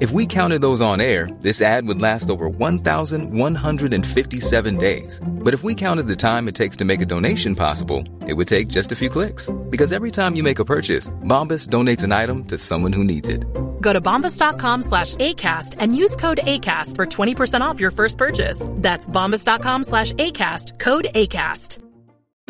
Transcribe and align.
If 0.00 0.12
we 0.12 0.26
counted 0.26 0.62
those 0.62 0.80
on 0.80 1.00
air, 1.00 1.28
this 1.40 1.60
ad 1.60 1.88
would 1.88 2.00
last 2.00 2.30
over 2.30 2.48
1,157 2.48 4.76
days. 4.76 5.20
But 5.26 5.54
if 5.54 5.64
we 5.64 5.74
counted 5.74 6.06
the 6.06 6.14
time 6.14 6.46
it 6.46 6.54
takes 6.54 6.76
to 6.76 6.84
make 6.84 7.00
a 7.00 7.06
donation 7.06 7.56
possible, 7.56 8.04
it 8.28 8.34
would 8.34 8.46
take 8.46 8.68
just 8.68 8.92
a 8.92 8.96
few 8.96 9.08
clicks. 9.08 9.50
Because 9.70 9.92
every 9.92 10.12
time 10.12 10.36
you 10.36 10.44
make 10.44 10.60
a 10.60 10.64
purchase, 10.64 11.10
Bombas 11.24 11.64
donates 11.66 12.04
an 12.04 12.12
item 12.12 12.44
to 12.44 12.56
someone 12.56 12.92
who 12.92 13.02
needs 13.02 13.28
it. 13.28 13.44
Go 13.82 13.92
to 13.92 14.00
bombas.com 14.00 14.82
slash 14.82 15.16
ACAST 15.16 15.74
and 15.80 15.96
use 15.96 16.14
code 16.14 16.42
ACAST 16.44 16.94
for 16.94 17.04
20% 17.04 17.62
off 17.62 17.80
your 17.80 17.90
first 17.90 18.16
purchase. 18.16 18.68
That's 18.74 19.08
bombas.com 19.08 19.82
slash 19.82 20.12
ACAST, 20.12 20.78
code 20.78 21.08
ACAST. 21.12 21.78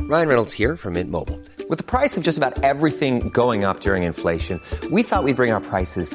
Ryan 0.00 0.28
Reynolds 0.28 0.52
here 0.52 0.76
from 0.76 0.92
Mint 0.94 1.10
Mobile. 1.10 1.40
With 1.70 1.78
the 1.78 1.84
price 1.84 2.18
of 2.18 2.22
just 2.22 2.36
about 2.36 2.62
everything 2.62 3.30
going 3.30 3.64
up 3.64 3.80
during 3.80 4.02
inflation, 4.02 4.60
we 4.90 5.02
thought 5.02 5.24
we'd 5.24 5.36
bring 5.36 5.50
our 5.50 5.60
prices 5.60 6.14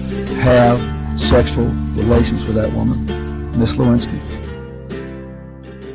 have 0.41 0.79
sexual 1.19 1.67
relations 1.97 2.47
with 2.47 2.55
that 2.61 2.73
woman, 2.73 3.05
Miss 3.59 3.77
Lewinsky. 3.77 4.17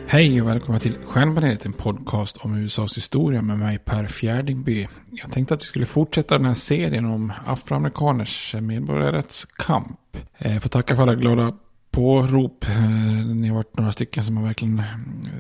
Hej 0.07 0.43
och 0.43 0.49
välkomna 0.49 0.81
till 0.81 0.97
Stjärnbaneret, 1.05 1.67
en 1.67 1.73
podcast 1.73 2.37
om 2.37 2.55
USAs 2.55 2.97
historia 2.97 3.43
med 3.43 3.59
mig 3.59 3.79
Per 3.79 4.07
Fjärdingby. 4.07 4.89
Jag 5.11 5.33
tänkte 5.33 5.55
att 5.55 5.62
vi 5.62 5.67
skulle 5.67 5.87
fortsätta 5.87 6.37
den 6.37 6.47
här 6.47 6.55
serien 6.55 7.05
om 7.05 7.33
afroamerikaners 7.47 8.55
medborgarrättskamp. 8.61 10.17
Jag 10.39 10.63
får 10.63 10.69
tacka 10.69 10.97
för 10.97 11.03
alla 11.03 11.15
glada 11.15 11.57
pårop. 11.91 12.65
Eh, 12.69 13.27
ni 13.27 13.49
har 13.49 13.55
varit 13.55 13.78
några 13.78 13.93
stycken 13.93 14.25
som 14.25 14.37
har 14.37 14.45
verkligen 14.45 14.78
eh, 14.78 14.84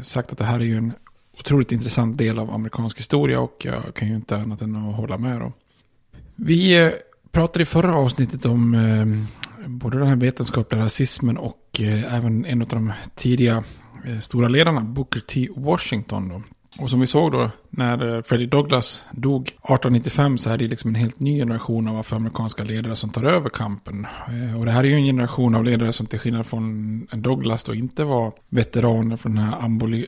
sagt 0.02 0.32
att 0.32 0.38
det 0.38 0.44
här 0.44 0.60
är 0.60 0.64
ju 0.64 0.76
en 0.76 0.92
otroligt 1.38 1.72
intressant 1.72 2.18
del 2.18 2.38
av 2.38 2.50
amerikansk 2.50 2.98
historia 2.98 3.40
och 3.40 3.56
jag 3.64 3.94
kan 3.94 4.08
ju 4.08 4.14
inte 4.14 4.36
annat 4.36 4.62
än 4.62 4.76
att 4.76 4.96
hålla 4.96 5.18
med 5.18 5.40
då. 5.40 5.52
Vi 6.36 6.92
pratade 7.36 7.62
i 7.62 7.66
förra 7.66 7.94
avsnittet 7.94 8.46
om 8.46 8.74
eh, 8.74 9.68
både 9.68 9.98
den 9.98 10.08
här 10.08 10.16
vetenskapliga 10.16 10.82
rasismen 10.82 11.36
och 11.36 11.80
eh, 11.80 12.14
även 12.14 12.44
en 12.44 12.62
av 12.62 12.68
de 12.68 12.92
tidiga 13.14 13.64
eh, 14.04 14.18
stora 14.18 14.48
ledarna, 14.48 14.80
Booker 14.80 15.20
T. 15.20 15.48
Washington. 15.56 16.28
Då. 16.28 16.42
Och 16.78 16.90
som 16.90 17.00
vi 17.00 17.06
såg 17.06 17.32
då 17.32 17.50
när 17.76 18.16
eh, 18.16 18.22
Freddie 18.22 18.46
Douglass 18.46 19.06
dog 19.12 19.42
1895 19.42 20.38
så 20.38 20.50
är 20.50 20.58
det 20.58 20.68
liksom 20.68 20.90
en 20.90 20.94
helt 20.94 21.20
ny 21.20 21.38
generation 21.38 21.88
av 21.88 21.98
afroamerikanska 21.98 22.64
ledare 22.64 22.96
som 22.96 23.10
tar 23.10 23.24
över 23.24 23.50
kampen. 23.50 24.06
Eh, 24.28 24.58
och 24.58 24.64
det 24.64 24.70
här 24.70 24.84
är 24.84 24.88
ju 24.88 24.94
en 24.94 25.04
generation 25.04 25.54
av 25.54 25.64
ledare 25.64 25.92
som 25.92 26.06
till 26.06 26.18
skillnad 26.18 26.46
från 26.46 27.06
Douglass 27.12 27.64
då 27.64 27.74
inte 27.74 28.04
var 28.04 28.32
veteraner 28.48 29.16
från 29.16 29.34
den 29.34 29.44
här 29.44 29.58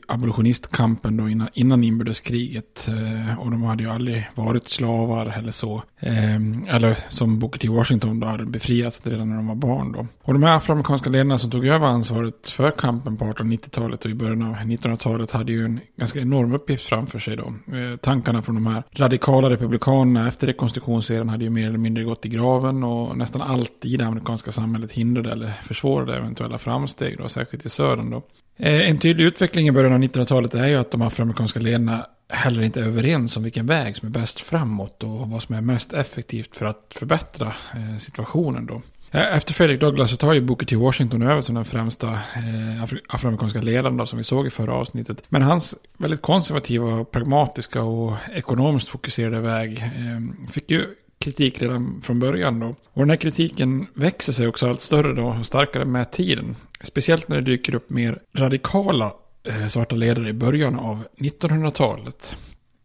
abolitionistkampen 0.08 1.16
då 1.16 1.28
innan, 1.28 1.48
innan 1.52 1.84
inbördeskriget. 1.84 2.88
Eh, 2.88 3.38
och 3.38 3.50
de 3.50 3.62
hade 3.62 3.82
ju 3.82 3.90
aldrig 3.90 4.30
varit 4.34 4.68
slavar 4.68 5.38
eller 5.38 5.52
så. 5.52 5.82
Ehm, 6.00 6.66
eller 6.68 6.98
som 7.08 7.38
Booker 7.38 7.58
T. 7.58 7.68
Washington 7.68 8.20
då 8.20 8.26
hade 8.26 8.44
befriats 8.44 9.06
redan 9.06 9.28
när 9.28 9.36
de 9.36 9.46
var 9.46 9.54
barn 9.54 9.92
då. 9.92 10.06
Och 10.22 10.32
de 10.32 10.42
här 10.42 10.56
afroamerikanska 10.56 11.10
ledarna 11.10 11.38
som 11.38 11.50
tog 11.50 11.66
över 11.66 11.86
ansvaret 11.86 12.50
för 12.50 12.70
kampen 12.70 13.16
på 13.16 13.24
1890-talet 13.24 14.04
och 14.04 14.10
i 14.10 14.14
början 14.14 14.42
av 14.42 14.54
1900-talet 14.54 15.30
hade 15.30 15.52
ju 15.52 15.64
en 15.64 15.80
ganska 15.96 16.20
enorm 16.20 16.54
uppgift 16.54 16.86
framför 16.86 17.18
sig 17.18 17.36
då. 17.36 17.52
Eh, 17.66 17.96
tankarna 17.96 18.42
från 18.42 18.54
de 18.54 18.66
här 18.66 18.82
radikala 18.92 19.50
republikanerna 19.50 20.28
efter 20.28 20.46
rekonstruktionsserien 20.46 21.28
hade 21.28 21.44
ju 21.44 21.50
mer 21.50 21.68
eller 21.68 21.78
mindre 21.78 22.04
gått 22.04 22.26
i 22.26 22.28
graven 22.28 22.84
och 22.84 23.16
nästan 23.16 23.42
allt 23.42 23.84
i 23.84 23.96
det 23.96 24.06
amerikanska 24.06 24.52
samhället 24.52 24.92
hindrade 24.92 25.32
eller 25.32 25.52
försvårade 25.62 26.16
eventuella 26.16 26.58
framsteg 26.58 27.18
då, 27.18 27.28
särskilt 27.28 27.66
i 27.66 27.68
södern 27.68 28.10
då. 28.10 28.22
Eh, 28.56 28.90
en 28.90 28.98
tydlig 28.98 29.24
utveckling 29.24 29.68
i 29.68 29.72
början 29.72 29.92
av 29.92 29.98
1900-talet 29.98 30.54
är 30.54 30.66
ju 30.66 30.76
att 30.76 30.90
de 30.90 31.02
afroamerikanska 31.02 31.60
ledarna 31.60 32.06
heller 32.28 32.62
inte 32.62 32.80
är 32.80 32.84
överens 32.84 33.36
om 33.36 33.42
vilken 33.42 33.66
väg 33.66 33.96
som 33.96 34.08
är 34.08 34.12
bäst 34.12 34.40
framåt 34.40 35.02
och 35.02 35.30
vad 35.30 35.42
som 35.42 35.54
är 35.54 35.60
mest 35.60 35.92
effektivt 35.92 36.56
för 36.56 36.66
att 36.66 36.94
förbättra 36.94 37.46
eh, 37.46 37.98
situationen 37.98 38.66
då. 38.66 38.82
Eh, 39.10 39.36
efter 39.36 39.54
Fredrik 39.54 39.80
Douglass 39.80 40.10
så 40.10 40.16
tar 40.16 40.32
ju 40.32 40.40
Booker 40.40 40.66
T. 40.66 40.76
Washington 40.76 41.22
över 41.22 41.40
som 41.40 41.54
den 41.54 41.64
främsta 41.64 42.08
eh, 42.10 42.82
afroamerikanska 43.08 43.60
ledaren 43.60 43.96
då, 43.96 44.06
som 44.06 44.18
vi 44.18 44.24
såg 44.24 44.46
i 44.46 44.50
förra 44.50 44.74
avsnittet. 44.74 45.22
Men 45.28 45.42
hans 45.42 45.74
väldigt 45.98 46.22
konservativa, 46.22 47.04
pragmatiska 47.04 47.82
och 47.82 48.14
ekonomiskt 48.32 48.88
fokuserade 48.88 49.40
väg 49.40 49.78
eh, 49.78 50.50
fick 50.50 50.70
ju 50.70 50.86
kritik 51.18 51.62
redan 51.62 52.02
från 52.02 52.20
början 52.20 52.60
då. 52.60 52.66
Och 52.66 53.02
den 53.02 53.10
här 53.10 53.16
kritiken 53.16 53.86
växer 53.94 54.32
sig 54.32 54.48
också 54.48 54.68
allt 54.68 54.82
större 54.82 55.14
då 55.14 55.26
och 55.26 55.46
starkare 55.46 55.84
med 55.84 56.10
tiden. 56.10 56.56
Speciellt 56.80 57.28
när 57.28 57.36
det 57.36 57.42
dyker 57.42 57.74
upp 57.74 57.90
mer 57.90 58.18
radikala 58.36 59.12
eh, 59.44 59.66
svarta 59.66 59.96
ledare 59.96 60.28
i 60.28 60.32
början 60.32 60.78
av 60.78 61.04
1900-talet. 61.18 62.36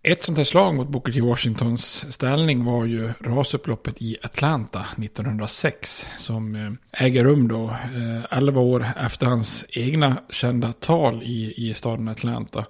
Ett 0.05 0.23
sånt 0.23 0.37
här 0.37 0.45
slag 0.45 0.75
mot 0.75 0.87
Booker 0.87 1.11
T. 1.11 1.21
Washingtons 1.21 2.13
ställning 2.13 2.65
var 2.65 2.85
ju 2.85 3.13
rasupploppet 3.19 4.01
i 4.01 4.17
Atlanta 4.23 4.79
1906. 4.79 6.05
Som 6.17 6.55
eh, 6.55 7.05
äger 7.05 7.23
rum 7.23 7.47
då 7.47 7.63
eh, 7.69 8.37
11 8.37 8.61
år 8.61 8.85
efter 8.97 9.27
hans 9.27 9.65
egna 9.69 10.17
kända 10.29 10.73
tal 10.73 11.23
i, 11.23 11.53
i 11.69 11.73
staden 11.73 12.07
Atlanta. 12.07 12.65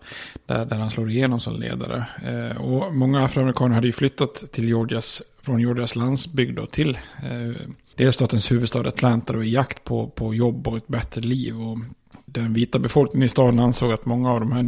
Där, 0.45 0.65
där 0.65 0.75
han 0.75 0.91
slår 0.91 1.09
igenom 1.09 1.39
som 1.39 1.59
ledare. 1.59 2.05
Eh, 2.23 2.61
och 2.61 2.95
många 2.95 3.25
afroamerikaner 3.25 3.75
hade 3.75 3.87
ju 3.87 3.93
flyttat 3.93 4.43
till 4.51 4.67
Georgias, 4.67 5.21
från 5.41 5.59
Georgias 5.59 5.95
landsbygd 5.95 6.55
då 6.55 6.65
till 6.65 6.97
delstatens 7.95 8.51
huvudstad 8.51 8.87
Atlanta 8.87 9.33
då 9.33 9.43
i 9.43 9.51
jakt 9.51 9.83
på, 9.83 10.07
på 10.07 10.33
jobb 10.33 10.67
och 10.67 10.77
ett 10.77 10.87
bättre 10.87 11.21
liv. 11.21 11.61
Och 11.61 11.77
den 12.25 12.53
vita 12.53 12.79
befolkningen 12.79 13.25
i 13.25 13.29
staden 13.29 13.59
ansåg 13.59 13.91
att 13.91 14.05
många 14.05 14.31
av 14.31 14.39
de 14.39 14.51
här 14.51 14.63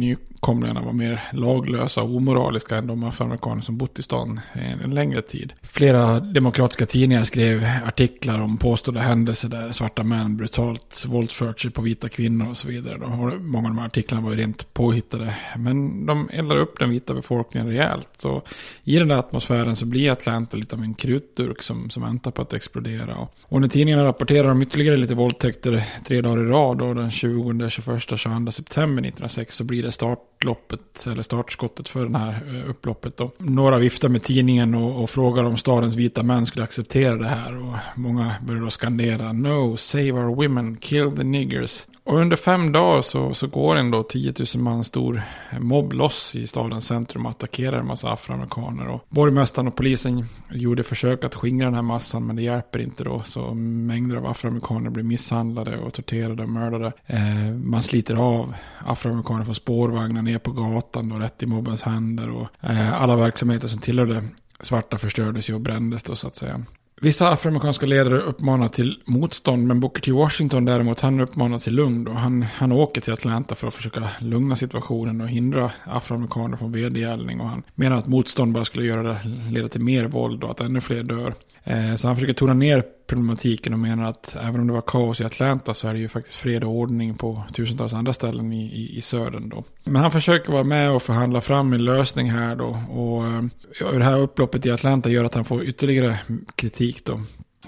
nykomlingarna 0.46 0.80
var 0.80 0.92
mer 0.92 1.22
laglösa 1.32 2.02
och 2.02 2.16
omoraliska 2.16 2.76
än 2.76 2.86
de 2.86 3.04
afroamerikaner 3.04 3.62
som 3.62 3.76
bott 3.76 3.98
i 3.98 4.02
stan 4.02 4.40
en, 4.52 4.80
en 4.80 4.94
längre 4.94 5.22
tid. 5.22 5.52
Flera 5.62 6.20
demokratiska 6.20 6.86
tidningar 6.86 7.24
skrev 7.24 7.66
artiklar 7.86 8.40
om 8.40 8.56
påstådda 8.56 9.00
händelser 9.00 9.48
där 9.48 9.72
svarta 9.72 10.02
män 10.02 10.36
brutalt 10.36 11.04
våldfört 11.06 11.60
sig 11.60 11.70
på 11.70 11.82
vita 11.82 12.08
kvinnor 12.08 12.50
och 12.50 12.56
så 12.56 12.68
vidare. 12.68 12.98
De, 12.98 13.38
många 13.50 13.68
av 13.68 13.74
de 13.74 13.78
här 13.78 13.86
artiklarna 13.86 14.24
var 14.24 14.30
ju 14.30 14.36
rent 14.36 14.74
påhittade. 14.74 15.34
Men 15.56 16.06
de 16.06 16.28
eldade 16.32 16.60
upp 16.60 16.78
den 16.78 16.90
vita 16.90 17.14
befolkningen 17.14 17.68
rejält. 17.68 18.24
Och 18.24 18.48
i 18.84 18.98
den 18.98 19.08
där 19.08 19.18
atmosfären 19.18 19.76
så 19.76 19.86
blir 19.86 20.10
Atlanta 20.10 20.56
lite 20.56 20.76
av 20.76 20.82
en 20.82 20.94
krutdurk 20.94 21.62
som, 21.62 21.90
som 21.90 22.02
väntar 22.02 22.30
på 22.30 22.42
att 22.42 22.52
explodera. 22.52 23.16
Och, 23.16 23.34
och 23.42 23.60
när 23.60 23.68
tidningarna 23.68 24.04
rapporterar 24.04 24.50
om 24.50 24.62
ytterligare 24.62 24.96
lite 24.96 25.14
våldtäkter 25.14 25.84
tre 26.06 26.20
dagar 26.20 26.44
i 26.44 26.48
rad 26.48 26.82
och 26.82 26.94
den 26.94 27.10
20 27.10 27.52
21-22 27.52 28.50
september 28.50 29.02
1906 29.02 29.56
så 29.56 29.64
blir 29.64 29.82
det 29.82 29.92
start 29.92 30.35
startloppet, 30.36 31.06
eller 31.06 31.22
startskottet 31.22 31.88
för 31.88 32.06
det 32.06 32.18
här 32.18 32.42
eh, 32.54 32.70
upploppet. 32.70 33.16
Då. 33.16 33.30
Några 33.38 33.78
viftar 33.78 34.08
med 34.08 34.22
tidningen 34.22 34.74
och, 34.74 35.02
och 35.02 35.10
frågar 35.10 35.44
om 35.44 35.56
stadens 35.56 35.94
vita 35.94 36.22
män 36.22 36.46
skulle 36.46 36.64
acceptera 36.64 37.14
det 37.16 37.28
här. 37.28 37.56
Och 37.56 37.76
många 37.94 38.34
börjar 38.46 38.62
då 38.62 38.70
skandera 38.70 39.32
No, 39.32 39.76
save 39.76 40.12
our 40.12 40.34
women, 40.34 40.76
kill 40.76 41.12
the 41.16 41.24
niggers. 41.24 41.86
Och 42.06 42.18
under 42.18 42.36
fem 42.36 42.72
dagar 42.72 43.02
så, 43.02 43.34
så 43.34 43.46
går 43.46 43.76
en 43.76 43.90
då 43.90 44.02
10 44.02 44.34
000 44.54 44.64
man 44.64 44.84
stor 44.84 45.22
mobb 45.60 45.92
loss 45.92 46.34
i 46.34 46.46
stadens 46.46 46.86
centrum 46.86 47.26
och 47.26 47.30
attackerar 47.30 47.78
en 47.78 47.86
massa 47.86 48.12
afroamerikaner. 48.12 48.88
Och 48.88 49.04
borgmästaren 49.08 49.68
och 49.68 49.76
polisen 49.76 50.24
gjorde 50.50 50.82
försök 50.82 51.24
att 51.24 51.34
skingra 51.34 51.66
den 51.66 51.74
här 51.74 51.82
massan 51.82 52.26
men 52.26 52.36
det 52.36 52.42
hjälper 52.42 52.78
inte 52.78 53.04
då. 53.04 53.22
Så 53.22 53.54
mängder 53.54 54.16
av 54.16 54.26
afroamerikaner 54.26 54.90
blir 54.90 55.04
misshandlade 55.04 55.78
och 55.78 55.94
torterade 55.94 56.42
och 56.42 56.48
mördade. 56.48 56.92
Eh, 57.06 57.54
man 57.64 57.82
sliter 57.82 58.14
av 58.14 58.54
afroamerikaner 58.78 59.44
från 59.44 59.54
spårvagnar 59.54 60.22
ner 60.22 60.38
på 60.38 60.52
gatan 60.52 61.12
och 61.12 61.20
rätt 61.20 61.42
i 61.42 61.46
mobbens 61.46 61.82
händer. 61.82 62.30
Och 62.30 62.48
eh, 62.60 63.02
alla 63.02 63.16
verksamheter 63.16 63.68
som 63.68 63.80
tillhörde 63.80 64.24
svarta 64.60 64.98
förstördes 64.98 65.50
ju 65.50 65.54
och 65.54 65.60
brändes 65.60 66.02
då 66.02 66.14
så 66.14 66.26
att 66.26 66.36
säga. 66.36 66.64
Vissa 67.00 67.28
afroamerikanska 67.28 67.86
ledare 67.86 68.20
uppmanar 68.20 68.68
till 68.68 69.02
motstånd, 69.04 69.66
men 69.66 69.80
Booker 69.80 70.00
T. 70.00 70.12
Washington 70.12 70.64
däremot, 70.64 71.00
han 71.00 71.20
uppmanar 71.20 71.58
till 71.58 71.74
lugn. 71.74 72.04
Då. 72.04 72.12
han, 72.12 72.42
han 72.42 72.72
åker 72.72 73.00
till 73.00 73.12
Atlanta 73.12 73.54
för 73.54 73.66
att 73.66 73.74
försöka 73.74 74.10
lugna 74.20 74.56
situationen 74.56 75.20
och 75.20 75.28
hindra 75.28 75.72
afroamerikaner 75.84 76.56
från 76.56 76.72
vedergällning. 76.72 77.40
Och 77.40 77.48
han 77.48 77.62
menar 77.74 77.96
att 77.96 78.06
motstånd 78.06 78.52
bara 78.52 78.64
skulle 78.64 78.86
göra 78.86 79.02
det, 79.02 79.18
leda 79.50 79.68
till 79.68 79.80
mer 79.80 80.04
våld 80.04 80.44
och 80.44 80.50
att 80.50 80.60
ännu 80.60 80.80
fler 80.80 81.02
dör. 81.02 81.34
Eh, 81.64 81.96
så 81.96 82.06
han 82.06 82.16
försöker 82.16 82.34
tona 82.34 82.54
ner 82.54 82.84
problematiken 83.06 83.72
och 83.72 83.78
menar 83.78 84.04
att 84.04 84.36
även 84.36 84.60
om 84.60 84.66
det 84.66 84.72
var 84.72 84.82
kaos 84.86 85.20
i 85.20 85.24
Atlanta 85.24 85.74
så 85.74 85.88
är 85.88 85.94
det 85.94 86.00
ju 86.00 86.08
faktiskt 86.08 86.36
fred 86.36 86.64
och 86.64 86.70
ordning 86.70 87.14
på 87.14 87.42
tusentals 87.52 87.94
andra 87.94 88.12
ställen 88.12 88.52
i, 88.52 88.64
i, 88.64 88.98
i 88.98 89.00
södern 89.00 89.48
då. 89.48 89.64
Men 89.84 90.02
han 90.02 90.10
försöker 90.10 90.52
vara 90.52 90.64
med 90.64 90.90
och 90.90 91.02
förhandla 91.02 91.40
fram 91.40 91.72
en 91.72 91.84
lösning 91.84 92.30
här 92.30 92.56
då. 92.56 92.78
Och 92.90 93.26
eh, 93.26 93.42
ja, 93.80 93.90
det 93.90 94.04
här 94.04 94.18
upploppet 94.18 94.66
i 94.66 94.70
Atlanta 94.70 95.08
gör 95.08 95.24
att 95.24 95.34
han 95.34 95.44
får 95.44 95.64
ytterligare 95.64 96.18
kritik 96.56 97.04
då. 97.04 97.20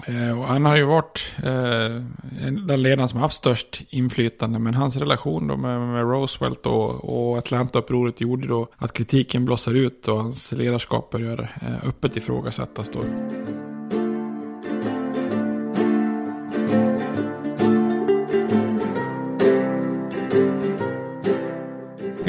Eh, 0.05 0.39
och 0.39 0.45
han 0.45 0.65
har 0.65 0.77
ju 0.77 0.83
varit 0.83 1.33
eh, 1.37 2.03
den 2.67 2.83
ledaren 2.83 3.09
som 3.09 3.19
haft 3.19 3.35
störst 3.35 3.81
inflytande. 3.89 4.59
Men 4.59 4.73
hans 4.73 4.97
relation 4.97 5.47
då 5.47 5.57
med, 5.57 5.81
med 5.81 6.01
Roosevelt 6.01 6.65
och, 6.65 6.89
och 6.89 7.37
Atlanta-upproret 7.37 8.21
gjorde 8.21 8.47
då 8.47 8.67
att 8.77 8.93
kritiken 8.93 9.45
blossar 9.45 9.73
ut 9.73 10.07
och 10.07 10.17
hans 10.17 10.51
ledarskap 10.51 11.09
börjar 11.09 11.55
eh, 11.61 11.89
öppet 11.89 12.17
ifrågasättas 12.17 12.89
då. 12.89 12.99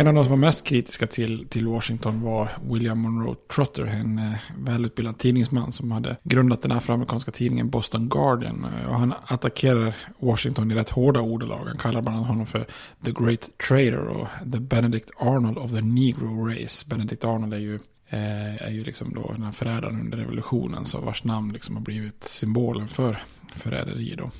En 0.00 0.06
av 0.06 0.14
de 0.14 0.24
som 0.24 0.30
var 0.30 0.36
mest 0.36 0.64
kritiska 0.64 1.06
till, 1.06 1.48
till 1.48 1.66
Washington 1.66 2.22
var 2.22 2.50
William 2.70 2.98
Monroe 2.98 3.36
Trotter, 3.54 3.84
en 3.84 4.18
eh, 4.18 4.32
välutbildad 4.58 5.18
tidningsman 5.18 5.72
som 5.72 5.90
hade 5.90 6.16
grundat 6.22 6.62
den 6.62 6.72
afroamerikanska 6.72 7.30
tidningen 7.30 7.70
Boston 7.70 8.08
Guardian. 8.08 8.66
Och 8.88 8.98
han 8.98 9.14
attackerar 9.26 9.96
Washington 10.18 10.70
i 10.70 10.74
rätt 10.74 10.88
hårda 10.88 11.20
ordalag. 11.20 11.64
Han 11.64 11.76
kallar 11.76 12.02
bland 12.02 12.16
annat 12.16 12.28
honom 12.28 12.46
för 12.46 12.66
The 13.04 13.10
Great 13.10 13.50
Trader 13.68 14.06
och 14.06 14.28
The 14.52 14.60
Benedict 14.60 15.10
Arnold 15.18 15.58
of 15.58 15.70
the 15.70 15.80
Negro 15.80 16.48
Race. 16.48 16.86
Benedict 16.88 17.24
Arnold 17.24 17.54
är 17.54 17.58
ju 17.58 17.74
eh, 18.08 18.62
är 18.62 18.70
ju 18.70 18.84
liksom 18.84 19.14
då 19.14 19.32
den 19.32 19.42
här 19.42 19.52
förrädaren 19.52 20.00
under 20.00 20.18
revolutionen, 20.18 20.86
så 20.86 21.00
vars 21.00 21.24
namn 21.24 21.52
liksom 21.52 21.76
har 21.76 21.82
blivit 21.82 22.24
symbolen 22.24 22.88
för 22.88 23.22
förräderi 23.54 24.14
då. 24.18 24.30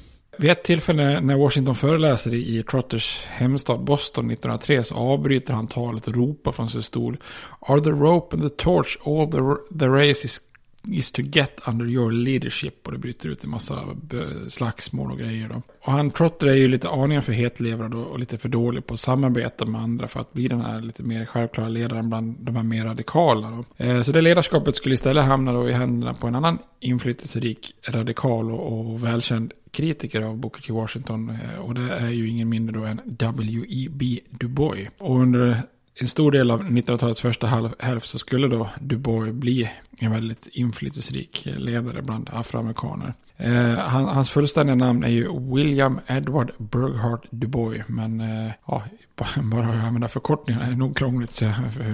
Vid 0.41 0.51
ett 0.51 0.63
tillfälle 0.63 1.21
när 1.21 1.37
Washington 1.37 1.75
föreläser 1.75 2.35
i 2.35 2.63
Trotters 2.63 3.25
hemstad 3.27 3.81
Boston 3.81 4.31
1903 4.31 4.85
så 4.85 4.95
avbryter 4.95 5.55
han 5.55 5.67
talet 5.67 6.09
och 6.09 6.15
ropar 6.15 6.53
från 6.53 6.71
sin 6.71 6.83
stol. 6.83 7.17
Are 7.61 7.81
the 7.81 7.91
rope 7.91 8.37
and 8.37 8.43
the 8.43 8.65
torch 8.65 8.99
all 9.05 9.31
the, 9.31 9.39
the 9.79 9.87
race 9.87 10.27
is 10.27 10.41
is 10.89 11.13
to 11.13 11.23
get 11.23 11.61
under 11.65 11.87
your 11.87 12.13
leadership. 12.13 12.87
Och 12.87 12.93
det 12.93 12.99
bryter 12.99 13.29
ut 13.29 13.45
en 13.45 13.51
massa 13.51 13.85
slagsmål 14.49 15.13
och 15.13 15.19
grejer 15.19 15.49
då. 15.49 15.63
Och 15.81 15.93
han 15.93 16.11
Trotter 16.11 16.47
är 16.47 16.55
ju 16.55 16.69
lite 16.69 16.89
aningen 16.89 17.23
för 17.23 17.33
hetlevrad 17.33 17.95
och, 17.95 18.19
lite 18.19 18.39
för 18.39 18.49
dålig 18.49 18.87
på 18.87 18.95
att 18.95 19.01
samarbeta 19.01 19.65
med 19.65 19.81
andra 19.81 20.09
för 20.09 20.21
att 20.21 20.33
bli 20.33 20.49
den 20.49 20.61
här 20.61 20.81
lite 20.81 21.03
mer 21.03 21.25
självklara 21.25 21.69
ledaren 21.69 22.09
bland 22.09 22.37
de 22.41 22.57
här 22.57 22.63
mer 22.63 22.85
radikala. 22.85 23.51
Då. 23.51 23.85
Eh, 23.85 24.03
så 24.03 24.13
det 24.13 24.21
ledarskapet 24.21 24.77
skulle 24.77 24.95
istället 24.95 25.25
hamna 25.25 25.53
då 25.53 25.69
i 25.69 25.73
händerna 25.73 26.15
på 26.15 26.27
en 26.27 26.35
annan 26.35 26.59
inflytelserik, 26.81 27.75
radikal 27.89 28.51
och, 28.51 28.91
och 28.91 29.05
välkänd 29.05 29.53
kritiker 29.71 30.23
av 30.23 30.37
Booker 30.37 30.63
T. 30.63 30.73
Washington. 30.73 31.31
Eh, 31.31 31.61
och 31.61 31.75
det 31.75 31.93
är 31.93 32.11
ju 32.11 32.29
ingen 32.29 32.49
mindre 32.49 32.79
då 32.79 32.85
än 32.85 33.01
W.E.B. 33.05 34.21
Du 34.31 34.49
Bois. 34.49 34.89
Och 34.99 35.21
under 35.21 35.63
en 35.95 36.09
stor 36.09 36.33
del 36.33 36.51
av 36.51 36.63
1900-talets 36.63 37.21
första 37.21 37.73
hälft 37.79 38.07
så 38.07 38.19
skulle 38.19 38.49
då 38.49 38.71
Du 38.81 38.97
Bois 38.97 39.33
bli 39.33 39.71
en 39.99 40.13
väldigt 40.13 40.49
inflytelserik 40.53 41.49
ledare 41.57 42.03
bland 42.03 42.31
afroamerikaner. 42.33 43.15
Eh, 43.37 43.79
han, 43.79 44.05
hans 44.05 44.31
fullständiga 44.31 44.77
namn 44.77 45.05
är 45.05 45.09
ju 45.09 45.55
William 45.55 46.01
Edward 46.07 46.53
Burghardt 46.59 47.25
Du 47.31 47.47
Bois. 47.47 47.83
Men 47.87 48.21
eh, 48.21 48.53
ja, 48.67 48.83
bara 49.43 49.67
att 49.67 49.85
använda 49.85 50.09
förkortningarna 50.09 50.67
är 50.67 50.71
nog 50.71 50.97
krångligt 50.97 51.31
så 51.31 51.45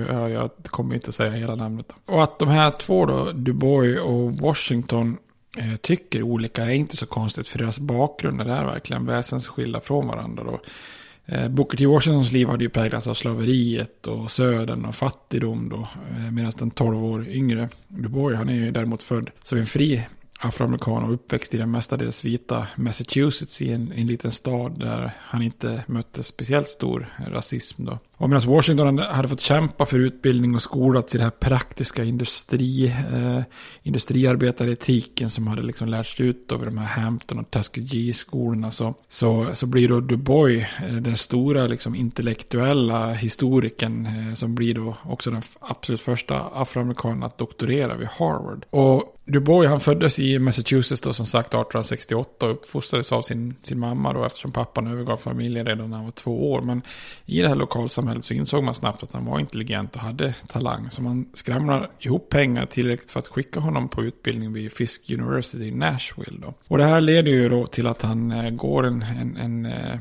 jag, 0.09 0.31
jag 0.31 0.51
kommer 0.65 0.95
inte 0.95 1.13
säga 1.13 1.31
hela 1.31 1.55
namnet. 1.55 1.93
Och 2.07 2.23
att 2.23 2.39
de 2.39 2.49
här 2.49 2.71
två 2.71 3.07
då, 3.07 3.33
Du 3.33 3.53
Bois 3.53 4.01
och 4.01 4.33
Washington 4.33 5.17
Eh, 5.57 5.77
tycker 5.77 6.23
olika 6.23 6.65
är 6.65 6.71
inte 6.71 6.97
så 6.97 7.07
konstigt 7.07 7.49
för 7.49 7.59
deras 7.59 7.79
bakgrunder 7.79 8.45
är 8.45 8.65
verkligen 8.65 9.07
väsensskilda 9.07 9.81
från 9.81 10.07
varandra. 10.07 10.45
Då. 10.45 10.61
Eh, 11.27 11.49
Booker 11.49 11.79
T. 11.79 11.87
Washingtons 11.87 12.33
liv 12.33 12.49
hade 12.49 12.65
ju 12.65 12.71
präglats 12.71 13.07
av 13.07 13.15
slaveriet 13.15 14.07
och 14.07 14.31
södern 14.31 14.85
och 14.85 14.95
fattigdom 14.95 15.69
då. 15.69 15.89
Eh, 16.17 16.31
medan 16.33 16.53
den 16.59 16.71
12 16.71 17.05
år 17.05 17.29
yngre 17.29 17.69
Duboy, 17.89 18.35
han 18.35 18.49
är 18.49 18.55
ju 18.55 18.71
däremot 18.71 19.03
född 19.03 19.31
som 19.43 19.59
en 19.59 19.67
fri 19.67 20.07
afroamerikan 20.41 21.05
och 21.05 21.13
uppväxt 21.13 21.55
i 21.55 21.59
den 21.59 21.71
mestadels 21.71 22.25
vita 22.25 22.67
Massachusetts 22.77 23.63
i 23.63 23.73
en, 23.73 23.93
en 23.93 24.07
liten 24.07 24.33
stad 24.33 24.81
där 24.81 25.13
han 25.19 25.43
inte 25.43 25.85
mötte 25.87 26.23
speciellt 26.23 26.69
stor 26.69 27.09
rasism. 27.27 27.85
Då. 27.85 27.99
Och 28.19 28.31
medan 28.31 28.49
Washington 28.51 28.99
hade 28.99 29.29
fått 29.29 29.41
kämpa 29.41 29.87
för 29.87 29.99
utbildning 29.99 30.55
och 30.55 30.63
skolats 30.63 31.15
i 31.15 31.19
det 31.19 31.25
här 31.25 31.31
praktiska 31.31 32.05
industri, 32.05 32.87
eh, 32.87 33.41
industriarbetaretiken 33.83 35.31
som 35.31 35.47
hade 35.47 35.63
liksom 35.63 35.89
lärts 35.89 36.21
ut 36.21 36.53
över 36.53 36.65
de 36.67 36.79
här 36.79 37.03
Hampton 37.03 37.39
och 37.39 37.51
Tuskegee-skolorna 37.51 38.71
så, 38.71 38.95
så, 39.09 39.51
så 39.53 39.67
blir 39.67 39.89
då 39.89 40.01
Du 40.01 40.17
Bois 40.17 40.67
eh, 40.83 40.95
den 40.95 41.17
stora 41.17 41.67
liksom, 41.67 41.95
intellektuella 41.95 43.13
historikern 43.13 44.07
eh, 44.07 44.35
som 44.35 44.55
blir 44.55 44.75
då 44.75 44.97
också 45.03 45.31
den 45.31 45.43
absolut 45.61 46.01
första 46.01 46.41
afroamerikanen 46.41 47.23
att 47.23 47.39
doktorera 47.39 47.97
vid 47.97 48.09
Harvard. 48.09 48.67
Och 48.71 49.17
Du 49.25 49.41
Bois 49.41 49.69
han 49.69 49.81
föddes 49.81 50.19
i 50.19 50.39
Massachusetts 50.39 51.03
då 51.03 51.13
som 51.13 51.27
sagt 51.27 51.49
1868 51.49 52.47
och 52.47 52.53
uppfostrades 52.53 53.13
av 53.13 53.23
sin, 53.23 53.55
sin 53.63 53.79
mamma 53.79 54.13
då 54.13 54.25
eftersom 54.25 54.53
pappan 54.53 54.87
övergav 54.87 55.17
familjen 55.17 55.67
redan 55.67 55.91
när 55.91 55.97
han 55.97 56.05
var 56.05 56.13
två 56.13 56.53
år. 56.53 56.61
Men 56.61 56.83
i 57.27 57.43
det 57.43 57.49
här 57.49 57.57
lokalsamhället 57.57 58.06
samhället 58.07 58.25
så 58.25 58.35
insåg 58.35 58.65
man 58.65 58.75
snabbt 58.75 59.03
att 59.03 59.13
han 59.13 59.25
var 59.25 59.41
intelligent 59.41 59.97
och 59.97 60.01
hade 60.01 60.35
talang. 60.47 60.91
Så 60.91 61.03
man 61.03 61.27
skramlar 61.35 61.91
ihop 61.99 62.29
pengar 62.29 62.67
tillräckligt 62.67 63.11
för 63.11 63.19
att 63.21 63.29
skicka 63.29 63.61
honom 63.61 63.89
på 63.89 64.05
utbildning 64.05 64.53
vid 64.53 64.73
Fisk 64.73 65.11
University 65.11 65.65
i 65.65 65.71
Nashville. 65.71 66.39
Då. 66.43 66.55
Och 66.69 66.79
det 66.79 66.85
här 66.85 67.01
leder 67.01 67.31
ju 67.31 67.49
då 67.49 67.67
till 67.67 67.87
att 67.87 68.03
han 68.03 68.31
eh, 68.33 68.51
går 68.51 68.87
en, 68.87 69.03
en, 69.03 69.37
en 69.37 69.67
eh, 69.67 69.99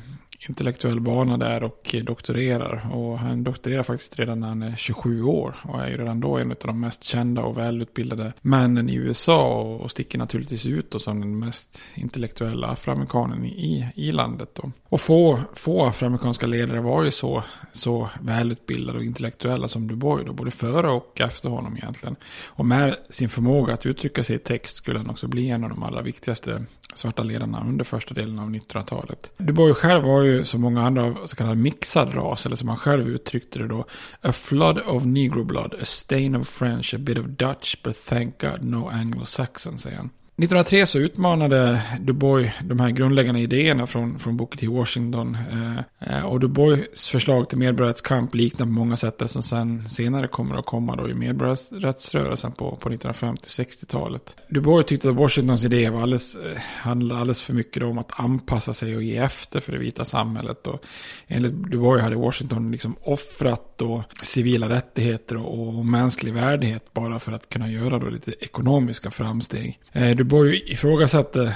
intellektuell 0.49 0.99
bana 0.99 1.37
där 1.37 1.63
och 1.63 1.95
doktorerar. 2.03 2.89
Och 2.93 3.19
han 3.19 3.43
doktorerar 3.43 3.83
faktiskt 3.83 4.19
redan 4.19 4.39
när 4.39 4.47
han 4.47 4.61
är 4.61 4.75
27 4.75 5.23
år. 5.23 5.55
Och 5.63 5.81
är 5.81 5.87
ju 5.87 5.97
redan 5.97 6.19
då 6.19 6.37
en 6.37 6.51
av 6.51 6.57
de 6.59 6.79
mest 6.79 7.03
kända 7.03 7.41
och 7.41 7.57
välutbildade 7.57 8.33
männen 8.41 8.89
i 8.89 8.95
USA. 8.95 9.61
Och 9.61 9.91
sticker 9.91 10.19
naturligtvis 10.19 10.65
ut 10.65 10.91
då 10.91 10.99
som 10.99 11.19
den 11.19 11.39
mest 11.39 11.81
intellektuella 11.95 12.67
afroamerikanen 12.67 13.45
i, 13.45 13.91
i 13.95 14.11
landet. 14.11 14.49
Då. 14.53 14.71
Och 14.83 15.01
få, 15.01 15.39
få 15.53 15.85
afroamerikanska 15.85 16.47
ledare 16.47 16.81
var 16.81 17.03
ju 17.03 17.11
så, 17.11 17.43
så 17.73 18.09
välutbildade 18.21 18.97
och 18.97 19.05
intellektuella 19.05 19.67
som 19.67 19.87
Du 19.87 19.95
Bois. 19.95 20.25
Då, 20.25 20.33
både 20.33 20.51
före 20.51 20.89
och 20.91 21.21
efter 21.21 21.49
honom 21.49 21.77
egentligen. 21.77 22.15
Och 22.45 22.65
med 22.65 22.95
sin 23.09 23.29
förmåga 23.29 23.73
att 23.73 23.85
uttrycka 23.85 24.23
sig 24.23 24.35
i 24.35 24.39
text 24.39 24.77
skulle 24.77 24.99
han 24.99 25.09
också 25.09 25.27
bli 25.27 25.49
en 25.49 25.63
av 25.63 25.69
de 25.69 25.83
allra 25.83 26.01
viktigaste 26.01 26.65
svarta 26.95 27.23
ledarna 27.23 27.63
under 27.67 27.85
första 27.85 28.13
delen 28.13 28.39
av 28.39 28.49
1900-talet. 28.49 29.31
Du 29.37 29.53
Bois 29.53 29.77
själv 29.77 30.03
var 30.03 30.23
ju 30.23 30.34
som 30.43 30.61
många 30.61 30.81
andra 30.81 31.27
så 31.27 31.35
kallad 31.35 31.57
mixad 31.57 32.13
ras, 32.13 32.45
eller 32.45 32.55
som 32.55 32.69
han 32.69 32.77
själv 32.77 33.09
uttryckte 33.09 33.59
det 33.59 33.67
då. 33.67 33.85
A 34.21 34.31
flood 34.31 34.79
of 34.85 35.05
negro 35.05 35.43
blood, 35.43 35.75
a 35.81 35.85
stain 35.85 36.35
of 36.35 36.47
French, 36.47 36.93
a 36.93 36.97
bit 36.97 37.17
of 37.17 37.25
Dutch, 37.25 37.75
but 37.83 38.05
thank 38.05 38.41
God 38.41 38.63
no 38.63 38.89
Anglo-Saxon, 38.89 39.77
säger 39.77 39.97
han. 39.97 40.09
1903 40.37 40.85
så 40.85 40.99
utmanade 40.99 41.81
Du 41.99 42.13
Bois 42.13 42.51
de 42.63 42.79
här 42.79 42.89
grundläggande 42.89 43.39
idéerna 43.39 43.87
från, 43.87 44.19
från 44.19 44.37
Booker 44.37 44.57
T. 44.57 44.67
Washington. 44.67 45.37
Eh, 45.51 46.17
eh, 46.17 46.25
och 46.25 46.39
Du 46.39 46.47
Bois 46.47 47.07
förslag 47.07 47.49
till 47.49 47.57
medborgarrättskamp 47.57 48.35
liknar 48.35 48.65
på 48.65 48.71
många 48.71 48.97
sätt 48.97 49.17
det 49.17 49.27
som 49.27 49.43
sen 49.43 49.89
senare 49.89 50.27
kommer 50.27 50.55
att 50.55 50.65
komma 50.65 50.95
då 50.95 51.09
i 51.09 51.13
medborgarrättsrörelsen 51.13 52.51
på, 52.51 52.75
på 52.75 52.89
1950-60-talet. 52.89 54.35
Du 54.49 54.61
Bois 54.61 54.85
tyckte 54.85 55.09
att 55.09 55.15
Washingtons 55.15 55.65
idé 55.65 55.89
var 55.89 56.01
alldeles, 56.01 56.35
eh, 56.35 56.57
handlade 56.57 57.21
alldeles 57.21 57.41
för 57.41 57.53
mycket 57.53 57.83
om 57.83 57.97
att 57.97 58.19
anpassa 58.19 58.73
sig 58.73 58.95
och 58.95 59.03
ge 59.03 59.17
efter 59.17 59.59
för 59.59 59.71
det 59.71 59.77
vita 59.77 60.05
samhället. 60.05 60.67
Och 60.67 60.85
enligt 61.27 61.71
Du 61.71 61.77
Bois 61.77 62.01
hade 62.01 62.15
Washington 62.15 62.71
liksom 62.71 62.95
offrat 63.01 63.74
då 63.77 64.03
civila 64.23 64.69
rättigheter 64.69 65.37
och, 65.37 65.77
och 65.77 65.85
mänsklig 65.85 66.33
värdighet 66.33 66.93
bara 66.93 67.19
för 67.19 67.31
att 67.31 67.49
kunna 67.49 67.69
göra 67.69 67.99
då 67.99 68.09
lite 68.09 68.33
ekonomiska 68.39 69.11
framsteg. 69.11 69.79
Eh, 69.91 70.15
ju 70.45 70.59
ifrågasätta 70.59 71.53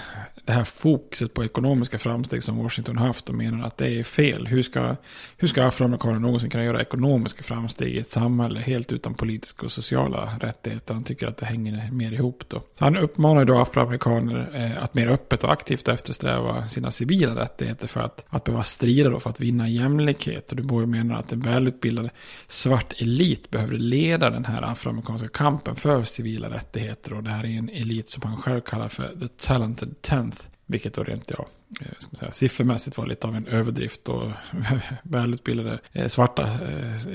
det 0.49 0.53
här 0.53 0.63
fokuset 0.63 1.33
på 1.33 1.43
ekonomiska 1.43 1.99
framsteg 1.99 2.43
som 2.43 2.57
Washington 2.57 2.97
haft 2.97 3.29
och 3.29 3.35
menar 3.35 3.67
att 3.67 3.77
det 3.77 3.89
är 3.89 4.03
fel. 4.03 4.47
Hur 4.47 4.63
ska, 4.63 4.95
hur 5.37 5.47
ska 5.47 5.65
afroamerikaner 5.65 6.19
någonsin 6.19 6.49
kunna 6.49 6.63
göra 6.63 6.81
ekonomiska 6.81 7.43
framsteg 7.43 7.95
i 7.95 7.99
ett 7.99 8.09
samhälle 8.09 8.59
helt 8.59 8.91
utan 8.91 9.13
politiska 9.13 9.65
och 9.65 9.71
sociala 9.71 10.33
rättigheter? 10.39 10.93
Han 10.93 11.03
tycker 11.03 11.27
att 11.27 11.37
det 11.37 11.45
hänger 11.45 11.91
mer 11.91 12.11
ihop 12.11 12.43
då. 12.47 12.63
Så 12.79 12.83
han 12.83 12.97
uppmanar 12.97 13.45
då 13.45 13.57
afroamerikaner 13.57 14.49
eh, 14.53 14.83
att 14.83 14.93
mer 14.93 15.07
öppet 15.07 15.43
och 15.43 15.51
aktivt 15.51 15.87
eftersträva 15.87 16.67
sina 16.67 16.91
civila 16.91 17.35
rättigheter 17.35 17.87
för 17.87 18.01
att, 18.01 18.25
att 18.29 18.43
behöva 18.43 18.63
strida 18.63 19.09
då 19.09 19.19
för 19.19 19.29
att 19.29 19.39
vinna 19.39 19.69
jämlikhet. 19.69 20.49
Och 20.49 20.55
Du 20.55 20.63
borde 20.63 20.87
menar 20.87 21.15
att 21.15 21.31
en 21.31 21.39
välutbildad 21.39 22.09
svart 22.47 22.93
elit 23.01 23.49
behöver 23.49 23.77
leda 23.77 24.29
den 24.29 24.45
här 24.45 24.61
afroamerikanska 24.61 25.27
kampen 25.27 25.75
för 25.75 26.03
civila 26.03 26.49
rättigheter. 26.49 27.13
Och 27.13 27.23
det 27.23 27.29
här 27.29 27.45
är 27.45 27.57
en 27.57 27.69
elit 27.69 28.09
som 28.09 28.21
han 28.23 28.37
själv 28.37 28.61
kallar 28.61 28.87
för 28.87 29.07
the 29.19 29.27
talented 29.27 30.01
tenth 30.01 30.38
vilket 30.69 30.93
då 30.93 31.03
rent, 31.03 31.31
ja, 31.31 31.47
Eh, 31.81 31.87
ska 31.97 32.09
man 32.11 32.19
säga, 32.19 32.31
siffermässigt 32.31 32.97
var 32.97 33.07
lite 33.07 33.27
av 33.27 33.35
en 33.35 33.47
överdrift 33.47 34.09
och 34.09 34.31
välutbildade 35.03 35.79
eh, 35.93 36.07
svarta 36.07 36.43
eh, 36.43 37.11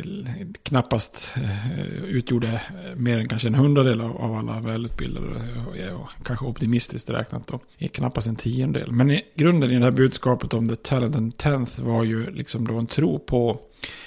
knappast 0.63 1.37
utgjorde 2.05 2.63
mer 2.97 3.19
än 3.19 3.29
kanske 3.29 3.49
en 3.49 3.55
hundradel 3.55 4.01
av 4.01 4.35
alla 4.35 4.61
välutbildade. 4.61 5.27
Och 5.95 6.09
kanske 6.25 6.47
optimistiskt 6.47 7.11
räknat 7.11 7.47
då, 7.47 7.61
knappast 7.89 8.27
en 8.27 8.37
tiondel. 8.37 8.93
Men 8.93 9.11
i 9.11 9.23
grunden 9.35 9.71
i 9.71 9.79
det 9.79 9.85
här 9.85 9.91
budskapet 9.91 10.55
om 10.55 10.69
the 10.69 10.77
talent 10.77 11.17
and 11.17 11.39
tenth 11.39 11.81
var 11.81 12.05
ju 12.05 12.31
liksom 12.31 12.67
då 12.67 12.79
en 12.79 12.87
tro 12.87 13.19
på 13.19 13.61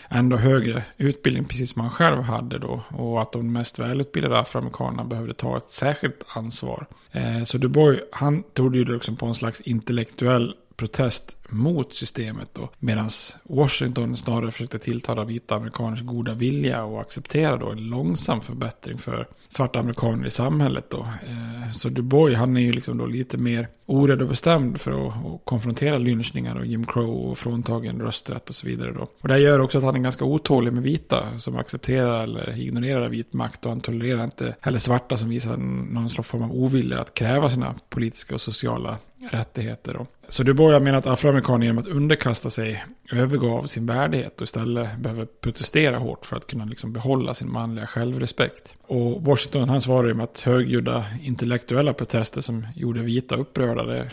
ändå 0.10 0.38
högre 0.38 0.84
utbildning, 0.98 1.46
precis 1.46 1.74
som 1.74 1.82
han 1.82 1.92
själv 1.92 2.22
hade 2.22 2.60
då. 2.60 2.82
Och 2.90 3.22
att 3.22 3.32
de 3.32 3.54
mest 3.54 3.80
välutbildade 3.80 4.40
afroamerikanerna 4.40 5.04
behövde 5.04 5.34
ta 5.34 5.58
ett 5.58 5.70
särskilt 5.70 6.24
ansvar. 6.28 6.86
Eh, 7.12 7.44
så 7.44 7.58
Du 7.58 7.68
Bois, 7.68 8.00
han 8.12 8.44
trodde 8.54 8.78
ju 8.78 8.86
liksom 8.86 9.16
på 9.16 9.26
en 9.26 9.36
slags 9.36 9.62
intellektuell 9.62 10.37
protest 10.78 11.38
mot 11.50 11.94
systemet 11.94 12.50
då. 12.54 12.70
Medan 12.80 13.10
Washington 13.44 14.18
snarare 14.18 14.52
försökte 14.52 14.80
tilltala 14.80 15.24
vita 15.24 15.56
amerikaners 15.56 16.02
goda 16.02 16.34
vilja 16.34 16.84
och 16.84 17.02
acceptera 17.02 17.58
då 17.58 17.70
en 17.70 17.90
långsam 17.90 18.42
förbättring 18.42 18.98
för 18.98 19.28
svarta 19.50 19.80
amerikaner 19.80 20.28
i 20.28 20.30
samhället 20.30 20.90
då. 20.90 21.00
Eh, 21.00 21.72
så 21.72 21.90
Du 21.90 22.02
Bois 22.02 22.38
han 22.38 22.58
är 22.58 22.62
ju 22.62 22.72
liksom 22.72 22.98
då 22.98 23.06
lite 23.06 23.38
mer 23.38 23.68
orädd 23.86 24.22
och 24.22 24.28
bestämd 24.28 24.82
för 24.82 25.08
att, 25.08 25.14
konfrontera 25.44 25.98
lynchningar 25.98 26.56
och 26.56 26.66
Jim 26.66 26.86
Crow 26.86 27.10
och 27.10 27.38
fråntagen 27.38 28.02
rösträtt 28.02 28.50
och 28.50 28.56
så 28.56 28.68
vidare 28.68 28.92
då. 28.92 29.08
Och 29.22 29.28
det 29.28 29.40
gör 29.40 29.60
också 29.60 29.78
att 29.78 29.84
han 29.84 29.96
är 29.96 30.00
ganska 30.00 30.26
otålig 30.26 30.74
med 30.74 30.84
vita 30.84 31.40
som 31.40 31.58
accepterar 31.58 32.24
eller 32.24 32.60
ignorerar 32.60 33.10
vit 33.10 33.34
makt 33.34 33.66
och 33.66 33.72
han 33.72 33.82
tolererar 33.82 34.24
inte 34.24 34.56
heller 34.62 34.80
svarta 34.80 35.18
som 35.18 35.30
visar 35.30 35.58
någon 35.58 36.10
slags 36.10 36.30
form 36.30 36.44
av 36.44 36.52
ovilja 36.52 37.00
att 37.00 37.14
kräva 37.14 37.50
sina 37.50 37.76
politiska 37.90 38.36
och 38.36 38.42
sociala 38.42 38.98
rättigheter. 39.20 39.94
Då. 39.94 40.08
Så 40.30 40.44
Du 40.44 40.54
börjar 40.54 40.80
med 40.80 40.96
att 40.96 41.08
afroamerikaner 41.08 41.66
genom 41.66 41.84
att 41.84 41.88
underkasta 41.88 42.50
sig 42.50 42.86
övergav 43.12 43.64
sin 43.64 43.86
värdighet 43.86 44.42
och 44.42 44.46
istället 44.46 44.98
behöver 44.98 45.26
protestera 45.26 45.98
hårt 45.98 46.26
för 46.26 46.36
att 46.36 46.48
kunna 46.48 46.66
liksom 46.66 46.94
behålla 46.94 47.34
sin 47.34 47.52
manliga 47.52 47.88
självrespekt. 47.88 48.76
Och 48.88 49.22
Washington 49.22 49.70
han 49.70 49.82
svarar 49.82 50.14
med 50.14 50.24
att 50.24 50.40
högljudda 50.40 51.06
intellektuella 51.22 51.94
protester 51.94 52.42
som 52.42 52.68
gjorde 52.76 53.02
vita 53.02 53.36
upprörda 53.36 53.84
det 53.84 54.12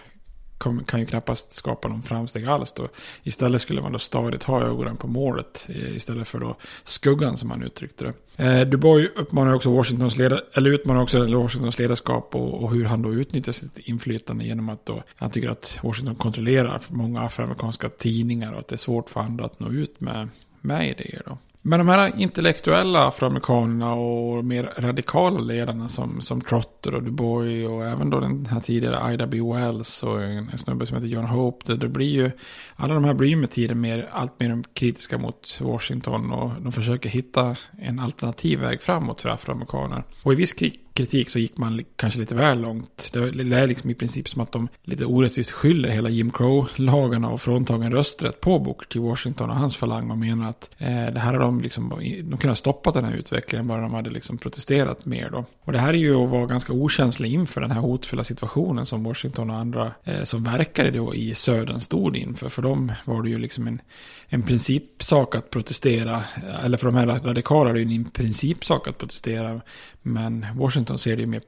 kan 0.87 1.01
ju 1.01 1.07
knappast 1.07 1.53
skapa 1.53 1.89
någon 1.89 2.03
framsteg 2.03 2.47
alls 2.47 2.73
då. 2.73 2.89
Istället 3.23 3.63
skulle 3.63 3.83
man 3.83 3.93
då 3.93 3.99
stadigt 3.99 4.43
ha 4.43 4.63
ögonen 4.63 4.97
på 4.97 5.07
målet 5.07 5.67
eh, 5.69 5.97
istället 5.97 6.29
för 6.29 6.39
då 6.39 6.57
skuggan 6.85 7.37
som 7.37 7.51
han 7.51 7.63
uttryckte 7.63 8.05
det. 8.05 8.13
Eh, 8.45 8.61
Du 8.67 8.77
Bois 8.77 9.11
uppmanar 9.17 9.55
också 9.55 9.71
Washingtons, 9.71 10.17
leda, 10.17 10.41
eller 10.53 10.71
utmanar 10.71 11.03
också 11.03 11.39
Washingtons 11.43 11.79
ledarskap 11.79 12.35
och, 12.35 12.63
och, 12.63 12.73
hur 12.73 12.85
han 12.85 13.03
då 13.03 13.13
utnyttjar 13.13 13.53
sitt 13.53 13.79
inflytande 13.79 14.45
genom 14.45 14.69
att 14.69 14.87
då, 14.87 15.03
han 15.17 15.31
tycker 15.31 15.49
att 15.49 15.79
Washington 15.83 16.15
kontrollerar 16.15 16.83
många 16.89 17.21
afroamerikanska 17.21 17.89
tidningar 17.89 18.53
och 18.53 18.59
att 18.59 18.69
det 18.69 18.75
är 18.75 18.79
svårt 18.79 19.11
för 19.11 19.21
andra 19.21 19.45
att 19.45 19.61
nå 19.61 19.69
ut 19.69 20.01
med, 20.01 20.29
med 20.61 20.89
idéer 20.91 21.23
då. 21.27 21.39
Men 21.67 21.79
de 21.79 21.89
här 21.89 22.13
intellektuella 22.21 23.09
afroamerikanerna 23.09 23.95
och 23.95 24.45
mer 24.45 24.73
radikala 24.79 25.41
ledarna 25.41 25.89
som, 25.89 26.21
som 26.21 26.41
Trotter 26.41 26.95
och 26.95 27.03
Du 27.03 27.11
Bois 27.11 27.69
och 27.69 27.85
även 27.85 28.11
då 28.11 28.21
den 28.21 28.47
här 28.47 28.61
tidigare 28.61 29.15
Ida 29.15 29.27
B. 29.27 29.41
Wells 29.41 30.03
och 30.03 30.23
en, 30.23 30.49
en 30.49 30.59
snubbe 30.59 30.87
som 30.87 30.97
heter 30.97 31.09
John 31.09 31.25
Hope. 31.25 31.65
Det, 31.67 31.77
det 31.77 31.89
blir 31.89 32.11
ju, 32.11 32.31
alla 32.77 32.95
de 32.95 33.05
här 33.05 33.15
blir 33.15 33.29
ju 33.29 33.37
med 33.37 33.51
tiden 33.51 33.81
mer, 33.81 34.09
allt 34.13 34.41
mer 34.41 34.63
kritiska 34.75 35.19
mot 35.19 35.61
Washington 35.61 36.33
och 36.33 36.63
de 36.63 36.73
försöker 36.73 37.09
hitta 37.09 37.57
en 37.79 37.99
alternativ 37.99 38.61
väg 38.61 38.83
framåt 38.83 39.21
för 39.21 39.29
afroamerikaner. 39.29 40.05
Och 40.23 40.33
i 40.33 40.37
viss 40.37 40.53
krig 40.53 40.84
kritik 40.95 41.31
så 41.31 41.39
gick 41.39 41.57
man 41.57 41.85
kanske 41.97 42.21
lite 42.21 42.35
väl 42.35 42.61
långt. 42.61 43.11
Det 43.13 43.19
är 43.19 43.67
liksom 43.67 43.91
i 43.91 43.95
princip 43.95 44.29
som 44.29 44.43
att 44.43 44.53
de 44.53 44.69
lite 44.83 45.05
orättvist 45.05 45.51
skyller 45.51 45.89
hela 45.89 46.09
Jim 46.09 46.31
Crow-lagarna 46.31 47.31
och 47.31 47.41
fråntagen 47.41 47.93
rösträtt 47.93 48.41
på 48.41 48.59
Booker 48.59 48.87
till 48.87 49.01
Washington 49.01 49.51
och 49.51 49.57
hans 49.57 49.77
falang 49.77 50.11
och 50.11 50.19
menar 50.19 50.49
att 50.49 50.71
eh, 50.79 51.07
det 51.07 51.21
här 51.21 51.33
har 51.33 51.41
de 51.41 51.61
liksom, 51.61 51.89
de 51.99 52.25
kunde 52.25 52.49
ha 52.49 52.55
stoppat 52.55 52.95
den 52.95 53.05
här 53.05 53.13
utvecklingen 53.13 53.67
bara 53.67 53.81
de 53.81 53.95
hade 53.95 54.11
liksom 54.11 54.39
protesterat 54.39 55.05
mer 55.05 55.31
då. 55.31 55.45
Och 55.65 55.73
det 55.73 55.79
här 55.79 55.89
är 55.89 55.99
ju 55.99 56.15
att 56.15 56.31
vara 56.31 56.47
ganska 56.47 56.73
okänslig 56.73 57.33
inför 57.33 57.61
den 57.61 57.71
här 57.71 57.81
hotfulla 57.81 58.25
situationen 58.25 58.87
som 58.87 59.05
Washington 59.05 59.51
och 59.51 59.57
andra 59.57 59.93
eh, 60.05 60.23
som 60.23 60.45
verkade 60.45 60.91
då 60.91 61.15
i 61.15 61.35
södern 61.35 61.81
stod 61.81 62.17
inför. 62.17 62.49
För 62.49 62.63
dem 62.63 62.93
var 63.05 63.23
det 63.23 63.29
ju 63.29 63.39
liksom 63.39 63.67
en, 63.67 63.81
en 64.29 64.43
principsak 64.43 65.35
att 65.35 65.51
protestera, 65.51 66.17
eh, 66.17 66.65
eller 66.65 66.79
för 66.79 66.87
de 66.87 66.95
här 66.95 67.07
radikala 67.07 67.71
är 67.71 67.75
det 67.75 67.81
ju 67.81 67.97
en 67.97 68.11
principsak 68.11 68.89
att 68.89 68.99
protestera. 68.99 69.61
Men 70.07 70.47
Washington 70.55 70.99
ser 70.99 71.17
det 71.17 71.23
ju 71.23 71.27
mer 71.27 71.43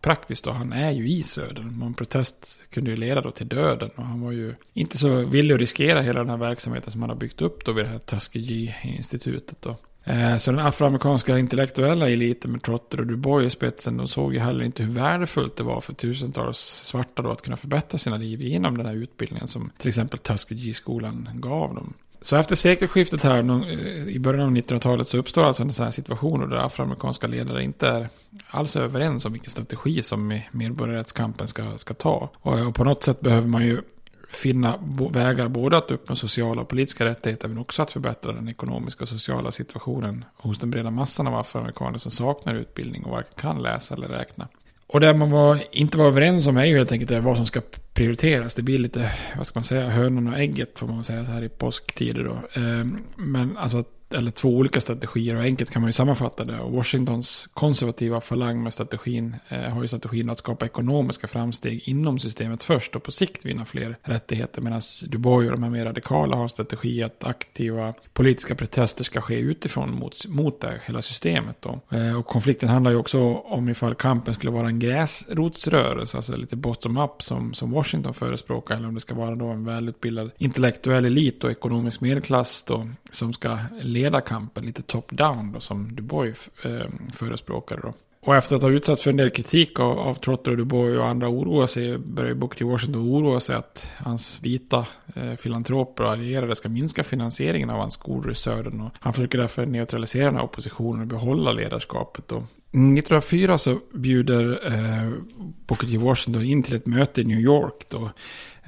praktiskt 0.00 0.44
då. 0.44 0.50
Han 0.50 0.72
är 0.72 0.90
ju 0.90 1.08
i 1.08 1.22
södern. 1.22 1.82
En 1.82 1.94
protest 1.94 2.70
kunde 2.70 2.90
ju 2.90 2.96
leda 2.96 3.20
då 3.20 3.30
till 3.30 3.48
döden. 3.48 3.90
Och 3.96 4.04
han 4.04 4.20
var 4.20 4.32
ju 4.32 4.54
inte 4.72 4.98
så 4.98 5.24
villig 5.24 5.54
att 5.54 5.60
riskera 5.60 6.02
hela 6.02 6.20
den 6.20 6.30
här 6.30 6.36
verksamheten 6.36 6.92
som 6.92 7.00
han 7.00 7.10
har 7.10 7.16
byggt 7.16 7.40
upp 7.40 7.64
då 7.64 7.72
vid 7.72 7.84
det 7.84 7.88
här 7.88 7.98
Tuskegee-institutet 7.98 9.62
då. 9.62 9.76
Eh, 10.04 10.36
så 10.36 10.50
den 10.50 10.60
afroamerikanska 10.60 11.38
intellektuella 11.38 12.10
eliten 12.10 12.52
med 12.52 12.62
Trotter 12.62 13.00
och 13.00 13.06
Du 13.06 13.16
Bois 13.16 13.46
i 13.46 13.50
spetsen, 13.50 13.96
de 13.96 14.08
såg 14.08 14.34
ju 14.34 14.40
heller 14.40 14.64
inte 14.64 14.82
hur 14.82 14.92
värdefullt 14.92 15.56
det 15.56 15.64
var 15.64 15.80
för 15.80 15.94
tusentals 15.94 16.58
svarta 16.58 17.22
då 17.22 17.30
att 17.30 17.42
kunna 17.42 17.56
förbättra 17.56 17.98
sina 17.98 18.16
liv 18.16 18.42
genom 18.42 18.76
den 18.76 18.86
här 18.86 18.96
utbildningen 18.96 19.48
som 19.48 19.70
till 19.78 19.88
exempel 19.88 20.18
Tuskegee-skolan 20.18 21.28
gav 21.34 21.74
dem. 21.74 21.94
Så 22.26 22.36
efter 22.36 22.56
sekelskiftet 22.56 23.22
här 23.22 23.38
eh, 23.38 24.08
i 24.08 24.18
början 24.18 24.46
av 24.46 24.56
1900-talet 24.56 25.08
så 25.08 25.18
uppstår 25.18 25.44
alltså 25.44 25.62
en 25.62 25.72
sån 25.72 25.84
här 25.84 25.90
situation 25.90 26.50
där 26.50 26.56
afroamerikanska 26.56 27.26
ledare 27.26 27.64
inte 27.64 27.88
är 27.88 28.08
alls 28.50 28.76
överens 28.76 29.24
om 29.24 29.32
vilken 29.32 29.50
strategi 29.50 30.02
som 30.02 30.40
medborgarrättskampen 30.50 31.48
ska, 31.48 31.78
ska 31.78 31.94
ta. 31.94 32.30
Och, 32.34 32.66
och 32.66 32.74
på 32.74 32.84
något 32.84 33.02
sätt 33.02 33.20
behöver 33.20 33.48
man 33.48 33.64
ju 33.64 33.82
finna 34.28 34.78
vägar 35.10 35.48
både 35.48 35.76
att 35.76 35.90
uppnå 35.90 36.16
sociala 36.16 36.60
och 36.60 36.68
politiska 36.68 37.04
rättigheter 37.04 37.48
men 37.48 37.58
också 37.58 37.82
att 37.82 37.92
förbättra 37.92 38.32
den 38.32 38.48
ekonomiska 38.48 39.04
och 39.04 39.08
sociala 39.08 39.52
situationen 39.52 40.24
hos 40.36 40.58
den 40.58 40.70
breda 40.70 40.90
massan 40.90 41.26
av 41.26 41.34
afroamerikaner 41.34 41.98
som 41.98 42.10
saknar 42.10 42.54
utbildning 42.54 43.04
och 43.04 43.10
varken 43.10 43.34
kan 43.36 43.62
läsa 43.62 43.94
eller 43.94 44.08
räkna. 44.08 44.48
Och 44.86 45.00
det 45.00 45.14
man 45.14 45.30
var, 45.30 45.58
inte 45.70 45.98
var 45.98 46.06
överens 46.06 46.46
om 46.46 46.56
är 46.56 46.64
ju 46.64 46.76
helt 46.76 46.92
enkelt 46.92 47.24
vad 47.24 47.36
som 47.36 47.46
ska 47.46 47.60
prioriteras. 47.94 48.54
Det 48.54 48.62
blir 48.62 48.78
lite, 48.78 49.12
vad 49.36 49.46
ska 49.46 49.58
man 49.58 49.64
säga, 49.64 49.88
hönan 49.88 50.28
och 50.28 50.38
ägget 50.38 50.78
får 50.78 50.86
man 50.86 51.04
säga 51.04 51.24
så 51.24 51.30
här 51.30 51.42
i 51.42 51.48
påsktider 51.48 52.24
då. 52.24 52.60
Ehm, 52.60 52.98
men 53.16 53.56
alltså 53.56 53.78
att 53.78 53.95
eller 54.14 54.30
två 54.30 54.48
olika 54.48 54.80
strategier 54.80 55.36
och 55.36 55.42
enkelt 55.42 55.70
kan 55.70 55.82
man 55.82 55.88
ju 55.88 55.92
sammanfatta 55.92 56.44
det. 56.44 56.60
Och 56.60 56.72
Washingtons 56.72 57.48
konservativa 57.54 58.20
falang 58.20 58.62
med 58.62 58.72
strategin 58.72 59.36
eh, 59.48 59.60
har 59.60 59.82
ju 59.82 59.88
strategin 59.88 60.30
att 60.30 60.38
skapa 60.38 60.66
ekonomiska 60.66 61.26
framsteg 61.26 61.82
inom 61.84 62.18
systemet 62.18 62.62
först 62.62 62.96
och 62.96 63.02
på 63.02 63.12
sikt 63.12 63.44
vinna 63.44 63.64
fler 63.64 63.96
rättigheter. 64.02 64.60
Medan 64.60 64.80
Dubai 65.06 65.46
och 65.46 65.52
de 65.52 65.62
här 65.62 65.70
mer 65.70 65.84
radikala 65.84 66.36
har 66.36 66.48
strategi 66.48 67.02
att 67.02 67.24
aktiva 67.24 67.94
politiska 68.12 68.54
protester 68.54 69.04
ska 69.04 69.20
ske 69.20 69.34
utifrån 69.34 69.94
mot, 69.94 70.26
mot 70.26 70.60
det, 70.60 70.80
hela 70.86 71.02
systemet. 71.02 71.56
Då. 71.60 71.80
Eh, 71.96 72.18
och 72.18 72.26
konflikten 72.26 72.68
handlar 72.68 72.90
ju 72.90 72.96
också 72.96 73.34
om 73.34 73.68
ifall 73.68 73.94
kampen 73.94 74.34
skulle 74.34 74.52
vara 74.52 74.66
en 74.66 74.78
gräsrotsrörelse, 74.78 76.16
alltså 76.16 76.36
lite 76.36 76.56
bottom-up 76.56 77.22
som, 77.22 77.54
som 77.54 77.70
Washington 77.70 78.14
förespråkar. 78.14 78.76
Eller 78.76 78.88
om 78.88 78.94
det 78.94 79.00
ska 79.00 79.14
vara 79.14 79.34
då 79.34 79.46
en 79.46 79.64
välutbildad 79.64 80.30
intellektuell 80.38 81.04
elit 81.04 81.44
och 81.44 81.50
ekonomisk 81.50 82.00
medelklass 82.00 82.62
då, 82.62 82.88
som 83.10 83.32
ska 83.32 83.58
leda 83.96 84.20
kampen 84.20 84.66
lite 84.66 84.82
top-down 84.82 85.52
då, 85.52 85.60
som 85.60 85.96
Dubois 85.96 86.48
eh, 86.62 86.86
förespråkade. 87.14 87.82
Då. 87.82 87.94
Och 88.26 88.36
efter 88.36 88.56
att 88.56 88.62
ha 88.62 88.70
utsatts 88.70 89.02
för 89.02 89.10
en 89.10 89.16
del 89.16 89.30
kritik 89.30 89.80
av, 89.80 89.98
av 89.98 90.14
Trotter 90.14 90.50
och 90.50 90.56
Dubois 90.56 90.98
och 90.98 91.06
andra 91.06 91.28
oroa 91.28 91.66
sig 91.66 91.98
börjar 91.98 92.34
Booker 92.34 92.58
T. 92.58 92.64
Washington 92.64 93.02
oroa 93.02 93.40
sig 93.40 93.56
att 93.56 93.90
hans 93.96 94.40
vita 94.42 94.86
eh, 95.14 95.34
filantroper 95.34 96.04
och 96.04 96.10
allierade 96.10 96.56
ska 96.56 96.68
minska 96.68 97.04
finansieringen 97.04 97.70
av 97.70 97.78
hans 97.78 97.94
skolor 97.94 98.30
i 98.30 98.34
södern. 98.34 98.80
Och 98.80 98.90
han 99.00 99.12
försöker 99.12 99.38
därför 99.38 99.66
neutralisera 99.66 100.24
den 100.24 100.34
här 100.34 100.44
oppositionen 100.44 101.00
och 101.00 101.06
behålla 101.06 101.52
ledarskapet. 101.52 102.32
Och 102.32 102.42
1904 102.68 103.58
så 103.58 103.78
bjuder 103.94 104.66
eh, 104.66 105.12
Booker 105.66 105.86
T. 105.86 105.98
Washington 105.98 106.44
in 106.44 106.62
till 106.62 106.76
ett 106.76 106.86
möte 106.86 107.20
i 107.20 107.24
New 107.24 107.40
York. 107.40 107.86
Då, 107.88 108.10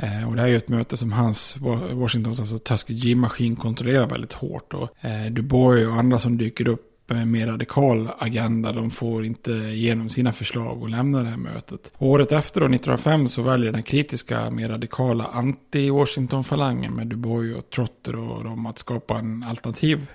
Eh, 0.01 0.29
och 0.29 0.37
det 0.37 0.41
här 0.41 0.49
är 0.49 0.53
ju 0.53 0.57
ett 0.57 0.69
möte 0.69 0.97
som 0.97 1.13
hans, 1.13 1.57
Washingtons 1.93 2.41
alltså 2.41 2.59
Tuskegee-maskin 2.59 3.57
kontrollerar 3.57 4.07
väldigt 4.07 4.33
hårt. 4.33 4.75
Och 4.75 5.05
eh, 5.05 5.33
Dubois 5.33 5.87
och 5.87 5.95
andra 5.95 6.19
som 6.19 6.39
dyker 6.39 6.69
upp 6.69 6.88
mer 7.15 7.47
radikal 7.47 8.11
agenda. 8.19 8.73
De 8.73 8.91
får 8.91 9.25
inte 9.25 9.53
igenom 9.53 10.09
sina 10.09 10.33
förslag 10.33 10.83
och 10.83 10.89
lämnar 10.89 11.25
det 11.25 11.31
här 11.31 11.37
mötet. 11.37 11.93
Och 11.97 12.07
året 12.07 12.33
efter, 12.33 12.61
då, 12.61 12.67
1905, 12.67 13.29
så 13.29 13.43
väljer 13.43 13.73
den 13.73 13.83
kritiska, 13.83 14.51
mer 14.51 14.69
radikala 14.69 15.31
anti-Washington-falangen 15.35 16.95
med 16.95 17.07
Dubois 17.07 17.57
och 17.57 17.71
Trotter 17.71 18.17
och 18.17 18.45
dem 18.45 18.67
att 18.67 18.79
skapa 18.79 19.19
en 19.19 19.43
alternativ 19.43 20.07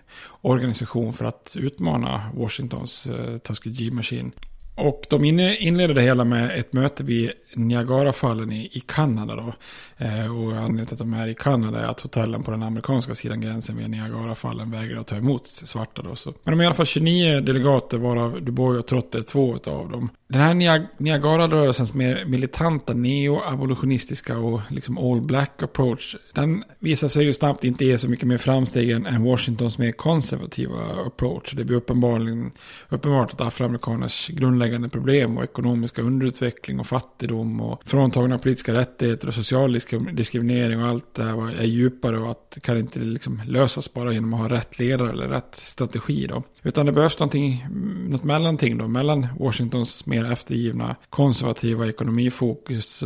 organisation 0.42 1.14
för 1.14 1.26
att 1.26 1.56
utmana 1.60 2.32
Washingtons 2.36 3.06
eh, 3.06 3.38
Tuskegee 3.38 3.92
Machine. 3.92 4.32
Och 4.76 5.06
de 5.10 5.26
inleder 5.26 5.94
det 5.94 6.02
hela 6.02 6.24
med 6.24 6.60
ett 6.60 6.74
möte 6.74 7.04
vid 7.04 7.32
Niagarafallen 7.56 8.52
i, 8.52 8.70
i 8.74 8.80
Kanada. 8.80 9.36
Då. 9.36 9.54
Eh, 9.98 10.38
och 10.38 10.52
anledningen 10.52 10.86
till 10.86 10.94
att 10.94 11.00
de 11.00 11.14
är 11.14 11.28
i 11.28 11.36
Kanada 11.36 11.80
är 11.80 11.86
att 11.86 12.02
hotellen 12.02 12.44
på 12.44 12.52
den 12.52 12.64
amerikanska 12.64 13.16
sidan 13.16 13.42
gränsen 13.42 13.78
vid 13.78 13.90
Niagarafallen 13.90 14.72
vägrar 14.72 15.00
att 15.00 15.08
ta 15.08 15.16
emot 15.16 15.48
svarta. 15.48 16.02
Då. 16.02 16.16
Så. 16.16 16.34
Men 16.44 16.52
de 16.52 16.60
är 16.60 16.64
i 16.64 16.66
alla 16.66 16.76
fall 16.76 16.86
29 16.86 17.42
delegater 17.42 17.98
varav 17.98 18.42
Dubois 18.42 18.80
och 18.80 18.88
Trotter 18.88 19.20
är 19.20 19.24
två 19.24 19.60
av 19.66 19.92
dem. 19.92 20.10
Den 20.28 20.42
här 20.42 20.88
Niagara-rörelsens 20.98 21.94
mer 21.94 22.26
militanta 22.26 22.94
neo-abolitionistiska 22.94 24.38
och 24.38 24.62
liksom 24.70 24.98
all 24.98 25.22
black 25.22 25.64
approach. 25.64 26.16
Den 26.34 26.64
visar 26.80 27.08
sig 27.08 27.26
ju 27.26 27.34
snabbt 27.34 27.64
inte 27.64 27.86
ge 27.86 27.98
så 27.98 28.10
mycket 28.10 28.28
mer 28.28 28.38
framsteg 28.38 28.90
än 28.90 29.24
Washingtons 29.24 29.78
mer 29.78 29.92
konservativa 29.92 30.80
approach. 31.06 31.54
Det 31.54 31.64
blir 31.64 31.78
uppenbarligen, 31.78 32.52
uppenbart 32.90 33.34
att 33.34 33.42
afroamerikaners 33.42 34.28
grundläggande 34.28 34.90
problem 34.90 35.38
och 35.38 35.44
ekonomiska 35.44 36.02
underutveckling 36.02 36.80
och 36.80 36.88
fattigdom 36.88 37.43
fattigdom 37.44 37.62
och 37.62 37.82
fråntagna 37.86 38.38
politiska 38.38 38.74
rättigheter 38.74 39.28
och 39.28 39.34
social 39.34 39.80
diskriminering 40.14 40.84
och 40.84 40.88
allt 40.88 41.14
det 41.14 41.24
här 41.24 41.60
är 41.60 41.64
djupare 41.64 42.20
och 42.20 42.32
att 42.32 42.52
det 42.52 42.60
kan 42.60 42.78
inte 42.78 43.00
liksom 43.00 43.42
lösas 43.48 43.94
bara 43.94 44.14
genom 44.14 44.34
att 44.34 44.40
ha 44.40 44.50
rätt 44.58 44.80
ledare 44.80 45.12
eller 45.12 45.28
rätt 45.28 45.56
strategi 45.56 46.28
då. 46.28 46.44
Utan 46.64 46.86
det 46.86 46.92
behövs 46.92 47.20
någonting, 47.20 47.66
något 48.10 48.24
mellanting 48.24 48.78
då, 48.78 48.88
mellan 48.88 49.28
Washingtons 49.40 50.06
mer 50.06 50.32
eftergivna 50.32 50.96
konservativa 51.10 51.88
ekonomifokus 51.88 53.04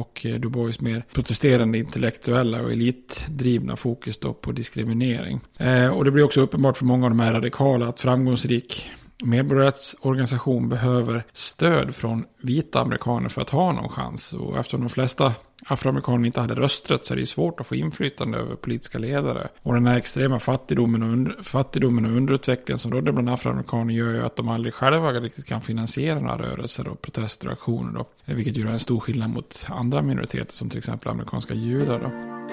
och 0.00 0.26
Dubois 0.38 0.80
mer 0.80 1.04
protesterande 1.12 1.78
intellektuella 1.78 2.62
och 2.62 2.72
elitdrivna 2.72 3.76
fokus 3.76 4.18
då 4.18 4.32
på 4.32 4.52
diskriminering. 4.52 5.40
Eh, 5.58 5.88
och 5.88 6.04
det 6.04 6.10
blir 6.10 6.24
också 6.24 6.40
uppenbart 6.40 6.76
för 6.76 6.84
många 6.84 7.06
av 7.06 7.10
de 7.10 7.20
här 7.20 7.32
radikala 7.32 7.88
att 7.88 8.00
framgångsrik 8.00 8.90
medborgarrättsorganisation 9.24 10.68
behöver 10.68 11.24
stöd 11.32 11.94
från 11.94 12.24
vita 12.38 12.80
amerikaner 12.80 13.28
för 13.28 13.42
att 13.42 13.50
ha 13.50 13.72
någon 13.72 13.88
chans. 13.88 14.32
Och 14.32 14.58
eftersom 14.58 14.80
de 14.80 14.88
flesta 14.88 15.34
afroamerikaner 15.66 16.26
inte 16.26 16.40
hade 16.40 16.54
rösträtt 16.54 17.04
så 17.04 17.14
är 17.14 17.18
det 17.18 17.26
svårt 17.26 17.60
att 17.60 17.66
få 17.66 17.74
inflytande 17.74 18.38
över 18.38 18.54
politiska 18.54 18.98
ledare. 18.98 19.48
Och 19.62 19.74
den 19.74 19.86
här 19.86 19.98
extrema 19.98 20.38
fattigdomen 20.38 21.02
och, 21.02 21.08
under, 21.08 21.42
fattigdomen 21.42 22.04
och 22.04 22.10
underutvecklingen 22.10 22.78
som 22.78 22.92
rådde 22.92 23.12
bland 23.12 23.30
afroamerikaner 23.30 23.94
gör 23.94 24.12
ju 24.12 24.24
att 24.24 24.36
de 24.36 24.48
aldrig 24.48 24.74
själva 24.74 25.12
riktigt 25.12 25.46
kan 25.46 25.62
finansiera 25.62 26.20
några 26.20 26.38
rörelser 26.38 26.88
och 26.88 27.02
protester 27.02 27.46
och 27.46 27.52
aktioner. 27.52 27.92
Då. 27.92 28.06
Vilket 28.24 28.56
gör 28.56 28.66
en 28.66 28.80
stor 28.80 29.00
skillnad 29.00 29.30
mot 29.30 29.66
andra 29.68 30.02
minoriteter 30.02 30.54
som 30.54 30.70
till 30.70 30.78
exempel 30.78 31.08
amerikanska 31.08 31.54
judar. 31.54 31.98
Då. 31.98 32.47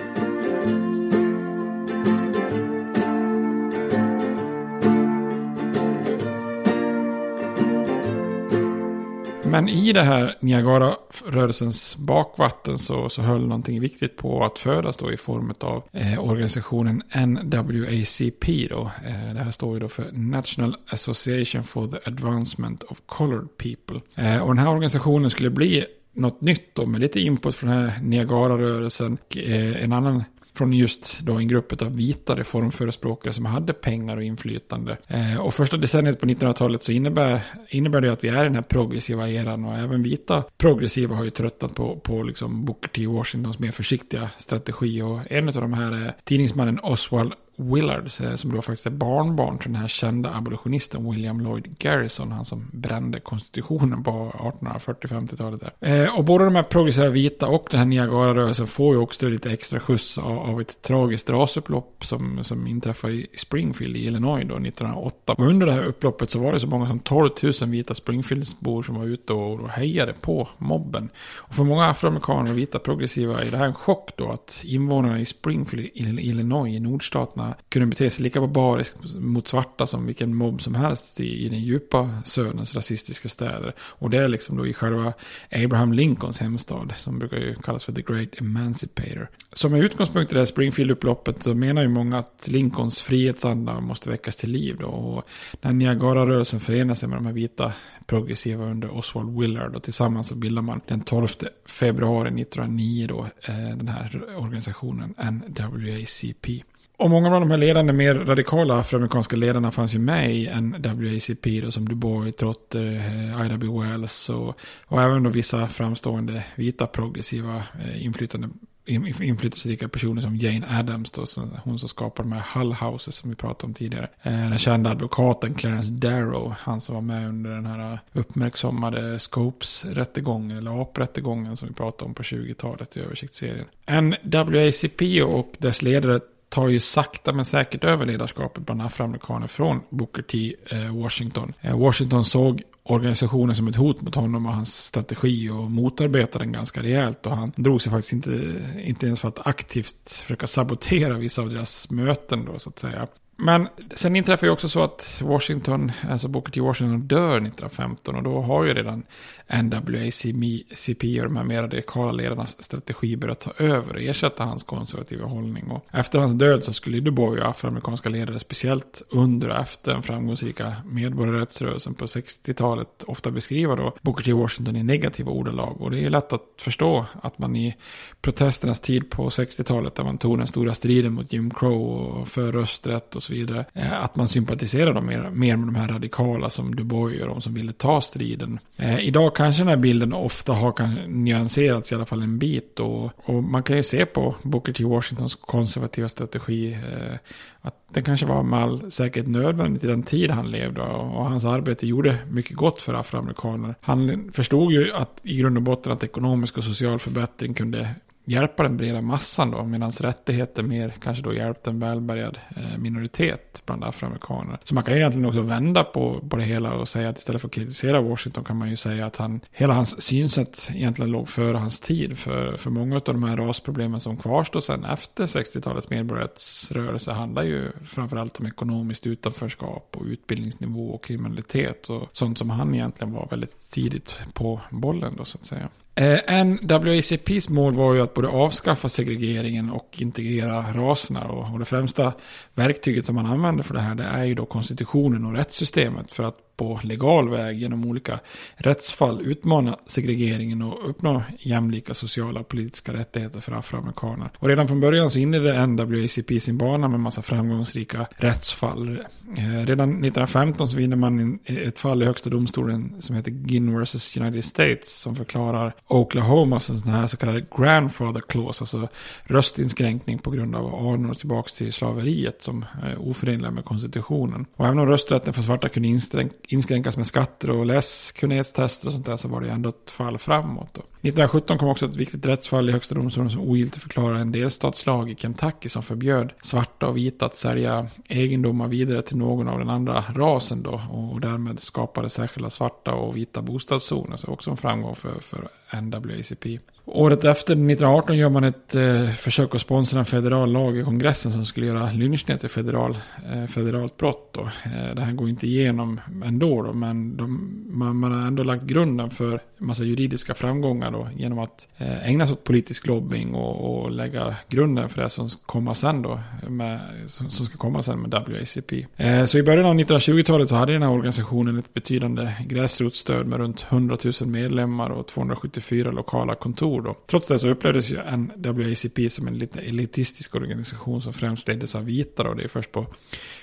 Men 9.56 9.70
i 9.70 9.94
det 9.94 10.02
här 10.02 10.36
Niagara-rörelsens 10.40 11.98
bakvatten 11.98 12.78
så, 12.78 13.10
så 13.10 13.22
höll 13.22 13.48
någonting 13.48 13.80
viktigt 13.80 14.18
på 14.18 14.46
att 14.46 14.60
födas 14.60 14.98
då 14.98 15.12
i 15.12 15.18
form 15.18 15.54
av 15.60 15.84
eh, 15.92 16.30
organisationen 16.30 17.04
NWACP. 17.16 18.68
Då. 18.70 18.92
Eh, 19.08 19.34
det 19.34 19.40
här 19.40 19.52
står 19.52 19.74
ju 19.74 19.80
då 19.80 19.88
för 19.88 20.12
National 20.12 20.76
Association 20.90 21.64
for 21.64 21.88
the 21.88 21.98
Advancement 22.06 22.84
of 22.84 23.02
Colored 23.06 23.58
People. 23.58 24.02
Eh, 24.16 24.42
och 24.42 24.48
den 24.48 24.58
här 24.58 24.70
organisationen 24.70 25.30
skulle 25.30 25.50
bli 25.50 25.86
något 26.14 26.42
nytt 26.42 26.76
då 26.76 26.86
med 26.86 27.02
lite 27.02 27.20
input 27.20 27.56
från 27.56 27.70
den 27.70 27.90
här 27.90 28.00
Niagara-rörelsen. 28.02 29.18
Eh, 29.36 29.84
en 29.84 29.94
annan 29.94 30.24
från 30.56 30.74
just 30.74 31.20
då 31.20 31.34
en 31.34 31.48
grupp 31.48 31.82
av 31.82 31.96
vita 31.96 32.36
reformförespråkare 32.36 33.34
som 33.34 33.46
hade 33.46 33.74
pengar 33.74 34.18
och 34.18 34.24
inflytande. 34.24 34.98
Eh, 35.08 35.38
och 35.38 35.54
första 35.54 35.78
decenniet 35.78 36.20
på 36.20 36.26
1900-talet 36.26 36.84
så 36.84 36.92
innebär, 36.92 37.42
innebär 37.70 38.02
det 38.02 38.12
att 38.12 38.24
vi 38.24 38.28
är 38.28 38.42
i 38.42 38.48
den 38.48 38.56
här 38.56 38.62
progressiva 38.62 39.30
eran 39.30 39.66
och 39.66 39.76
även 39.76 40.04
vita 40.04 40.44
progressiva 40.58 41.16
har 41.16 41.24
ju 41.24 41.30
tröttnat 41.30 41.76
på, 41.76 42.00
på 42.00 42.24
liksom 42.24 42.66
Booker 42.66 42.90
T. 42.90 43.08
Washingtons 43.08 43.60
mer 43.60 43.72
försiktiga 43.72 44.30
strategi 44.38 45.02
och 45.02 45.32
en 45.32 45.48
av 45.48 45.54
de 45.54 45.74
här 45.74 45.92
är 45.92 46.16
tidningsmannen 46.24 46.80
Oswald 46.80 47.34
Willard, 47.58 48.10
eh, 48.22 48.36
som 48.36 48.52
då 48.52 48.62
faktiskt 48.62 48.86
är 48.86 48.92
barnbarn 48.92 49.58
till 49.58 49.72
den 49.72 49.82
här 49.82 49.88
kända 49.88 50.34
abolitionisten 50.36 51.12
William 51.12 51.42
Lloyd 51.42 51.76
Garrison, 51.80 52.32
han 52.32 52.46
som 52.46 52.70
brände 52.74 53.20
konstitutionen 53.20 54.04
på 54.04 54.12
1840-50-talet. 54.60 55.62
Eh, 55.80 56.18
och 56.18 56.24
både 56.24 56.46
de 56.46 56.56
här 56.56 56.64
progressiva 56.64 57.10
vita 57.10 57.48
och 57.48 57.68
den 57.72 57.80
här 57.80 57.86
Niagara-rörelsen 57.86 58.68
får 58.68 58.96
ju 58.96 59.02
också 59.02 59.28
lite 59.28 59.52
extra 59.52 59.80
skjuts 59.80 60.18
av, 60.18 60.40
av 60.40 60.62
ett 60.62 60.82
tragiskt 60.82 61.30
rasupplopp 61.30 62.06
som, 62.06 62.44
som 62.44 62.68
inträffade 62.68 63.14
i 63.14 63.28
Springfield 63.34 63.98
i 63.98 64.06
Illinois 64.06 64.46
då 64.48 64.56
1908. 64.56 65.34
Och 65.34 65.46
under 65.46 65.66
det 65.66 65.74
här 65.74 65.84
upploppet 65.84 66.30
så 66.30 66.40
var 66.40 66.54
det 66.54 66.60
så 66.60 66.68
många 66.68 66.88
som 66.88 67.00
12 67.00 67.30
000 67.44 67.54
vita 67.70 67.94
Springfieldsbor 67.94 68.84
som 68.84 68.96
var 68.96 69.06
ute 69.06 69.34
och, 69.34 69.60
och 69.60 69.70
hejade 69.70 70.14
på 70.14 70.48
mobben. 70.58 71.10
Och 71.36 71.56
för 71.56 71.64
många 71.64 71.86
afroamerikaner 71.86 72.52
och 72.52 72.58
vita 72.58 72.80
progressiva 72.80 73.42
är 73.42 73.52
det 73.52 73.58
här 73.58 73.66
en 73.66 73.74
chock 73.74 74.10
då 74.16 74.32
att 74.32 74.62
invånarna 74.66 75.20
i 75.20 75.26
Springfield, 75.26 75.90
Illinois, 76.20 76.76
i 76.76 76.80
nordstaterna 76.80 77.45
kunde 77.70 77.86
bete 77.86 78.10
sig 78.10 78.24
lika 78.24 78.42
barbariskt 78.42 78.96
mot 79.16 79.48
svarta 79.48 79.88
som 79.88 80.06
vilken 80.06 80.36
mobb 80.36 80.62
som 80.62 80.76
helst 80.76 81.20
i, 81.20 81.46
i 81.46 81.50
den 81.50 81.60
djupa 81.60 82.22
söderns 82.26 82.76
rasistiska 82.76 83.30
städer. 83.30 83.74
Och 83.80 84.10
det 84.10 84.18
är 84.18 84.28
liksom 84.28 84.58
då 84.58 84.68
i 84.68 84.74
själva 84.74 85.14
Abraham 85.52 85.94
Lincolns 85.94 86.40
hemstad 86.40 86.94
som 86.98 87.20
brukar 87.20 87.38
ju 87.38 87.56
kallas 87.56 87.84
för 87.84 87.94
The 87.94 88.02
Great 88.02 88.30
Emancipator. 88.42 89.30
Som 89.54 89.74
är 89.74 89.84
utgångspunkt 89.84 90.32
i 90.32 90.34
det 90.34 90.40
här 90.40 90.46
Springfield-upploppet 90.46 91.44
så 91.44 91.54
menar 91.54 91.82
ju 91.82 91.88
många 91.88 92.18
att 92.18 92.48
Lincolns 92.48 93.02
frihetsanda 93.02 93.80
måste 93.80 94.10
väckas 94.10 94.36
till 94.36 94.52
liv 94.52 94.78
då. 94.80 94.88
Och 94.88 95.28
när 95.62 95.74
Niagara-rörelsen 95.74 96.60
förenar 96.60 96.94
sig 96.94 97.10
med 97.10 97.18
de 97.18 97.26
här 97.26 97.34
vita 97.34 97.74
progressiva 98.06 98.66
under 98.66 98.98
Oswald 98.98 99.40
Willard 99.40 99.76
och 99.76 99.84
tillsammans 99.84 100.28
så 100.28 100.36
bildar 100.36 100.62
man 100.62 100.82
den 100.88 101.02
12 101.02 101.28
februari 101.66 102.42
1909 102.42 103.08
då 103.08 103.28
eh, 103.42 103.78
den 103.78 103.88
här 103.88 104.22
organisationen 104.38 105.16
NWACP. 105.18 106.64
Och 106.98 107.10
många 107.10 107.36
av 107.36 107.42
de 107.42 107.52
här 107.52 107.58
ledande, 107.58 107.94
mer 107.94 108.16
radikala 108.16 108.80
afroamerikanska 108.80 109.36
ledarna 109.36 109.72
fanns 109.72 109.96
ju 109.96 110.00
med 110.00 110.36
i 110.36 110.62
NWACP 110.62 111.62
då, 111.62 111.72
som 111.72 111.90
Du 111.90 111.96
Bois, 111.96 112.36
Trotter, 112.36 112.86
eh, 112.86 113.46
Ida 113.46 113.58
B. 113.58 113.68
Wells 113.68 114.30
och, 114.30 114.60
och 114.86 115.02
även 115.02 115.24
då 115.24 115.30
vissa 115.30 115.68
framstående 115.68 116.44
vita 116.56 116.88
progressiva 116.88 117.56
eh, 117.56 118.06
inflytande 118.06 118.50
inflytelserika 118.88 119.88
personer 119.88 120.22
som 120.22 120.36
Jane 120.36 120.68
Addams, 120.70 121.12
då, 121.12 121.26
hon 121.64 121.80
som 121.80 121.90
skapade 121.90 122.30
de 122.30 122.36
här 122.36 122.60
Hull 122.60 122.74
Houses 122.74 123.16
som 123.16 123.30
vi 123.30 123.36
pratade 123.36 123.68
om 123.68 123.74
tidigare. 123.74 124.10
Eh, 124.22 124.32
den 124.32 124.58
kända 124.58 124.90
advokaten 124.90 125.54
Clarence 125.54 125.94
Darrow, 125.94 126.54
han 126.60 126.82
som 126.82 126.96
var 126.96 127.02
med 127.02 127.30
under 127.30 127.50
den 127.50 127.66
här 127.66 128.00
uppmärksammade 128.14 129.20
Scopes-rättegången, 129.20 130.58
eller 130.58 130.82
AP-rättegången 130.82 131.58
som 131.58 131.68
vi 131.68 131.74
pratade 131.74 132.06
om 132.06 132.14
på 132.14 132.24
20-talet 132.24 132.98
i 132.98 133.00
översiktsserien. 133.00 133.66
NWACP 133.88 135.24
och 135.24 135.54
dess 135.58 135.82
ledare 135.82 136.20
tar 136.56 136.68
ju 136.68 136.80
sakta 136.80 137.34
men 137.34 137.46
säkert 137.46 137.84
över 137.84 138.06
ledarskapet 138.06 138.66
bland 138.66 138.82
afroamerikaner 138.82 139.48
från 139.48 139.82
Booker 139.90 140.22
T. 140.22 140.56
Eh, 140.70 140.96
Washington. 140.96 141.54
Eh, 141.62 141.80
Washington 141.80 142.26
såg 142.26 142.62
organisationen 142.84 143.56
som 143.56 143.68
ett 143.68 143.76
hot 143.76 144.02
mot 144.02 144.16
honom 144.16 144.46
och 144.46 144.54
hans 144.54 144.86
strategi 144.86 145.50
och 145.50 145.72
motarbetade 145.72 146.46
den 146.46 146.52
ganska 146.52 146.84
rejält. 146.84 147.26
Och 147.26 147.38
han 147.38 147.52
drog 147.56 147.82
sig 147.82 147.92
faktiskt 147.92 148.14
inte, 148.14 148.62
inte 148.84 149.06
ens 149.06 149.20
för 149.20 149.28
att 149.28 149.48
aktivt 149.48 150.12
försöka 150.12 150.48
sabotera 150.48 151.18
vissa 151.18 151.42
av 151.42 151.50
deras 151.50 151.92
möten 151.92 152.46
då 152.46 152.60
så 152.60 152.70
att 152.70 152.80
säga. 152.80 153.08
Men 153.38 153.68
sen 153.96 154.16
inträffar 154.16 154.48
ju 154.48 154.54
också 154.54 154.70
så 154.70 154.84
att 154.84 155.22
Washington, 155.26 155.92
alltså 156.10 156.28
Booker 156.28 156.52
T. 156.52 156.62
Washington 156.62 157.08
dör 157.08 157.38
1915 157.38 158.16
och 158.16 158.24
då 158.24 158.42
har 158.42 158.64
ju 158.64 158.74
redan 158.74 159.04
NWACP 159.48 161.22
och 161.22 161.28
de 161.28 161.38
här 161.38 161.44
mer 161.44 161.62
radikala 161.62 162.12
ledarnas 162.12 162.64
strategi 162.64 163.16
börjat 163.18 163.40
ta 163.40 163.52
över 163.58 163.94
och 163.94 164.02
ersätta 164.02 164.44
hans 164.44 164.64
konservativa 164.64 165.26
hållning. 165.26 165.72
Och 165.72 165.86
efter 165.92 166.20
hans 166.20 166.34
död 166.34 166.64
så 166.64 166.74
skulle 166.74 167.00
Du 167.00 167.12
Bois 167.12 167.42
och 167.42 167.50
afroamerikanska 167.50 168.10
ledare, 168.10 168.40
speciellt 168.40 169.02
under 169.10 169.50
och 169.50 169.60
efter 169.60 169.94
den 169.94 170.04
framgångsrika 170.04 170.76
medborgarrättsrörelsen 170.86 171.94
på 171.94 172.06
60-talet, 172.06 173.04
ofta 173.04 173.32
beskriva 173.32 173.76
då 173.76 173.96
Booker 174.02 174.24
T. 174.24 174.34
Washington 174.34 174.76
i 174.76 174.84
negativa 174.84 175.32
ordalag. 175.32 175.82
Och 175.82 175.92
det 175.92 175.98
är 175.98 176.02
ju 176.02 176.10
lätt 176.10 176.34
att 176.34 176.46
förstå 176.58 177.06
att 177.22 177.40
man 177.40 177.56
i 177.56 177.76
protesternas 178.22 178.80
tid 178.80 179.10
på 179.10 179.30
60-talet, 179.30 179.96
där 179.96 180.04
man 180.04 180.18
tog 180.18 180.38
den 180.38 180.48
stora 180.48 180.74
striden 180.74 181.14
mot 181.14 181.34
Jim 181.34 181.52
Crow 181.52 181.82
och 181.82 182.28
för 182.28 182.52
rösträtt 182.52 183.16
och 183.16 183.24
så 183.26 183.34
vidare. 183.34 183.66
Eh, 183.74 184.04
att 184.04 184.16
man 184.16 184.28
sympatiserar 184.28 185.02
mer, 185.02 185.30
mer 185.30 185.56
med 185.58 185.68
de 185.68 185.76
här 185.76 185.88
radikala 185.88 186.50
som 186.50 186.76
Du 186.76 186.84
Bois 186.84 187.22
och 187.22 187.28
de 187.28 187.42
som 187.42 187.54
ville 187.54 187.74
ta 187.74 188.02
striden. 188.02 188.60
Eh, 188.78 189.00
idag 189.00 189.36
kanske 189.36 189.62
den 189.62 189.70
här 189.70 189.78
bilden 189.78 190.14
ofta 190.14 190.54
har 190.54 191.08
nyanserats 191.08 191.92
i 191.92 191.96
alla 191.96 192.06
fall 192.06 192.22
en 192.22 192.40
bit. 192.40 192.80
Och, 192.80 193.12
och 193.26 193.44
man 193.44 193.64
kan 193.64 193.78
ju 193.78 193.84
se 193.84 194.06
på 194.06 194.36
Booker 194.42 194.74
T. 194.74 194.84
Washingtons 194.84 195.36
konservativa 195.36 196.10
strategi. 196.10 196.74
Eh, 196.74 197.16
att 197.62 197.76
det 197.94 198.02
kanske 198.02 198.26
var 198.26 198.44
med 198.44 198.60
all 198.60 198.92
säkerhet 198.92 199.30
nödvändigt 199.30 199.84
i 199.84 199.88
den 199.88 200.04
tid 200.04 200.32
han 200.32 200.52
levde. 200.52 200.82
Och, 200.82 201.18
och 201.18 201.26
hans 201.26 201.46
arbete 201.46 201.88
gjorde 201.88 202.18
mycket 202.30 202.56
gott 202.56 202.82
för 202.82 202.94
afroamerikaner. 202.94 203.76
Han 203.82 204.32
förstod 204.34 204.72
ju 204.72 204.94
att 204.94 205.20
i 205.24 205.38
grund 205.38 205.58
och 205.58 205.64
botten 205.64 205.92
att 205.92 206.04
ekonomisk 206.04 206.58
och 206.58 206.64
social 206.64 207.00
förbättring 207.00 207.54
kunde 207.54 207.90
hjälpa 208.26 208.64
den 208.64 208.78
breda 208.78 209.02
massan 209.02 209.52
då, 209.52 209.64
medan 209.64 209.92
rättigheter 209.92 210.64
mer 210.64 210.94
kanske 211.02 211.24
då 211.24 211.34
hjälpte 211.34 211.70
en 211.70 211.80
välbärgad 211.80 212.40
eh, 212.56 212.78
minoritet 212.78 213.62
bland 213.66 213.84
afroamerikaner. 213.84 214.60
Så 214.64 214.76
man 214.76 214.84
kan 214.84 214.96
egentligen 214.96 215.26
också 215.26 215.42
vända 215.42 215.84
på, 215.84 216.20
på 216.30 216.38
det 216.38 216.44
hela 216.44 216.74
och 216.74 216.88
säga 216.88 217.10
att 217.10 217.18
istället 217.18 217.42
för 217.42 217.48
att 217.48 217.54
kritisera 217.54 218.02
Washington 218.02 218.44
kan 218.44 218.58
man 218.58 218.70
ju 218.70 218.78
säga 218.78 219.06
att 219.06 219.16
han, 219.16 219.40
hela 219.52 219.74
hans 219.74 220.02
synsätt 220.02 220.72
egentligen 220.74 221.12
låg 221.12 221.30
före 221.30 221.58
hans 221.58 221.80
tid. 221.80 222.18
För, 222.18 222.58
för 222.58 222.70
många 222.70 222.96
av 222.96 223.02
de 223.04 223.24
här 223.24 223.38
rasproblemen 223.38 224.00
som 224.00 224.18
kvarstår 224.18 224.60
sen 224.60 224.86
efter 224.86 225.28
60-talets 225.28 225.90
medborgarrättsrörelse 225.90 227.12
handlar 227.12 227.44
ju 227.44 227.72
framförallt 227.86 228.40
om 228.40 228.46
ekonomiskt 228.46 229.08
utanförskap 229.08 229.96
och 229.98 230.06
utbildningsnivå 230.06 230.90
och 230.90 231.04
kriminalitet 231.04 231.90
och 231.90 232.10
sånt 232.12 232.38
som 232.38 232.50
han 232.50 232.76
egentligen 232.76 233.14
var 233.14 233.28
väldigt 233.32 233.72
tidigt 233.72 234.16
på 234.34 234.62
bollen 234.70 235.16
då 235.18 235.26
så 235.26 235.38
att 235.38 235.46
säga. 235.46 235.70
Eh, 235.98 236.46
NWACPs 236.46 237.50
mål 237.50 237.76
var 237.76 237.94
ju 237.94 238.02
att 238.02 238.14
både 238.14 238.28
avskaffa 238.28 238.90
segregeringen 238.90 239.70
och 239.70 239.96
integrera 239.98 240.62
raserna. 240.74 241.26
Och 241.28 241.60
det 241.60 241.66
främsta 241.66 242.14
verktyget 242.54 243.06
som 243.06 243.16
man 243.16 243.26
använder 243.26 243.64
för 243.64 243.74
det 243.74 243.80
här 243.80 243.96
det 243.96 244.04
är 244.04 244.24
ju 244.24 244.36
då 244.36 244.46
konstitutionen 244.46 245.26
och 245.26 245.34
rättssystemet. 245.34 246.14
För 246.14 246.24
att 246.24 246.55
på 246.58 246.80
legal 246.84 247.30
väg 247.30 247.60
genom 247.60 247.86
olika 247.86 248.20
rättsfall 248.56 249.22
utmana 249.22 249.78
segregeringen 249.86 250.62
och 250.62 250.90
uppnå 250.90 251.24
jämlika 251.40 251.94
sociala 251.94 252.40
och 252.40 252.48
politiska 252.48 252.94
rättigheter 252.94 253.40
för 253.40 253.52
afroamerikaner. 253.52 254.30
Och 254.38 254.48
redan 254.48 254.68
från 254.68 254.80
början 254.80 255.12
så 255.12 255.20
inledde 255.20 255.68
NWACP 255.68 256.40
sin 256.40 256.58
bana 256.58 256.88
med 256.88 257.00
massa 257.00 257.22
framgångsrika 257.22 258.08
rättsfall. 258.18 259.00
Eh, 259.38 259.66
redan 259.66 259.90
1915 259.90 260.68
så 260.68 260.78
vinner 260.78 260.96
man 260.96 261.40
ett 261.46 261.80
fall 261.80 262.04
i 262.04 262.06
högsta 262.06 262.30
domstolen 262.30 262.96
som 263.00 263.16
heter 263.16 263.32
Ginn 263.32 263.80
vs 263.82 264.18
United 264.18 264.46
States 264.46 265.00
som 265.00 265.16
förklarar 265.16 265.74
Oklahoma 265.88 266.60
som 266.60 266.78
sån 266.78 266.92
här 266.92 267.08
så 267.08 267.18
kallade 267.18 267.46
grandfather 267.58 268.22
clause, 268.22 268.64
alltså 268.64 268.88
röstinskränkning 269.24 270.20
på 270.20 270.32
grund 270.32 270.56
av 270.56 270.76
anor 270.76 271.14
tillbaka 271.14 271.50
till 271.58 271.74
slaveriet 271.74 272.42
som 272.42 272.66
är 272.84 272.98
oförenliga 272.98 273.52
med 273.52 273.66
konstitutionen. 273.66 274.46
Och 274.56 274.66
även 274.66 274.80
om 274.80 274.86
rösträtten 274.86 275.34
för 275.34 275.42
svarta 275.42 275.70
kunde 275.70 275.90
inskränkas 275.90 276.45
inskränkas 276.48 276.98
med 276.98 277.08
skatter 277.08 277.50
och 277.50 277.66
läskunnighetstester 277.66 278.88
och 278.88 278.94
sånt 278.94 279.06
där 279.06 279.18
så 279.18 279.28
var 279.28 279.42
det 279.42 279.50
ändå 279.50 279.70
ett 279.70 279.92
fall 279.92 280.18
framåt. 280.18 280.70
Då. 280.74 280.82
1917 280.82 281.58
kom 281.58 281.70
också 281.70 281.86
ett 281.86 281.96
viktigt 281.96 282.26
rättsfall 282.26 282.70
i 282.70 282.72
högsta 282.72 282.96
domstolen 282.96 283.32
som 283.32 283.42
ogiltigförklarade 283.42 284.20
en 284.20 284.32
delstatslag 284.32 285.12
i 285.12 285.16
Kentucky 285.16 285.70
som 285.70 285.84
förbjöd 285.84 286.34
svarta 286.42 286.88
och 286.88 286.98
vita 286.98 287.26
att 287.26 287.38
sälja 287.38 287.88
egendomar 288.10 288.68
vidare 288.68 289.02
till 289.02 289.18
någon 289.18 289.48
av 289.48 289.60
den 289.60 289.70
andra 289.70 290.04
rasen 290.16 290.64
då 290.64 290.82
och 290.92 291.22
därmed 291.22 291.60
skapade 291.60 292.10
särskilda 292.10 292.50
svarta 292.50 292.94
och 292.94 293.18
vita 293.18 293.42
bostadszoner. 293.42 294.18
Så 294.18 294.28
också 294.28 294.52
en 294.52 294.58
framgång 294.58 294.96
för, 294.96 295.20
för 295.20 295.50
NWACP. 295.82 296.60
Året 296.86 297.24
efter, 297.24 297.54
1918, 297.54 298.18
gör 298.18 298.30
man 298.30 298.44
ett 298.44 298.76
eh, 298.76 299.10
försök 299.10 299.56
att 299.56 299.62
sponsra 299.62 300.00
en 300.00 300.06
federal 300.06 300.52
lag 300.52 300.78
i 300.78 300.84
kongressen 300.84 301.32
som 301.32 301.46
skulle 301.46 301.66
göra 301.66 301.92
lynchning 301.92 302.38
till 302.38 302.50
federal, 302.50 302.98
eh, 303.34 303.46
federalt 303.46 303.98
brott. 303.98 304.30
Då. 304.34 304.42
Eh, 304.42 304.96
det 304.96 305.02
här 305.02 305.12
går 305.12 305.30
inte 305.30 305.48
igenom 305.48 306.02
ändå, 306.36 306.62
då, 306.62 306.74
men 306.74 307.18
de, 307.18 307.64
man, 307.70 307.96
man, 307.96 308.12
har 308.12 308.28
ändå 308.28 308.44
lagt 308.44 308.64
grunden 308.64 309.10
för 309.10 309.32
en 309.34 309.68
massa 309.68 309.84
juridiska 309.84 310.34
framgångar 310.34 310.92
då, 310.92 311.10
genom 311.16 311.40
att 311.40 311.68
eh, 311.78 312.08
ägna 312.10 312.26
sig 312.26 312.34
åt 312.34 312.44
politisk 312.44 312.88
lobbying 312.88 313.34
och, 313.36 313.84
och, 313.84 313.92
lägga 313.92 314.36
grunden 314.50 314.90
för 314.90 315.02
det 315.02 315.10
som, 315.10 315.30
komma 315.46 315.76
sen 315.76 316.02
då, 316.02 316.20
med, 316.50 316.80
som, 317.08 317.30
som 317.30 317.46
ska 317.46 317.58
komma 317.58 317.84
sen 317.84 318.00
med 318.00 318.12
WACP. 318.12 318.88
Eh, 318.98 319.26
så 319.26 319.38
i 319.38 319.44
början 319.44 319.66
av 319.66 319.76
1920-talet 319.76 320.50
så 320.50 320.56
hade 320.56 320.74
den 320.74 320.82
här 320.82 320.92
organisationen 320.92 321.58
ett 321.58 321.74
betydande 321.74 322.32
gräsrotsstöd 322.48 323.28
med 323.28 323.40
runt 323.40 323.66
100 323.70 323.98
000 324.22 324.30
medlemmar 324.30 324.90
och 324.90 325.08
274 325.08 325.92
lokala 325.92 326.36
kontor. 326.36 326.82
Då. 326.82 326.96
Trots 327.08 327.28
det 327.28 327.40
så 327.40 327.48
upplevdes 327.48 327.90
ju 327.90 327.98
NWACP 328.18 329.10
som 329.10 329.28
en 329.28 329.38
lite 329.38 329.60
elitistisk 329.60 330.36
organisation 330.36 331.02
som 331.02 331.14
främst 331.14 331.48
leddes 331.48 331.76
av 331.76 331.86
vita. 331.86 332.24
Då. 332.24 332.34
Det 332.34 332.44
är 332.44 332.48
först 332.48 332.72
på 332.72 332.86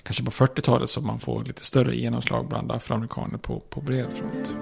kanske 0.02 0.24
på 0.24 0.30
40-talet 0.30 0.90
som 0.90 1.06
man 1.06 1.20
får 1.20 1.44
lite 1.44 1.64
större 1.64 1.96
genomslag 1.96 2.48
bland 2.48 2.72
afroamerikaner 2.72 3.38
på, 3.38 3.60
på 3.60 3.80
bred 3.80 4.06
front. 4.12 4.56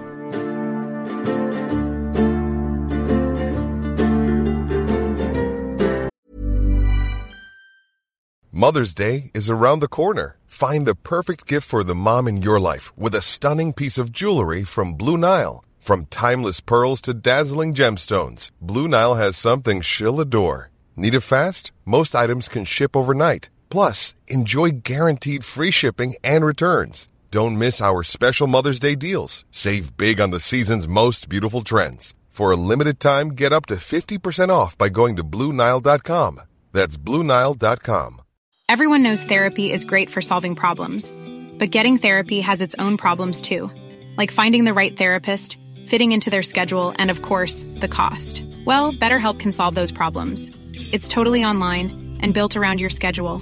Mother's 8.53 8.93
Day 8.93 9.31
is 9.33 9.49
around 9.49 9.79
the 9.79 9.87
corner. 9.87 10.35
Find 10.45 10.85
the 10.85 10.93
perfect 10.93 11.47
gift 11.47 11.67
for 11.67 11.83
the 11.83 11.95
mom 11.95 12.27
in 12.27 12.43
your 12.43 12.59
life 12.59 12.91
with 12.95 13.15
a 13.15 13.21
stunning 13.21 13.73
piece 13.73 13.97
of 13.97 14.11
jewelry 14.11 14.63
from 14.63 14.93
Blue 14.93 15.17
Nile. 15.17 15.63
From 15.79 16.05
timeless 16.05 16.59
pearls 16.59 17.01
to 17.01 17.13
dazzling 17.13 17.73
gemstones, 17.73 18.51
Blue 18.61 18.87
Nile 18.87 19.15
has 19.15 19.35
something 19.35 19.81
she'll 19.81 20.19
adore. 20.19 20.69
Need 20.95 21.15
it 21.15 21.21
fast? 21.21 21.71
Most 21.85 22.13
items 22.13 22.49
can 22.49 22.65
ship 22.65 22.95
overnight. 22.95 23.49
Plus, 23.71 24.13
enjoy 24.27 24.69
guaranteed 24.83 25.43
free 25.43 25.71
shipping 25.71 26.13
and 26.23 26.45
returns. 26.45 27.09
Don't 27.31 27.57
miss 27.57 27.81
our 27.81 28.03
special 28.03 28.45
Mother's 28.45 28.79
Day 28.79 28.93
deals. 28.93 29.45
Save 29.51 29.97
big 29.97 30.21
on 30.21 30.29
the 30.29 30.39
season's 30.39 30.87
most 30.87 31.29
beautiful 31.29 31.61
trends. 31.61 32.13
For 32.29 32.51
a 32.51 32.57
limited 32.57 32.99
time, 32.99 33.29
get 33.29 33.53
up 33.53 33.65
to 33.67 33.75
50% 33.75 34.49
off 34.49 34.77
by 34.77 34.89
going 34.89 35.15
to 35.15 35.23
Bluenile.com. 35.23 36.41
That's 36.73 36.97
Bluenile.com. 36.97 38.21
Everyone 38.69 39.03
knows 39.03 39.23
therapy 39.23 39.71
is 39.71 39.85
great 39.85 40.09
for 40.09 40.21
solving 40.21 40.55
problems, 40.55 41.11
but 41.57 41.71
getting 41.71 41.97
therapy 41.97 42.41
has 42.41 42.61
its 42.61 42.75
own 42.77 42.97
problems 42.97 43.41
too, 43.41 43.71
like 44.17 44.31
finding 44.31 44.63
the 44.65 44.73
right 44.73 44.95
therapist 44.95 45.57
fitting 45.85 46.13
into 46.13 46.29
their 46.29 46.43
schedule, 46.43 46.93
and 46.97 47.11
of 47.11 47.21
course, 47.21 47.65
the 47.75 47.87
cost. 47.87 48.45
Well, 48.65 48.93
BetterHelp 48.93 49.39
can 49.39 49.51
solve 49.51 49.75
those 49.75 49.91
problems. 49.91 50.49
It's 50.73 51.09
totally 51.09 51.43
online 51.43 52.17
and 52.21 52.33
built 52.33 52.55
around 52.55 52.79
your 52.79 52.89
schedule. 52.89 53.41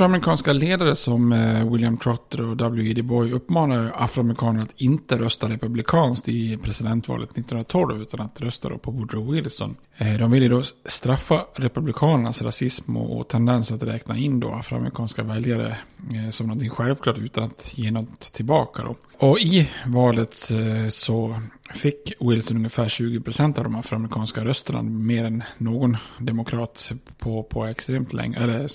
afroamerikanska 0.00 0.52
ledare 0.52 0.96
som 0.96 1.32
eh, 1.32 1.72
William 1.72 1.96
Trotter 1.96 2.48
och 2.48 2.56
W.E.D. 2.56 3.02
Boy 3.02 3.32
uppmanar 3.32 3.92
afroamerikaner 3.96 4.62
att 4.62 4.72
inte 4.76 5.18
rösta 5.18 5.48
republikanskt 5.48 6.28
i 6.28 6.56
presidentvalet 6.56 7.30
1912 7.30 8.02
utan 8.02 8.20
att 8.20 8.40
rösta 8.40 8.68
på 8.78 8.90
Woodrow 8.90 9.30
Wilson. 9.32 9.76
Eh, 9.96 10.18
de 10.18 10.18
de 10.18 10.30
ville 10.30 10.48
då 10.48 10.62
straffa 10.84 11.44
republikanernas 11.54 12.42
rasism 12.42 12.96
och 12.96 13.28
tendens 13.28 13.72
att 13.72 13.82
räkna 13.82 14.16
in 14.16 14.40
då 14.40 14.52
afroamerikanska 14.52 15.22
väljare 15.22 15.76
eh, 16.14 16.30
som 16.30 16.46
någonting 16.46 16.70
självklart 16.70 17.18
utan 17.18 17.44
att 17.44 17.78
ge 17.78 17.90
något 17.90 18.20
tillbaka. 18.20 18.82
Då. 18.82 18.96
Och 19.26 19.38
i 19.38 19.68
valet 19.86 20.50
så 20.88 21.40
fick 21.74 22.12
Wilson 22.20 22.56
ungefär 22.56 22.88
20% 22.88 23.58
av 23.58 23.64
de 23.64 23.74
afroamerikanska 23.74 24.44
rösterna. 24.44 24.82
Mer 24.82 25.24
än 25.24 25.42
någon 25.58 25.96
demokrat 26.18 26.92
på, 27.18 27.42
på 27.42 27.64
extremt 27.64 28.12
länge. 28.12 28.38
Eller 28.38 28.68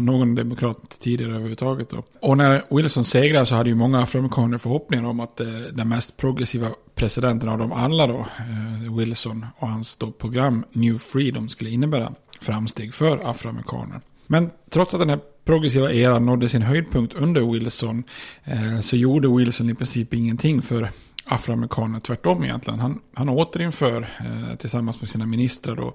någon 0.00 0.34
demokrat 0.34 1.00
tidigare 1.00 1.30
överhuvudtaget. 1.32 1.90
Då. 1.90 2.04
Och 2.20 2.36
när 2.36 2.62
Wilson 2.70 3.04
segrade 3.04 3.46
så 3.46 3.54
hade 3.54 3.68
ju 3.68 3.74
många 3.74 4.02
afroamerikaner 4.02 4.58
förhoppningar 4.58 5.04
om 5.04 5.20
att 5.20 5.40
eh, 5.40 5.46
den 5.72 5.88
mest 5.88 6.16
progressiva 6.16 6.68
presidenten 6.94 7.48
av 7.48 7.58
dem 7.58 7.72
alla 7.72 8.06
då, 8.06 8.18
eh, 8.18 8.96
Wilson 8.96 9.46
och 9.56 9.68
hans 9.68 9.96
då 9.96 10.12
program 10.12 10.64
New 10.72 10.98
Freedom 10.98 11.48
skulle 11.48 11.70
innebära 11.70 12.12
framsteg 12.40 12.94
för 12.94 13.30
afroamerikaner. 13.30 14.00
Men 14.26 14.50
trots 14.70 14.94
att 14.94 15.00
den 15.00 15.10
här 15.10 15.20
progressiva 15.44 15.92
eran 15.92 16.26
nådde 16.26 16.48
sin 16.48 16.62
höjdpunkt 16.62 17.14
under 17.14 17.52
Wilson 17.52 18.04
eh, 18.44 18.80
så 18.80 18.96
gjorde 18.96 19.28
Wilson 19.28 19.70
i 19.70 19.74
princip 19.74 20.14
ingenting 20.14 20.62
för 20.62 20.90
afroamerikaner. 21.34 22.00
Tvärtom 22.00 22.44
egentligen. 22.44 22.80
Han, 22.80 23.00
han 23.14 23.28
återinför 23.28 24.02
eh, 24.02 24.56
tillsammans 24.56 25.00
med 25.00 25.08
sina 25.08 25.26
ministrar 25.26 25.76
då, 25.76 25.94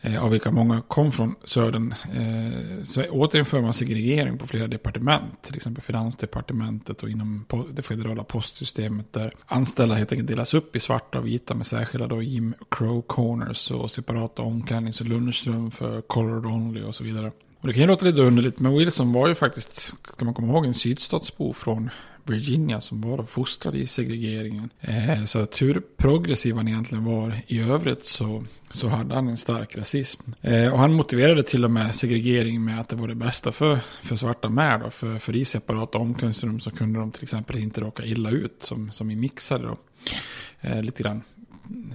eh, 0.00 0.24
av 0.24 0.30
vilka 0.30 0.50
många 0.50 0.82
kom 0.82 1.12
från 1.12 1.34
södern, 1.44 1.94
eh, 2.14 2.82
så 2.82 3.04
återinför 3.10 3.60
man 3.60 3.74
segregering 3.74 4.38
på 4.38 4.46
flera 4.46 4.66
departement. 4.66 5.42
Till 5.42 5.56
exempel 5.56 5.84
finansdepartementet 5.84 7.02
och 7.02 7.10
inom 7.10 7.44
det 7.72 7.82
federala 7.82 8.24
postsystemet 8.24 9.12
där 9.12 9.32
anställda 9.46 9.94
helt 9.94 10.12
enkelt 10.12 10.28
delas 10.28 10.54
upp 10.54 10.76
i 10.76 10.80
svarta 10.80 11.18
och 11.18 11.26
vita 11.26 11.54
med 11.54 11.66
särskilda 11.66 12.06
då 12.06 12.22
Jim 12.22 12.54
Crow 12.70 13.02
corners 13.02 13.70
och 13.70 13.90
separata 13.90 14.42
omklädnings 14.42 15.00
och 15.00 15.06
lunchrum 15.06 15.70
för 15.70 16.00
colored 16.00 16.46
only 16.46 16.82
och 16.82 16.94
så 16.94 17.04
vidare. 17.04 17.32
Och 17.60 17.68
det 17.68 17.72
kan 17.72 17.80
ju 17.80 17.86
låta 17.86 18.04
lite 18.04 18.20
underligt, 18.20 18.60
men 18.60 18.78
Wilson 18.78 19.12
var 19.12 19.28
ju 19.28 19.34
faktiskt, 19.34 19.92
ska 20.12 20.24
man 20.24 20.34
komma 20.34 20.52
ihåg, 20.52 20.66
en 20.66 20.74
sydstatsbo 20.74 21.52
från 21.52 21.90
Virginia 22.30 22.80
som 22.80 23.00
var 23.00 23.22
fostrad 23.22 23.76
i 23.76 23.86
segregeringen. 23.86 24.70
Eh, 24.80 25.24
så 25.24 25.38
att 25.38 25.62
hur 25.62 25.82
progressiv 25.96 26.56
han 26.56 26.68
egentligen 26.68 27.04
var 27.04 27.40
i 27.46 27.60
övrigt 27.60 28.04
så, 28.04 28.44
så 28.70 28.88
hade 28.88 29.14
han 29.14 29.28
en 29.28 29.36
stark 29.36 29.76
rasism. 29.76 30.22
Eh, 30.40 30.72
och 30.72 30.78
han 30.78 30.92
motiverade 30.92 31.42
till 31.42 31.64
och 31.64 31.70
med 31.70 31.94
segregering 31.94 32.64
med 32.64 32.80
att 32.80 32.88
det 32.88 32.96
var 32.96 33.08
det 33.08 33.14
bästa 33.14 33.52
för, 33.52 33.80
för 34.02 34.16
svarta 34.16 34.48
med. 34.48 34.80
Då. 34.80 34.90
För, 34.90 35.18
för 35.18 35.36
i 35.36 35.44
separata 35.44 35.98
omklädningsrum 35.98 36.60
så 36.60 36.70
kunde 36.70 36.98
de 36.98 37.10
till 37.10 37.22
exempel 37.22 37.58
inte 37.58 37.80
råka 37.80 38.04
illa 38.04 38.30
ut 38.30 38.62
som, 38.62 38.92
som 38.92 39.10
i 39.10 39.16
mixade. 39.16 39.64
Då. 39.64 39.76
Eh, 40.60 40.82
lite 40.82 41.02
grann 41.02 41.22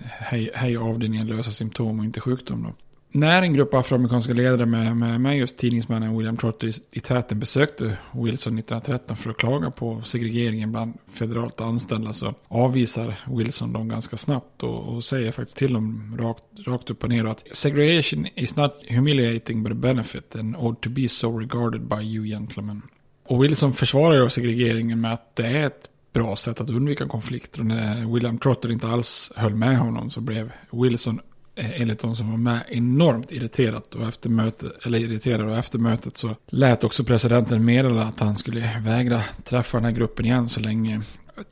hej, 0.04 0.52
hej 0.54 0.78
avdelningen 0.78 1.28
lösa 1.28 1.52
symptom 1.52 2.00
och 2.00 2.06
inte 2.06 2.20
sjukdom. 2.20 2.64
Då 2.64 2.74
när 3.12 3.42
en 3.42 3.54
grupp 3.54 3.74
afroamerikanska 3.74 4.34
ledare 4.34 4.66
med, 4.66 4.98
med, 4.98 5.22
med 5.22 5.38
just 5.38 5.58
tidningsmannen 5.58 6.18
William 6.18 6.38
Trotter 6.38 6.68
i, 6.68 6.72
i 6.92 7.00
täten 7.00 7.40
besökte 7.40 7.98
Wilson 8.12 8.58
1913 8.58 9.18
för 9.18 9.30
att 9.30 9.38
klaga 9.38 9.72
på 9.72 10.02
segregeringen 10.06 10.72
bland 10.72 10.94
federalt 11.14 11.62
anställda 11.62 12.14
så 12.14 12.34
avvisar 12.48 13.16
Wilson 13.28 13.74
dem 13.74 13.90
ganska 13.90 14.18
snabbt 14.18 14.64
och, 14.64 14.96
och 14.96 15.04
säger 15.04 15.32
faktiskt 15.32 15.58
till 15.58 15.74
dem 15.74 16.18
rakt, 16.20 16.44
rakt 16.66 16.90
upp 16.90 17.04
och 17.04 17.10
ner 17.10 17.26
att 17.26 17.44
segregation 17.54 18.28
is 18.36 18.56
not 18.56 18.74
humiliating 18.90 19.64
but 19.64 19.72
a 19.72 19.76
benefit 19.76 20.36
and 20.36 20.56
ought 20.56 20.82
to 20.82 20.90
be 20.90 21.08
so 21.08 21.40
regarded 21.40 21.82
by 21.82 22.02
you 22.02 22.26
gentlemen. 22.26 22.82
Och 23.28 23.44
Wilson 23.44 23.74
försvarar 23.74 24.24
ju 24.24 24.30
segregeringen 24.30 25.02
med 25.02 25.14
att 25.14 25.36
det 25.36 25.48
är 25.48 25.66
ett 25.66 25.90
bra 26.14 26.36
sätt 26.36 26.62
att 26.62 26.70
undvika 26.70 27.08
konflikter. 27.08 27.60
Och 27.60 27.66
när 27.66 28.14
William 28.14 28.38
Trotter 28.38 28.72
inte 28.72 28.88
alls 28.88 29.32
höll 29.36 29.56
med 29.56 29.78
honom 29.78 30.10
så 30.10 30.22
blev 30.22 30.52
Wilson 30.72 31.20
Eh, 31.56 31.82
enligt 31.82 32.00
de 32.00 32.16
som 32.16 32.32
var 32.32 32.38
med 32.38 32.64
enormt 32.68 33.32
irriterat 33.32 33.96
och 33.96 34.08
efter 34.08 34.30
mötet, 34.30 34.86
eller 34.86 35.00
irriterad 35.00 35.50
och 35.50 35.58
efter 35.58 35.80
mötet 35.80 36.18
så 36.18 36.36
lät 36.48 36.84
också 36.84 37.04
presidenten 37.04 37.66
meddela 37.66 38.04
att 38.04 38.20
han 38.20 38.36
skulle 38.38 38.82
vägra 38.86 39.22
träffa 39.44 39.78
den 39.78 39.86
här 39.86 39.92
gruppen 39.92 40.26
igen 40.26 40.50
så 40.50 40.60
länge 40.60 41.02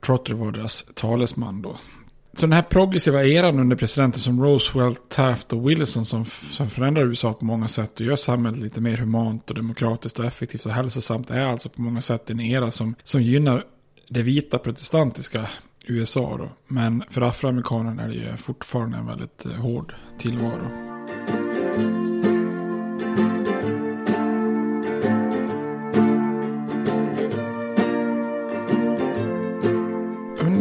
Trotter 0.05 0.33
var 0.33 0.51
deras 0.51 0.85
talesman 0.93 1.62
då. 1.62 1.77
Så 2.33 2.45
den 2.45 2.53
här 2.53 2.62
progressiva 2.62 3.23
eran 3.23 3.59
under 3.59 3.75
presidenter 3.75 4.19
som 4.19 4.43
Roosevelt, 4.43 5.09
Taft 5.09 5.53
och 5.53 5.69
Wilson 5.69 6.05
som, 6.05 6.25
som 6.25 6.69
förändrar 6.69 7.03
USA 7.03 7.33
på 7.33 7.45
många 7.45 7.67
sätt 7.67 7.99
och 7.99 8.05
gör 8.05 8.15
samhället 8.15 8.59
lite 8.59 8.81
mer 8.81 8.97
humant 8.97 9.49
och 9.49 9.55
demokratiskt 9.55 10.19
och 10.19 10.25
effektivt 10.25 10.65
och 10.65 10.71
hälsosamt 10.71 11.31
är 11.31 11.45
alltså 11.45 11.69
på 11.69 11.81
många 11.81 12.01
sätt 12.01 12.29
en 12.29 12.39
era 12.39 12.71
som, 12.71 12.95
som 13.03 13.21
gynnar 13.21 13.65
det 14.09 14.21
vita 14.21 14.57
protestantiska 14.57 15.49
USA 15.89 16.38
då. 16.38 16.49
Men 16.67 17.04
för 17.10 17.21
afroamerikanerna 17.21 18.04
är 18.04 18.08
det 18.08 18.13
ju 18.13 18.38
fortfarande 18.38 18.97
en 18.97 19.06
väldigt 19.06 19.45
eh, 19.45 19.52
hård 19.52 19.95
tillvaro. 20.17 20.89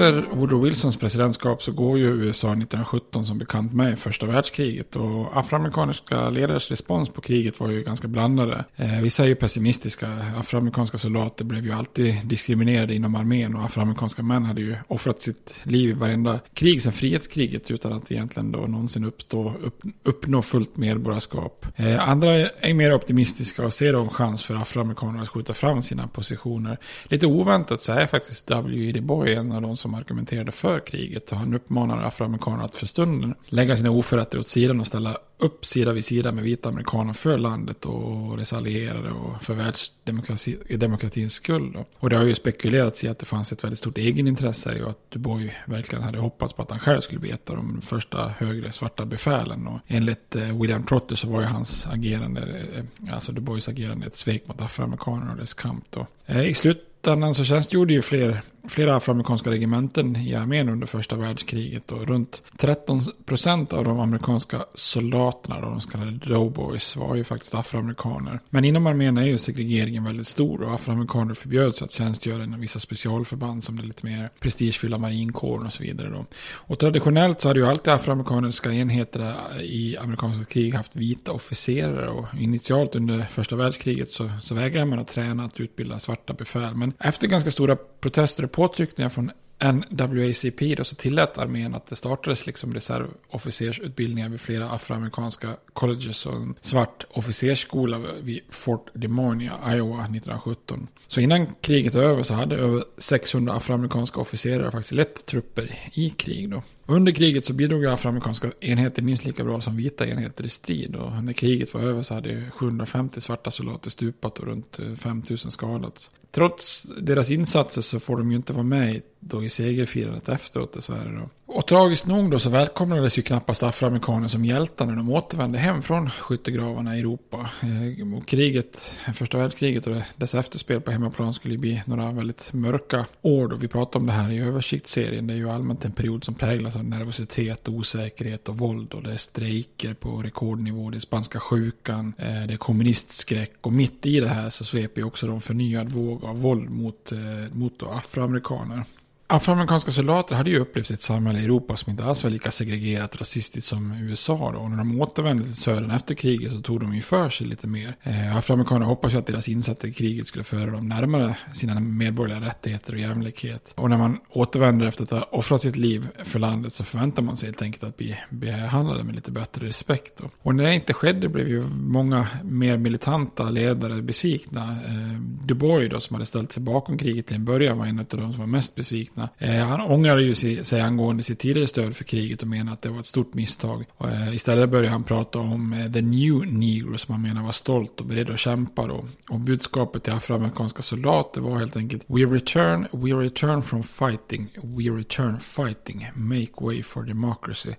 Under 0.01 0.23
Woodrow 0.33 0.65
Wilsons 0.65 0.97
presidentskap 0.97 1.63
så 1.63 1.73
går 1.73 1.99
ju 1.99 2.05
USA 2.05 2.49
1917 2.49 3.27
som 3.27 3.39
bekant 3.39 3.73
med 3.73 3.93
i 3.93 3.97
första 3.97 4.27
världskriget. 4.27 4.97
Och 4.97 5.39
afroamerikanska 5.39 6.31
ledares 6.31 6.71
respons 6.71 7.09
på 7.09 7.21
kriget 7.21 7.61
var 7.61 7.69
ju 7.71 7.83
ganska 7.83 8.09
blandade. 8.09 8.65
Eh, 8.77 9.01
vissa 9.01 9.23
är 9.23 9.29
ju 9.29 9.35
pessimistiska. 9.35 10.09
Afroamerikanska 10.37 10.99
soldater 10.99 11.45
blev 11.45 11.65
ju 11.65 11.73
alltid 11.73 12.15
diskriminerade 12.25 12.95
inom 12.95 13.15
armén 13.15 13.55
och 13.55 13.65
afroamerikanska 13.65 14.23
män 14.23 14.45
hade 14.45 14.61
ju 14.61 14.77
offrat 14.89 15.21
sitt 15.21 15.61
liv 15.63 15.91
i 15.91 15.93
varenda 15.93 16.41
krig 16.55 16.83
sedan 16.83 16.93
frihetskriget 16.93 17.71
utan 17.71 17.93
att 17.93 18.13
egentligen 18.13 18.53
då 18.53 18.59
någonsin 18.59 19.05
uppstå, 19.05 19.55
upp, 19.63 19.83
uppnå 20.03 20.43
fullt 20.43 20.77
medborgarskap. 20.77 21.67
Eh, 21.77 22.09
andra 22.09 22.31
är 22.35 22.75
mer 22.75 22.95
optimistiska 22.95 23.65
och 23.65 23.73
ser 23.73 23.93
då 23.93 24.01
en 24.01 24.09
chans 24.09 24.45
för 24.45 24.55
afroamerikaner 24.55 25.23
att 25.23 25.29
skjuta 25.29 25.55
fram 25.55 25.83
sina 25.83 26.09
positioner. 26.09 26.79
Lite 27.05 27.27
oväntat 27.27 27.83
så 27.83 27.93
är 27.93 28.07
faktiskt 28.07 28.47
W.E.D. 28.47 29.01
Boy 29.01 29.35
en 29.35 29.53
av 29.53 29.63
de 29.63 29.77
som 29.77 29.88
som 29.89 29.95
argumenterade 29.95 30.53
för 30.53 30.81
kriget. 30.81 31.33
Och 31.33 31.39
han 31.39 31.55
uppmanar 31.55 32.03
afroamerikaner 32.03 32.65
att 32.65 32.77
för 32.77 32.87
stunden 32.87 33.35
lägga 33.47 33.77
sina 33.77 33.91
oförrätter 33.91 34.39
åt 34.39 34.47
sidan 34.47 34.81
och 34.81 34.87
ställa 34.87 35.19
upp 35.39 35.67
sida 35.67 35.93
vid 35.93 36.05
sida 36.05 36.33
med 36.33 36.45
vita 36.45 36.69
amerikaner 36.69 37.13
för 37.13 37.39
landet 37.39 37.85
och 37.85 38.37
dess 38.37 38.53
allierade 38.53 39.11
och 39.11 39.43
för 39.43 39.55
världsdemokratins 39.55 41.33
skull. 41.33 41.85
Och 41.99 42.11
det 42.11 42.17
har 42.17 42.25
ju 42.25 42.35
spekulerats 42.35 43.05
i 43.05 43.09
att 43.09 43.19
det 43.19 43.27
fanns 43.27 43.53
ett 43.53 43.65
väldigt 43.65 43.79
stort 43.79 43.99
egenintresse 43.99 44.83
och 44.83 44.91
att 44.91 44.99
Du 45.09 45.19
Bois 45.19 45.53
verkligen 45.67 46.05
hade 46.05 46.19
hoppats 46.19 46.53
på 46.53 46.63
att 46.63 46.71
han 46.71 46.81
själv 46.81 47.01
skulle 47.01 47.21
bli 47.21 47.31
ett 47.31 47.51
av 47.51 47.57
de 47.57 47.81
första 47.81 48.29
högre 48.29 48.73
svarta 48.73 49.05
befälen. 49.05 49.67
Och 49.67 49.81
enligt 49.87 50.37
eh, 50.37 50.61
William 50.61 50.87
Trotter 50.87 51.17
så 51.17 51.29
var 51.29 51.41
ju 51.41 51.47
hans 51.47 51.87
agerande, 51.87 52.41
eh, 52.75 53.15
alltså 53.15 53.33
Du 53.33 53.41
Bois 53.41 53.69
agerande 53.69 54.07
ett 54.07 54.17
svek 54.17 54.49
mot 54.49 54.61
afroamerikanerna 54.61 55.33
och 55.33 55.39
dess 55.39 55.55
kamp. 55.55 55.85
Då. 55.91 56.07
Eh, 56.27 56.49
I 56.49 56.55
slut 56.55 56.88
slutändan 56.99 57.35
så 57.35 57.45
tjänstgjorde 57.45 57.93
ju 57.93 58.03
fler 58.03 58.43
flera 58.69 58.97
afroamerikanska 58.97 59.51
regementen 59.51 60.17
i 60.17 60.35
armén 60.35 60.69
under 60.69 60.87
första 60.87 61.17
världskriget. 61.17 61.93
Och 61.93 62.09
runt 62.09 62.43
13 62.57 63.03
procent 63.25 63.73
av 63.73 63.85
de 63.85 64.01
amerikanska 64.01 64.65
soldaterna, 64.75 65.61
de 65.61 65.81
så 65.81 65.91
kallade 65.91 66.11
doughboys, 66.11 66.97
var 66.97 67.15
ju 67.15 67.25
faktiskt 67.25 67.55
afroamerikaner. 67.55 68.41
Men 68.51 68.65
inom 68.65 68.87
armén 68.87 69.19
är 69.19 69.27
ju 69.27 69.39
segregeringen 69.39 70.05
väldigt 70.05 70.27
stor 70.27 70.63
och 70.63 70.75
afroamerikaner 70.75 71.35
förbjöds 71.35 71.83
att 71.83 71.91
tjänstgöra 71.91 72.45
inom 72.45 72.61
vissa 72.61 72.79
specialförband 72.81 73.65
som 73.65 73.77
det 73.77 73.83
lite 73.83 74.07
mer 74.07 74.31
prestigefyllda 74.41 74.99
marinkåren 74.99 75.67
och 75.67 75.73
så 75.73 75.83
vidare. 75.83 76.09
Då. 76.09 76.27
Och 76.53 76.79
traditionellt 76.79 77.41
så 77.41 77.49
hade 77.49 77.61
ju 77.61 77.67
alltid 77.67 77.93
afroamerikanska 77.93 78.73
enheter 78.73 79.35
i 79.61 79.97
amerikanska 79.97 80.45
krig 80.45 80.75
haft 80.75 80.97
vita 80.97 81.33
officerare 81.33 82.09
och 82.09 82.27
initialt 82.39 82.95
under 82.95 83.27
första 83.31 83.57
världskriget 83.57 84.11
så, 84.11 84.31
så 84.41 84.55
vägrade 84.55 84.87
man 84.87 84.99
att 84.99 85.09
träna 85.09 85.45
att 85.45 85.61
utbilda 85.61 85.99
svarta 85.99 86.33
befäl. 86.33 86.75
Men 86.75 86.88
efter 86.99 87.29
ganska 87.29 87.51
stora 87.51 87.77
protester 87.77 88.45
och 88.45 88.53
påtryckningar 88.53 89.09
från 89.09 89.31
NWACP 89.65 90.75
då, 90.75 90.85
så 90.85 90.97
tillät 90.97 91.39
armén 91.39 91.75
att 91.75 91.87
det 91.87 91.97
startades 91.97 92.47
liksom 92.47 92.75
reservofficersutbildningar 92.75 94.29
vid 94.29 94.41
flera 94.41 94.71
afroamerikanska 94.71 95.57
colleges 95.73 96.27
och 96.27 96.37
en 96.37 96.55
svart 96.61 97.05
officersskola 97.11 97.99
vid 98.21 98.41
Fort 98.51 98.91
Des 98.95 99.11
Moines 99.11 99.53
i 99.53 99.77
Iowa 99.77 100.01
1917. 100.01 100.89
Så 101.09 101.21
innan 101.21 101.47
kriget 101.61 101.95
var 101.95 102.03
över 102.03 102.23
så 102.23 102.35
hade 102.35 102.57
över 102.57 102.85
600 102.99 103.53
afroamerikanska 103.53 104.21
officerare 104.21 104.71
faktiskt 104.71 104.93
lett 104.93 105.27
trupper 105.27 105.75
i 105.93 106.11
krig 106.11 106.51
då. 106.51 106.63
Under 106.87 107.13
kriget 107.13 107.45
så 107.45 107.53
bidrog 107.53 107.87
afroamerikanska 107.87 108.51
enheter 108.61 109.03
minst 109.03 109.25
lika 109.25 109.45
bra 109.45 109.61
som 109.61 109.77
vita 109.77 110.07
enheter 110.07 110.45
i 110.45 110.49
strid. 110.49 110.97
Och 110.97 111.25
när 111.25 111.33
kriget 111.33 111.75
var 111.75 111.81
över 111.81 112.03
så 112.03 112.15
hade 112.15 112.51
750 112.51 113.21
svarta 113.21 113.51
soldater 113.51 113.91
stupat 113.91 114.39
och 114.39 114.47
runt 114.47 114.79
eh, 114.79 114.95
5000 114.95 115.51
skadats. 115.51 116.11
Trots 116.31 116.83
deras 116.83 117.31
insatser 117.31 117.83
så 117.83 118.01
får 118.01 118.17
de 118.17 118.31
ju 118.31 118.37
inte 118.37 118.53
vara 118.53 118.63
med 118.63 119.03
då 119.21 119.45
i 119.45 119.49
segerfirandet 119.49 120.29
efteråt 120.29 120.73
dessvärre. 120.73 121.21
Då. 121.21 121.55
Och 121.55 121.67
tragiskt 121.67 122.07
nog 122.07 122.31
då 122.31 122.39
så 122.39 122.51
välkomnades 122.51 123.19
ju 123.19 123.23
knappast 123.23 123.63
afroamerikaner 123.63 124.29
som 124.29 124.45
hjältar 124.45 124.87
när 124.87 124.97
de 124.97 125.11
återvände 125.11 125.59
hem 125.59 125.83
från 125.83 126.11
skyttegravarna 126.11 126.97
i 126.97 127.01
Europa. 127.01 127.51
Eh, 127.63 128.17
och 128.17 128.27
kriget, 128.27 128.95
första 129.15 129.39
världskriget 129.39 129.87
och 129.87 129.97
dess 130.17 130.35
efterspel 130.35 130.81
på 130.81 130.91
hemmaplan 130.91 131.35
skulle 131.35 131.55
ju 131.55 131.61
bli 131.61 131.83
några 131.87 132.13
väldigt 132.13 132.53
mörka 132.53 133.07
år 133.23 133.49
då. 133.49 133.57
Vi 133.57 133.69
pratar 133.69 134.01
om 134.01 134.07
det 134.07 134.13
här 134.13 134.31
i 134.31 134.39
översiktsserien. 134.39 135.27
Det 135.27 135.35
är 135.35 135.39
ju 135.39 135.51
allmänt 135.51 135.85
en 135.85 135.93
period 135.93 136.25
som 136.25 136.35
präglas 136.35 136.77
av 136.77 136.85
nervositet, 136.85 137.69
osäkerhet 137.69 138.49
och 138.49 138.59
våld. 138.59 138.95
Och 138.95 139.03
det 139.03 139.13
är 139.13 139.17
strejker 139.17 139.95
på 139.95 140.23
rekordnivå, 140.23 140.91
det 140.91 140.99
är 140.99 141.01
spanska 141.01 141.41
sjukan, 141.41 142.13
eh, 142.19 142.25
det 142.27 142.53
är 142.53 142.57
kommunistskräck. 142.57 143.53
Och 143.61 143.73
mitt 143.73 144.07
i 144.07 144.21
det 144.21 144.29
här 144.29 144.51
så 144.51 144.65
sveper 144.65 145.01
ju 145.01 145.07
också 145.07 145.27
de 145.27 145.41
förnyad 145.41 145.93
våg 145.93 146.18
av 146.25 146.41
våld 146.41 146.71
mot, 146.71 147.13
eh, 147.13 147.53
mot 147.53 147.83
afroamerikaner. 147.83 148.85
Afroamerikanska 149.31 149.91
soldater 149.91 150.37
hade 150.37 150.51
ju 150.51 150.59
upplevt 150.59 150.91
ett 150.91 151.03
samhälle 151.03 151.41
i 151.41 151.45
Europa 151.45 151.77
som 151.77 151.91
inte 151.91 152.05
alls 152.05 152.25
var 152.25 152.31
lika 152.31 152.51
segregerat 152.51 153.15
och 153.15 153.21
rasistiskt 153.21 153.69
som 153.69 153.93
USA. 153.93 154.53
Då. 154.53 154.59
Och 154.59 154.71
när 154.71 154.77
de 154.77 155.01
återvände 155.01 155.45
till 155.45 155.55
södern 155.55 155.91
efter 155.91 156.15
kriget 156.15 156.53
så 156.53 156.61
tog 156.61 156.81
de 156.81 156.95
ju 156.95 157.03
för 157.03 157.29
sig 157.29 157.47
lite 157.47 157.67
mer. 157.67 157.97
Eh, 158.03 158.37
Afroamerikaner 158.37 158.87
hoppas 158.87 159.15
ju 159.15 159.19
att 159.19 159.27
deras 159.27 159.49
insatser 159.49 159.89
i 159.89 159.93
kriget 159.93 160.27
skulle 160.27 160.45
föra 160.45 160.71
dem 160.71 160.89
närmare 160.89 161.37
sina 161.55 161.81
medborgerliga 161.81 162.49
rättigheter 162.49 162.93
och 162.93 162.99
jämlikhet. 162.99 163.73
Och 163.75 163.91
när 163.91 163.99
man 163.99 164.19
återvänder 164.31 164.87
efter 164.87 165.03
att 165.05 165.11
ha 165.11 165.23
offrat 165.23 165.61
sitt 165.63 165.77
liv 165.77 166.07
för 166.25 166.39
landet 166.39 166.73
så 166.73 166.85
förväntar 166.85 167.23
man 167.23 167.37
sig 167.37 167.47
helt 167.47 167.63
enkelt 167.63 167.85
att 167.85 167.97
bli 167.97 168.19
behandlade 168.31 169.05
med 169.05 169.15
lite 169.15 169.31
bättre 169.31 169.67
respekt. 169.67 170.19
Då. 170.19 170.31
Och 170.43 170.55
när 170.55 170.65
det 170.65 170.75
inte 170.75 170.95
skedde 170.95 171.29
blev 171.29 171.49
ju 171.49 171.65
många 171.71 172.29
mer 172.45 172.77
militanta 172.77 173.51
ledare 173.51 174.03
besvikna. 174.03 174.63
Eh, 174.63 175.21
Du 175.45 175.55
Bois 175.55 175.91
då, 175.91 176.01
som 176.01 176.15
hade 176.15 176.27
ställt 176.27 176.53
sig 176.53 176.63
bakom 176.63 176.99
kriget 176.99 177.27
till 177.27 177.37
en 177.37 177.45
början 177.45 177.79
var 177.79 177.87
en 177.87 177.99
av 177.99 178.05
de 178.09 178.33
som 178.33 178.39
var 178.41 178.47
mest 178.47 178.75
besvikna 178.75 179.18
besvikna. 179.19 179.29
Eh, 179.39 179.67
han 179.67 179.81
ångrade 179.81 180.23
ju 180.23 180.35
sig, 180.65 180.81
angående 180.81 181.23
sitt 181.23 181.39
tidigare 181.39 181.67
stöd 181.67 181.97
för 181.97 182.05
kriget 182.05 182.43
och 182.43 182.49
menade 182.49 182.73
att 182.73 182.83
det 182.83 182.89
var 182.89 183.01
ett 183.01 183.07
stort 183.07 183.35
misstag. 183.35 183.85
Eh, 184.05 184.35
istället 184.35 184.71
började 184.71 184.89
han 184.89 185.05
prata 185.05 185.39
om 185.39 185.73
eh, 185.73 185.93
the 185.93 186.03
new 186.03 186.47
negro 186.47 186.99
som 186.99 187.13
han 187.13 187.23
menar 187.23 187.43
var 187.43 187.53
stolt 187.53 188.01
och 188.01 188.07
beredd 188.07 188.31
att 188.31 188.39
kämpa 188.39 188.87
då. 188.87 189.05
Och 189.31 189.41
budskapet 189.41 190.03
till 190.03 190.13
afroamerikanska 190.13 190.83
soldater 190.83 191.41
var 191.41 191.59
helt 191.59 191.77
enkelt 191.77 192.05
We 192.07 192.21
return, 192.21 192.87
we 192.93 193.11
return 193.11 193.63
from 193.63 193.83
fighting, 193.83 194.49
we 194.63 194.85
return 194.85 195.41
fighting, 195.41 196.07
make 196.15 196.53
way 196.61 196.83
for 196.83 197.03
democracy. 197.03 197.75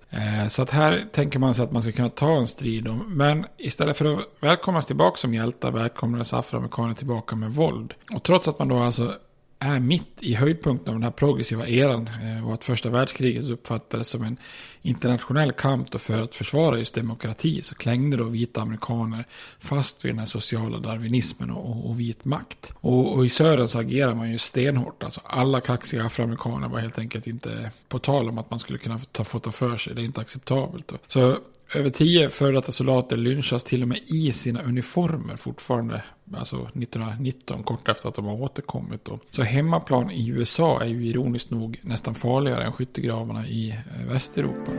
Så 0.50 0.62
att 0.62 0.70
här 0.70 1.06
tänker 1.12 1.40
man 1.40 1.54
sig 1.54 1.64
att 1.64 1.72
man 1.72 1.82
ska 1.82 1.92
kunna 1.92 2.10
ta 2.10 2.38
en 2.38 2.48
strid 2.48 2.88
om, 2.88 3.18
men 3.18 3.46
istället 3.58 3.98
för 3.98 4.06
att 4.06 4.26
välkomnas 4.42 4.86
tillbaka 4.86 5.18
som 5.18 5.34
hjältar 5.34 5.72
välkomnades 5.72 6.34
afroamerikaner 6.34 6.94
tillbaka 6.94 7.36
med 7.36 7.52
våld. 7.52 7.94
Och 8.14 8.24
trots 8.24 8.48
att 8.48 8.60
man 8.60 8.68
då 8.68 8.80
alltså 8.80 9.16
är 9.60 9.80
mitt 9.80 10.24
i 10.24 10.36
höjdpunkten 10.36 10.90
av 10.90 10.96
den 10.96 11.04
här 11.04 11.12
progressiva 11.12 11.68
eran 11.68 12.08
eh, 12.08 12.48
och 12.48 12.54
att 12.54 12.64
första 12.64 12.90
världskriget 12.90 13.50
uppfattades 13.50 14.08
som 14.08 14.24
en 14.24 14.38
internationell 14.82 15.52
kamp 15.52 16.02
för 16.02 16.22
att 16.22 16.36
försvara 16.36 16.78
just 16.78 16.96
demokrati 16.96 17.62
så 17.62 17.76
klängde 17.76 18.18
då 18.18 18.24
vita 18.24 18.62
amerikaner 18.62 19.26
fast 19.60 20.06
vid 20.06 20.12
den 20.12 20.20
här 20.20 20.26
sociala 20.26 20.78
darwinismen 20.78 21.52
och, 21.52 21.90
och 21.90 22.00
vit 22.00 22.26
makt. 22.26 22.74
Och, 22.76 23.14
och, 23.14 23.26
i 23.26 23.30
södern 23.30 23.68
så 23.68 23.80
agerar 23.80 24.16
man 24.16 24.32
ju 24.32 24.38
stenhårt. 24.38 25.04
Alltså 25.04 25.22
alla 25.24 25.62
kaxiga 25.62 26.06
afroamerikaner 26.06 26.68
var 26.68 26.80
helt 26.80 27.00
enkelt 27.00 27.28
inte 27.28 27.72
på 27.88 28.00
tal 28.00 28.30
om 28.30 28.38
att 28.38 28.50
man 28.50 28.60
skulle 28.60 28.80
kunna 28.80 29.00
ta, 29.12 29.24
få 29.24 29.40
ta 29.40 29.52
för 29.52 29.78
sig. 29.78 29.96
Det 29.96 30.02
är 30.02 30.06
inte 30.06 30.22
acceptabelt. 30.22 30.88
Då. 30.88 30.98
Så 31.08 31.40
över 31.74 31.90
tio 31.90 32.30
före 32.30 32.52
detta 32.52 32.72
soldater 32.72 33.18
lynchas 33.18 33.64
till 33.64 33.82
och 33.82 33.88
med 33.88 34.00
i 34.06 34.32
sina 34.32 34.62
uniformer 34.62 35.36
fortfarande. 35.36 36.04
Alltså 36.34 36.58
1919, 36.58 37.64
kort 37.64 37.88
efter 37.88 38.10
att 38.10 38.16
de 38.16 38.26
har 38.26 38.42
återkommit. 38.42 39.06
Då. 39.06 39.20
Så 39.30 39.44
hemmaplan 39.44 40.12
i 40.12 40.30
USA 40.30 40.82
är 40.82 40.88
ju 40.88 41.06
ironiskt 41.08 41.52
nog 41.52 41.80
nästan 41.82 42.16
farligare 42.16 42.66
än 42.66 42.74
skyttegravarna 42.74 43.48
i 43.48 43.70
eh, 43.70 44.06
Västeuropa. 44.08 44.72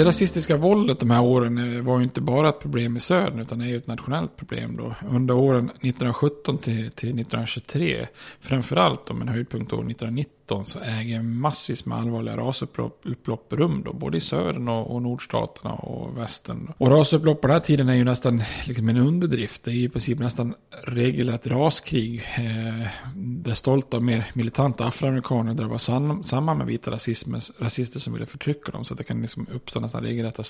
Det 0.00 0.04
rasistiska 0.04 0.56
våldet 0.56 1.00
de 1.00 1.10
här 1.10 1.22
åren 1.22 1.76
eh, 1.76 1.82
var 1.82 1.98
ju 1.98 2.04
inte 2.04 2.20
bara 2.20 2.48
ett 2.48 2.60
problem 2.60 2.96
i 2.96 3.00
södern 3.00 3.38
utan 3.38 3.60
är 3.60 3.66
ju 3.66 3.76
ett 3.76 3.86
nationellt 3.86 4.36
problem 4.36 4.76
då. 4.76 4.94
Under 5.08 5.34
åren 5.34 5.64
1917 5.64 6.58
till, 6.58 6.74
till 6.74 7.08
1923, 7.08 8.06
framförallt 8.40 9.10
om 9.10 9.22
en 9.22 9.28
höjdpunkt 9.28 9.72
år 9.72 9.76
1990 9.76 10.39
så 10.64 10.78
äger 10.80 11.22
massvis 11.22 11.86
med 11.86 11.98
allvarliga 11.98 12.36
rasupplopp 12.36 13.52
rum 13.52 13.82
då, 13.84 13.92
både 13.92 14.16
i 14.16 14.20
södern 14.20 14.68
och, 14.68 14.94
och 14.94 15.02
nordstaterna 15.02 15.74
och 15.74 16.18
västern. 16.18 16.72
Och 16.78 16.90
rasupplopp 16.90 17.40
på 17.40 17.46
den 17.46 17.54
här 17.54 17.60
tiden 17.60 17.88
är 17.88 17.94
ju 17.94 18.04
nästan 18.04 18.42
liksom 18.64 18.88
en 18.88 18.96
underdrift. 18.96 19.64
Det 19.64 19.70
är 19.70 19.74
ju 19.74 19.84
i 19.84 19.88
princip 19.88 20.18
nästan 20.18 20.54
regelrätt 20.82 21.46
raskrig. 21.46 22.24
Eh, 22.36 22.88
där 23.14 23.54
stolta 23.54 23.96
och 23.96 24.02
mer 24.02 24.30
militanta 24.34 24.86
afroamerikaner 24.86 25.54
drabbas 25.54 25.90
samman 26.24 26.58
med 26.58 26.66
vita 26.66 26.90
rasister 26.90 27.98
som 27.98 28.12
ville 28.12 28.26
förtrycka 28.26 28.72
dem. 28.72 28.84
Så 28.84 28.94
det 28.94 29.04
kan 29.04 29.22
liksom 29.22 29.46
uppstå 29.52 29.80
nästan 29.80 30.02
regelrätta 30.02 30.42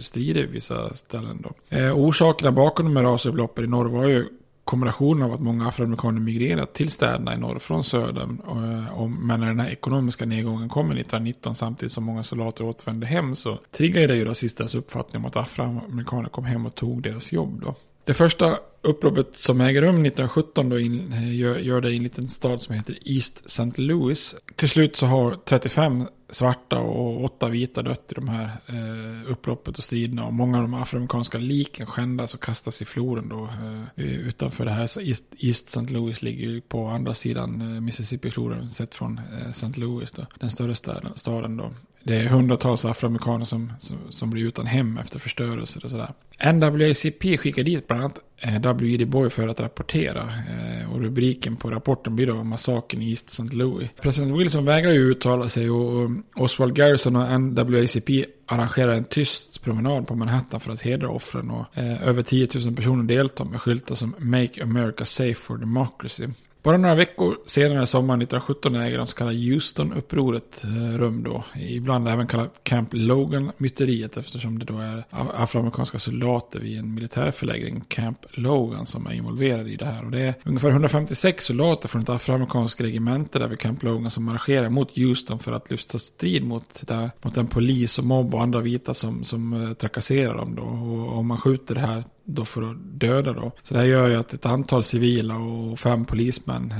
strider 0.00 0.42
i 0.42 0.46
vissa 0.46 0.94
ställen 0.94 1.42
då. 1.42 1.76
Eh, 1.76 1.98
orsakerna 1.98 2.52
bakom 2.52 2.86
de 2.86 2.96
här 2.96 3.04
rasupploppen 3.04 3.64
i 3.64 3.68
norr 3.68 3.88
var 3.88 4.08
ju 4.08 4.28
kombinationen 4.64 5.22
av 5.22 5.32
att 5.32 5.40
många 5.40 5.68
afroamerikaner 5.68 6.20
migrerat 6.20 6.74
till 6.74 6.90
städerna 6.90 7.34
i 7.34 7.38
norr 7.38 7.58
från 7.58 7.84
södern. 7.84 8.40
Eh, 8.46 8.92
och, 8.92 9.02
och, 9.02 9.10
men 9.10 9.40
när 9.40 9.46
den 9.46 9.60
här 9.60 9.70
ekonomiska 9.70 10.26
nedgången 10.26 10.68
kommer 10.68 10.94
1919 10.94 11.54
samtidigt 11.54 11.92
som 11.92 12.04
många 12.04 12.22
soldater 12.22 12.64
återvände 12.64 13.06
hem 13.06 13.36
så 13.36 13.58
triggade 13.70 14.06
det 14.06 14.16
ju 14.16 14.24
rasisternas 14.24 14.74
uppfattning 14.74 15.22
om 15.22 15.26
att 15.26 15.36
afroamerikaner 15.36 16.28
kom 16.28 16.44
hem 16.44 16.66
och 16.66 16.74
tog 16.74 17.02
deras 17.02 17.32
jobb. 17.32 17.60
Då. 17.60 17.74
Det 18.04 18.14
första 18.14 18.58
upploppet 18.82 19.36
som 19.36 19.60
äger 19.60 19.82
rum 19.82 19.94
1917 19.94 20.68
då 20.68 20.78
in, 20.78 21.12
eh, 21.12 21.36
gör, 21.36 21.58
gör 21.58 21.80
det 21.80 21.90
i 21.90 21.96
en 21.96 22.02
liten 22.02 22.28
stad 22.28 22.62
som 22.62 22.74
heter 22.74 22.98
East 23.04 23.46
St. 23.46 23.82
Louis. 23.82 24.36
Till 24.54 24.68
slut 24.68 24.96
så 24.96 25.06
har 25.06 25.36
35 25.44 26.06
svarta 26.30 26.78
och 26.78 27.24
åtta 27.24 27.48
vita 27.48 27.82
dött 27.82 28.12
i 28.12 28.14
de 28.14 28.28
här 28.28 28.50
eh, 28.66 29.30
upploppet 29.30 29.78
och 29.78 29.84
striderna. 29.84 30.26
Och 30.26 30.32
många 30.32 30.56
av 30.56 30.62
de 30.62 30.74
afroamerikanska 30.74 31.38
liken 31.38 31.86
skändas 31.86 32.34
och 32.34 32.42
kastas 32.42 32.82
i 32.82 32.84
floden 32.84 33.28
då. 33.28 33.48
Eh, 33.96 34.20
utanför 34.20 34.64
det 34.64 34.70
här 34.70 35.00
East, 35.00 35.24
East 35.38 35.68
St. 35.68 35.92
Louis 35.92 36.22
ligger 36.22 36.48
ju 36.48 36.60
på 36.60 36.86
andra 36.86 37.14
sidan 37.14 37.60
eh, 37.60 37.80
Mississippi-floden 37.80 38.70
sett 38.70 38.94
från 38.94 39.18
eh, 39.18 39.50
St. 39.50 39.80
Louis 39.80 40.12
då. 40.12 40.26
Den 40.40 40.50
större 40.50 40.74
staden, 40.74 41.12
staden 41.16 41.56
då. 41.56 41.72
Det 42.02 42.16
är 42.16 42.26
hundratals 42.26 42.84
afroamerikaner 42.84 43.44
som, 43.44 43.72
som, 43.78 43.96
som, 44.10 44.30
blir 44.30 44.44
utan 44.44 44.66
hem 44.66 44.98
efter 44.98 45.18
förstörelse 45.18 45.80
och 45.84 45.90
sådär. 45.90 46.12
NWACP 46.52 47.36
skickar 47.38 47.62
dit 47.62 47.86
bland 47.86 48.02
annat 48.02 48.18
eh, 48.38 48.60
W.E.D. 48.60 49.04
Boy 49.04 49.30
för 49.30 49.48
att 49.48 49.60
rapportera. 49.60 50.22
Eh, 50.22 50.92
och 50.92 51.00
rubriken 51.00 51.56
på 51.56 51.70
rapporten 51.70 52.16
blir 52.16 52.26
då 52.26 52.44
massakern 52.44 53.02
i 53.02 53.10
East 53.10 53.28
St. 53.28 53.56
Louis. 53.56 53.90
President 54.02 54.40
Wilson 54.40 54.64
vägrar 54.64 54.92
ju 54.92 55.10
uttala 55.10 55.48
sig 55.48 55.70
och 55.70 56.10
Oswald 56.36 56.74
Garrison 56.74 57.16
och 57.16 57.40
NWACP 57.40 58.24
arrangerar 58.46 58.92
en 58.92 59.04
tyst 59.04 59.62
promenad 59.62 60.06
på 60.06 60.14
Manhattan 60.14 60.60
för 60.60 60.72
att 60.72 60.80
hedra 60.82 61.08
offren. 61.10 61.50
Och 61.50 61.78
eh, 61.78 62.08
över 62.08 62.22
10 62.22 62.48
000 62.64 62.76
personer 62.76 63.04
deltar 63.04 63.44
med 63.44 63.60
skyltar 63.60 63.94
som 63.94 64.14
Make 64.18 64.62
America 64.62 65.04
Safe 65.04 65.34
for 65.34 65.58
Democracy. 65.58 66.26
Bara 66.62 66.76
några 66.76 66.94
veckor 66.94 67.36
senare, 67.46 67.86
sommaren 67.86 68.22
1917, 68.22 68.74
äger 68.74 68.98
de 68.98 69.06
så 69.06 69.16
kallade 69.16 69.36
Houston-upproret 69.36 70.64
eh, 70.64 70.98
rum 70.98 71.22
då. 71.22 71.44
Ibland 71.54 72.08
även 72.08 72.26
kallat 72.26 72.60
Camp 72.62 72.88
Logan-myteriet 72.92 74.16
eftersom 74.16 74.58
det 74.58 74.64
då 74.64 74.78
är 74.78 75.04
afroamerikanska 75.10 75.98
soldater 75.98 76.60
vid 76.60 76.78
en 76.78 76.94
militärförläggning, 76.94 77.84
Camp 77.88 78.18
Logan, 78.30 78.86
som 78.86 79.06
är 79.06 79.12
involverade 79.12 79.70
i 79.70 79.76
det 79.76 79.84
här. 79.84 80.04
Och 80.04 80.10
det 80.10 80.20
är 80.20 80.34
ungefär 80.44 80.70
156 80.70 81.44
soldater 81.44 81.88
från 81.88 82.02
ett 82.02 82.08
afroamerikanskt 82.08 82.80
regemente 82.80 83.38
där 83.38 83.48
vid 83.48 83.58
Camp 83.58 83.82
Logan 83.82 84.10
som 84.10 84.24
marscherar 84.24 84.68
mot 84.68 84.96
Houston 84.96 85.38
för 85.38 85.52
att 85.52 85.70
lyfta 85.70 85.98
strid 85.98 86.44
mot, 86.44 86.82
där, 86.86 87.10
mot 87.22 87.34
den 87.34 87.46
polis 87.46 87.98
och 87.98 88.04
mobb 88.04 88.34
och 88.34 88.42
andra 88.42 88.60
vita 88.60 88.94
som, 88.94 89.24
som 89.24 89.52
eh, 89.52 89.72
trakasserar 89.72 90.36
dem 90.36 90.54
då. 90.54 90.62
Och 90.62 91.18
om 91.18 91.26
man 91.26 91.38
skjuter 91.38 91.74
det 91.74 91.80
här 91.80 92.04
då 92.34 92.44
för 92.44 92.70
att 92.70 92.76
döda 92.80 93.32
då. 93.32 93.52
Så 93.62 93.74
det 93.74 93.80
här 93.80 93.86
gör 93.86 94.08
ju 94.08 94.16
att 94.16 94.34
ett 94.34 94.46
antal 94.46 94.82
civila 94.82 95.36
och 95.36 95.78
fem 95.78 96.04
polismän 96.04 96.74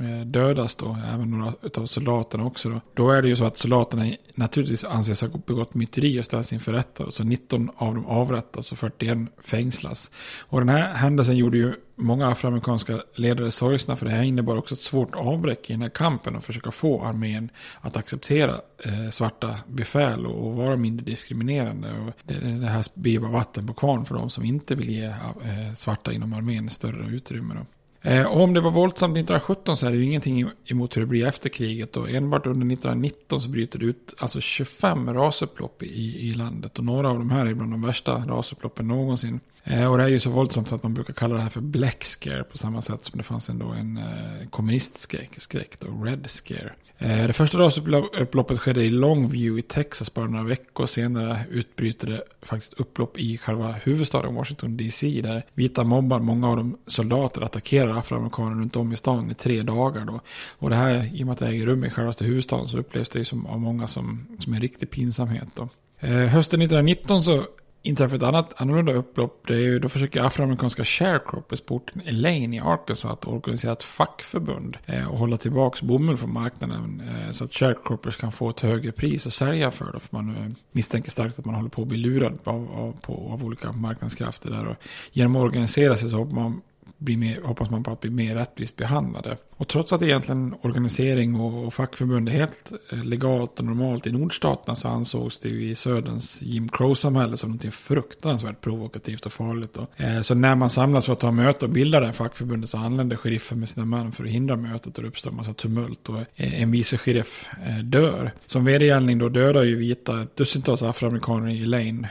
eh, 0.00 0.10
eh 0.10 0.26
dödas 0.26 0.76
då, 0.76 0.98
även 1.14 1.30
några 1.30 1.52
av 1.76 1.86
soldaterna 1.86 2.44
också 2.44 2.68
då. 2.68 2.80
Då 2.94 3.10
är 3.10 3.22
det 3.22 3.28
ju 3.28 3.36
så 3.36 3.44
att 3.44 3.56
soldaterna 3.56 4.10
naturligtvis 4.34 4.84
anses 4.84 5.20
ha 5.20 5.28
begått 5.46 5.74
myteri 5.74 6.20
och 6.20 6.24
ställs 6.24 6.52
inför 6.52 6.72
rätta. 6.72 7.10
Så 7.10 7.24
19 7.24 7.70
av 7.76 7.94
dem 7.94 8.06
avrättas 8.06 8.72
och 8.72 8.78
41 8.78 9.18
fängslas. 9.44 10.10
Och 10.38 10.60
den 10.60 10.68
här 10.68 10.92
händelsen 10.92 11.36
gjorde 11.36 11.58
ju 11.58 11.74
många 12.00 12.28
afroamerikanska 12.28 13.02
ledare 13.14 13.50
sorgsna 13.50 13.96
för 13.96 14.06
det 14.06 14.12
här 14.12 14.22
innebar 14.22 14.56
också 14.56 14.74
ett 14.74 14.80
svårt 14.80 15.14
avbräck 15.14 15.70
i 15.70 15.72
den 15.72 15.82
här 15.82 15.88
kampen 15.88 16.36
och 16.36 16.44
försöka 16.44 16.70
få 16.70 17.04
armén 17.04 17.50
att 17.80 17.96
acceptera 17.96 18.60
eh, 18.84 19.10
svarta 19.10 19.56
befäl 19.66 20.26
och, 20.26 20.46
och, 20.46 20.54
vara 20.54 20.76
mindre 20.76 21.06
diskriminerande. 21.06 21.92
Och 21.92 22.12
det, 22.22 22.34
det 22.34 22.66
här 22.66 22.84
blir 22.94 23.20
bara 23.20 23.30
vatten 23.30 23.66
på 23.66 23.74
kvarn 23.74 24.04
för 24.04 24.14
de 24.14 24.30
som 24.30 24.44
inte 24.44 24.74
vill 24.74 24.90
ge 24.90 25.04
eh, 25.04 25.74
svarta 25.74 26.12
inom 26.12 26.32
armén 26.32 26.70
större 26.70 27.16
utrymme. 27.16 27.54
Då. 27.54 27.66
Eh, 28.02 28.24
och 28.24 28.40
om 28.40 28.54
det 28.54 28.60
var 28.60 28.70
våldsamt 28.70 29.16
1917 29.16 29.76
så 29.76 29.86
är 29.86 29.90
det 29.90 29.96
ju 29.96 30.04
ingenting 30.04 30.50
emot 30.66 30.96
hur 30.96 31.00
det 31.00 31.06
blir 31.06 31.26
efter 31.26 31.48
kriget. 31.48 31.96
Och 31.96 32.10
enbart 32.10 32.46
under 32.46 32.74
1919 32.74 33.40
så 33.40 33.48
bryter 33.48 33.78
det 33.78 33.84
ut 33.84 34.14
alltså 34.18 34.40
25 34.40 35.14
rasupplopp 35.14 35.82
i, 35.82 36.28
i 36.28 36.34
landet. 36.34 36.78
Och 36.78 36.84
några 36.84 37.10
av 37.10 37.18
de 37.18 37.30
här 37.30 37.46
är 37.46 37.54
bland 37.54 37.72
de 37.72 37.82
värsta 37.82 38.12
rasupploppen 38.14 38.88
någonsin. 38.88 39.40
Eh, 39.64 39.90
och 39.90 39.98
det 39.98 40.04
är 40.04 40.08
ju 40.08 40.20
så 40.20 40.30
våldsamt 40.30 40.68
så 40.68 40.74
att 40.74 40.82
man 40.82 40.94
brukar 40.94 41.14
kalla 41.14 41.34
det 41.34 41.42
här 41.42 41.50
för 41.50 41.60
Black 41.60 42.04
Scare 42.04 42.44
på 42.44 42.58
samma 42.58 42.82
sätt 42.82 43.04
som 43.04 43.18
det 43.18 43.24
fanns 43.24 43.48
ändå 43.48 43.66
en 43.66 43.96
eh, 43.96 44.48
kommunistskräck, 44.50 45.30
skräck 45.38 45.80
då, 45.80 46.04
Red 46.04 46.30
Scare. 46.30 46.72
Eh, 46.98 47.26
det 47.26 47.32
första 47.32 47.58
rasupploppet 47.58 48.60
skedde 48.60 48.84
i 48.84 48.90
Longview 48.90 49.58
i 49.58 49.62
Texas 49.62 50.14
bara 50.14 50.26
några 50.26 50.44
veckor 50.44 50.86
senare 50.86 51.40
utbryter 51.50 52.06
det 52.06 52.22
faktiskt 52.42 52.72
upplopp 52.72 53.18
i 53.18 53.38
själva 53.38 53.72
huvudstaden 53.82 54.34
Washington 54.34 54.76
DC 54.76 55.20
där 55.22 55.44
vita 55.54 55.84
mobbar 55.84 56.18
många 56.18 56.48
av 56.48 56.56
de 56.56 56.76
soldater 56.86 57.42
attackerar 57.42 57.89
afroamerikaner 57.98 58.56
runt 58.56 58.76
om 58.76 58.92
i 58.92 58.96
stan 58.96 59.30
i 59.30 59.34
tre 59.34 59.62
dagar 59.62 60.04
då. 60.04 60.20
Och 60.58 60.70
det 60.70 60.76
här, 60.76 61.10
i 61.14 61.22
och 61.22 61.26
med 61.26 61.32
att 61.32 61.38
det 61.38 61.46
äger 61.46 61.66
rum 61.66 61.84
i 61.84 61.90
självaste 61.90 62.24
huvudstaden 62.24 62.68
så 62.68 62.78
upplevs 62.78 63.08
det 63.08 63.18
ju 63.18 63.24
som 63.24 63.46
av 63.46 63.60
många 63.60 63.86
som, 63.86 64.26
som 64.38 64.54
en 64.54 64.60
riktig 64.60 64.90
pinsamhet 64.90 65.48
då. 65.54 65.68
Eh, 66.00 66.10
hösten 66.10 66.62
1919 66.62 67.22
så 67.22 67.44
inträffar 67.82 68.16
ett 68.16 68.22
annat 68.22 68.52
annorlunda 68.56 68.92
upplopp. 68.92 69.46
Det 69.46 69.54
är 69.54 69.58
ju, 69.58 69.78
då 69.78 69.88
försöker 69.88 70.22
afroamerikanska 70.22 70.84
sharecroppers 70.84 71.60
på 71.60 71.74
orten 71.74 72.02
Elaine 72.06 72.54
i 72.54 72.60
Arkansas 72.60 73.04
att 73.04 73.26
organisera 73.26 73.72
ett 73.72 73.82
fackförbund 73.82 74.76
eh, 74.86 75.06
och 75.06 75.18
hålla 75.18 75.36
tillbaka 75.36 75.86
bomull 75.86 76.16
från 76.16 76.32
marknaden 76.32 77.02
eh, 77.08 77.30
så 77.30 77.44
att 77.44 77.54
sharecroppers 77.54 78.16
kan 78.16 78.32
få 78.32 78.50
ett 78.50 78.60
högre 78.60 78.92
pris 78.92 79.26
att 79.26 79.32
sälja 79.32 79.70
för. 79.70 79.92
Då, 79.92 79.98
för 79.98 80.16
man 80.16 80.36
eh, 80.36 80.50
misstänker 80.72 81.10
starkt 81.10 81.38
att 81.38 81.44
man 81.44 81.54
håller 81.54 81.68
på 81.68 81.82
att 81.82 81.88
bli 81.88 81.98
lurad 81.98 82.38
av, 82.44 82.70
av, 82.74 82.96
på, 83.00 83.30
av 83.32 83.44
olika 83.44 83.72
marknadskrafter 83.72 84.50
där. 84.50 84.66
Och 84.66 84.76
genom 85.12 85.36
att 85.36 85.42
organisera 85.42 85.96
sig 85.96 86.10
så 86.10 86.16
hoppas 86.16 86.34
man 86.34 86.60
bli 87.00 87.16
mer, 87.16 87.42
hoppas 87.42 87.70
man 87.70 87.82
på 87.82 87.90
att 87.90 88.00
bli 88.00 88.10
mer 88.10 88.34
rättvist 88.34 88.76
behandlade. 88.76 89.36
Och 89.60 89.68
trots 89.68 89.92
att 89.92 90.02
egentligen 90.02 90.54
organisering 90.60 91.34
och, 91.34 91.66
och 91.66 91.74
fackförbund 91.74 92.28
är 92.28 92.32
helt 92.32 92.72
eh, 92.92 93.04
legalt 93.04 93.58
och 93.58 93.64
normalt 93.64 94.06
i 94.06 94.12
nordstaterna 94.12 94.74
så 94.74 94.88
ansågs 94.88 95.38
det 95.38 95.48
ju 95.48 95.70
i 95.70 95.74
söderns 95.74 96.42
Jim 96.42 96.68
Crow-samhälle 96.68 97.36
som 97.36 97.52
något 97.52 97.74
fruktansvärt 97.74 98.60
provokativt 98.60 99.26
och 99.26 99.32
farligt. 99.32 99.74
Då. 99.74 99.86
Eh, 99.96 100.22
så 100.22 100.34
när 100.34 100.54
man 100.54 100.70
samlas 100.70 101.06
för 101.06 101.12
att 101.12 101.20
ta 101.20 101.30
möte 101.30 101.64
och 101.64 101.70
bilda 101.70 102.00
det 102.00 102.06
här 102.06 102.12
fackförbundet 102.12 102.70
så 102.70 102.78
anländer 102.78 103.16
sheriffen 103.16 103.60
med 103.60 103.68
sina 103.68 103.86
män 103.86 104.12
för 104.12 104.24
att 104.24 104.30
hindra 104.30 104.56
mötet 104.56 104.96
och 104.96 105.02
det 105.02 105.08
uppstår 105.08 105.30
en 105.30 105.36
massa 105.36 105.52
tumult 105.52 106.08
och 106.08 106.20
eh, 106.20 106.62
en 106.62 106.70
vice 106.70 106.98
sheriff 106.98 107.48
dör. 107.84 108.32
Som 108.46 108.64
vedergällning 108.64 109.18
då 109.18 109.28
dödar 109.28 109.62
ju 109.62 109.76
vita 109.76 110.26
dussintals 110.34 110.82
afroamerikaner 110.82 111.50
i 111.50 111.66
Lane. 111.66 112.08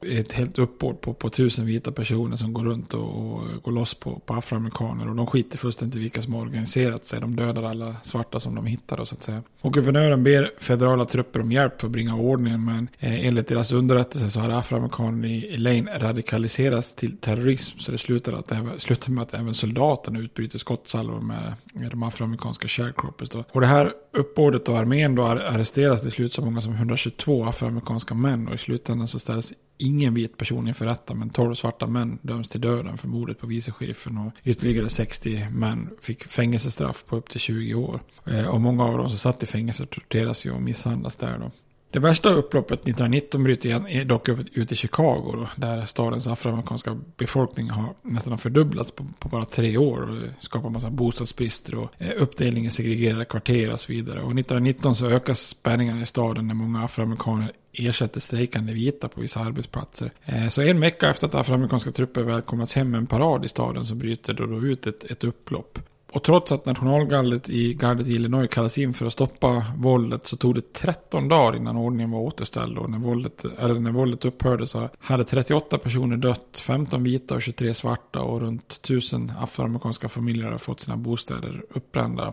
Ett 0.00 0.32
helt 0.32 0.58
uppbåd 0.58 1.00
på, 1.00 1.14
på 1.14 1.30
tusen 1.30 1.66
vita 1.66 1.92
personer 1.92 2.36
som 2.36 2.52
går 2.52 2.64
runt 2.64 2.94
och, 2.94 3.02
och 3.02 3.62
går 3.62 3.72
loss 3.72 3.94
på, 3.94 4.18
på 4.26 4.34
afroamerikaner 4.34 5.08
och 5.08 5.16
de 5.16 5.26
skiter 5.26 5.58
fullständigt 5.58 5.96
i 5.96 6.00
vilka 6.00 6.22
som 6.22 6.34
organiserar 6.34 6.77
organiserat 6.78 7.04
sig. 7.04 7.20
De 7.20 7.36
dödar 7.36 7.62
alla 7.62 7.96
svarta 8.02 8.40
som 8.40 8.54
de 8.54 8.66
hittar 8.66 9.04
så 9.04 9.14
att 9.14 9.22
säga. 9.22 9.42
Och 9.60 9.72
guvernören 9.72 10.24
ber 10.24 10.52
federala 10.58 11.04
trupper 11.04 11.40
om 11.40 11.52
hjälp 11.52 11.80
för 11.80 11.86
att 11.86 11.92
bringa 11.92 12.14
ordningen. 12.14 12.64
Men 12.64 12.88
eh, 12.98 13.26
enligt 13.26 13.48
deras 13.48 13.72
underrättelse 13.72 14.30
så 14.30 14.40
har 14.40 14.50
afroamerikaner 14.50 15.28
i 15.28 15.54
Elaine 15.54 15.88
radikaliserats 15.98 16.94
till 16.94 17.16
terrorism. 17.16 17.78
Så 17.78 17.92
det 17.92 17.98
slutar, 17.98 18.32
att 18.32 18.82
slutar 18.82 19.10
med 19.10 19.22
att 19.22 19.34
även 19.34 19.54
soldaterna 19.54 20.18
utbryter 20.18 20.58
skottsalvor 20.58 21.20
med, 21.20 21.54
med 21.72 21.90
de 21.90 22.02
afroamerikanska 22.02 22.68
sharecroppers. 22.68 23.28
Då. 23.30 23.44
Och 23.52 23.60
det 23.60 23.66
här 23.66 23.92
uppbådet 24.12 24.68
och 24.68 24.78
armén 24.78 25.14
då 25.14 25.22
arresteras 25.24 26.02
till 26.02 26.12
slut 26.12 26.32
så 26.32 26.42
många 26.42 26.60
som 26.60 26.72
122 26.72 27.44
afroamerikanska 27.44 28.14
män. 28.14 28.48
Och 28.48 28.54
i 28.54 28.58
slutändan 28.58 29.08
så 29.08 29.18
ställs 29.18 29.52
ingen 29.78 30.14
vit 30.14 30.36
person 30.36 30.68
inför 30.68 30.84
rätta 30.84 31.14
men 31.14 31.30
12 31.30 31.54
svarta 31.54 31.86
män 31.86 32.18
döms 32.22 32.48
till 32.48 32.60
döden 32.60 32.98
för 32.98 33.08
mordet 33.08 33.38
på 33.38 33.46
vice 33.46 33.72
sheriffen 33.72 34.18
och 34.18 34.32
ytterligare 34.44 34.88
60 34.88 35.46
män 35.50 35.90
fick 36.00 36.24
fängelsestraff 36.24 37.04
på 37.06 37.16
upp 37.16 37.30
till 37.30 37.40
20 37.40 37.74
år. 37.74 38.00
Eh, 38.26 38.46
och 38.46 38.60
många 38.60 38.84
av 38.84 38.98
dem 38.98 39.08
som 39.08 39.18
satt 39.18 39.42
i 39.42 39.46
fängelse 39.46 39.86
torteras 39.86 40.46
ju 40.46 40.50
och 40.50 40.62
misshandlas 40.62 41.16
där 41.16 41.38
då. 41.38 41.50
Det 41.90 41.98
värsta 41.98 42.28
upploppet 42.28 42.80
1919 42.80 43.44
bryter 43.44 44.04
dock 44.04 44.28
ut 44.52 44.72
i 44.72 44.76
Chicago 44.76 45.32
då, 45.32 45.48
där 45.56 45.84
stadens 45.84 46.26
afroamerikanska 46.26 46.98
befolkning 47.16 47.70
har 47.70 47.94
nästan 48.02 48.38
fördubblats 48.38 48.90
på, 48.90 49.06
på, 49.18 49.28
bara 49.28 49.44
tre 49.44 49.76
år. 49.76 50.02
Och 50.02 50.16
det 50.16 50.34
skapar 50.40 50.70
massa 50.70 50.90
bostadsbrister 50.90 51.74
och 51.74 51.90
eh, 51.98 52.22
uppdelning 52.22 52.66
i 52.66 52.70
segregerade 52.70 53.24
kvarter 53.24 53.72
och 53.72 53.80
så 53.80 53.92
vidare. 53.92 54.20
Och 54.20 54.30
1919 54.30 54.96
så 54.96 55.06
ökas 55.06 55.40
spänningarna 55.40 56.02
i 56.02 56.06
staden 56.06 56.46
när 56.46 56.54
många 56.54 56.84
afroamerikaner 56.84 57.52
ersätter 57.72 58.20
strejkande 58.20 58.72
vita 58.72 59.08
på 59.08 59.20
vissa 59.20 59.40
arbetsplatser. 59.40 60.10
Eh, 60.24 60.48
så 60.48 60.62
en 60.62 60.80
vecka 60.80 61.10
efter 61.10 61.26
att 61.26 61.34
afroamerikanska 61.34 61.90
trupper 61.90 62.22
välkomnats 62.22 62.74
hem 62.74 62.90
med 62.90 62.98
en 62.98 63.06
parad 63.06 63.44
i 63.44 63.48
staden 63.48 63.86
så 63.86 63.94
bryter 63.94 64.34
det 64.34 64.46
då 64.46 64.66
ut 64.66 64.86
ett, 64.86 65.04
ett 65.04 65.24
upplopp. 65.24 65.78
Och 66.12 66.22
trots 66.22 66.52
att 66.52 66.66
nationalgardet 66.66 67.50
i 67.50 67.74
gardet 67.74 68.08
i 68.08 68.12
Illinois 68.12 68.50
kallas 68.50 68.78
in 68.78 68.94
för 68.94 69.06
att 69.06 69.12
stoppa 69.12 69.66
våldet 69.76 70.26
så 70.26 70.36
tog 70.36 70.54
det 70.54 70.72
13 70.72 71.28
dagar 71.28 71.56
innan 71.56 71.76
ordningen 71.76 72.10
var 72.10 72.20
återställd. 72.20 72.78
Och 72.78 72.90
när 72.90 72.98
våldet, 72.98 73.44
eller 73.58 73.74
när 73.74 73.90
våldet 73.90 74.24
upphörde 74.24 74.66
så 74.66 74.88
hade 74.98 75.24
38 75.24 75.78
personer 75.78 76.16
dött, 76.16 76.62
15 76.66 77.02
vita 77.02 77.34
och 77.34 77.42
23 77.42 77.74
svarta 77.74 78.20
och 78.20 78.40
runt 78.40 78.72
1000 78.72 79.32
afroamerikanska 79.38 80.08
familjer 80.08 80.44
hade 80.44 80.58
fått 80.58 80.80
sina 80.80 80.96
bostäder 80.96 81.62
uppbrända. 81.70 82.32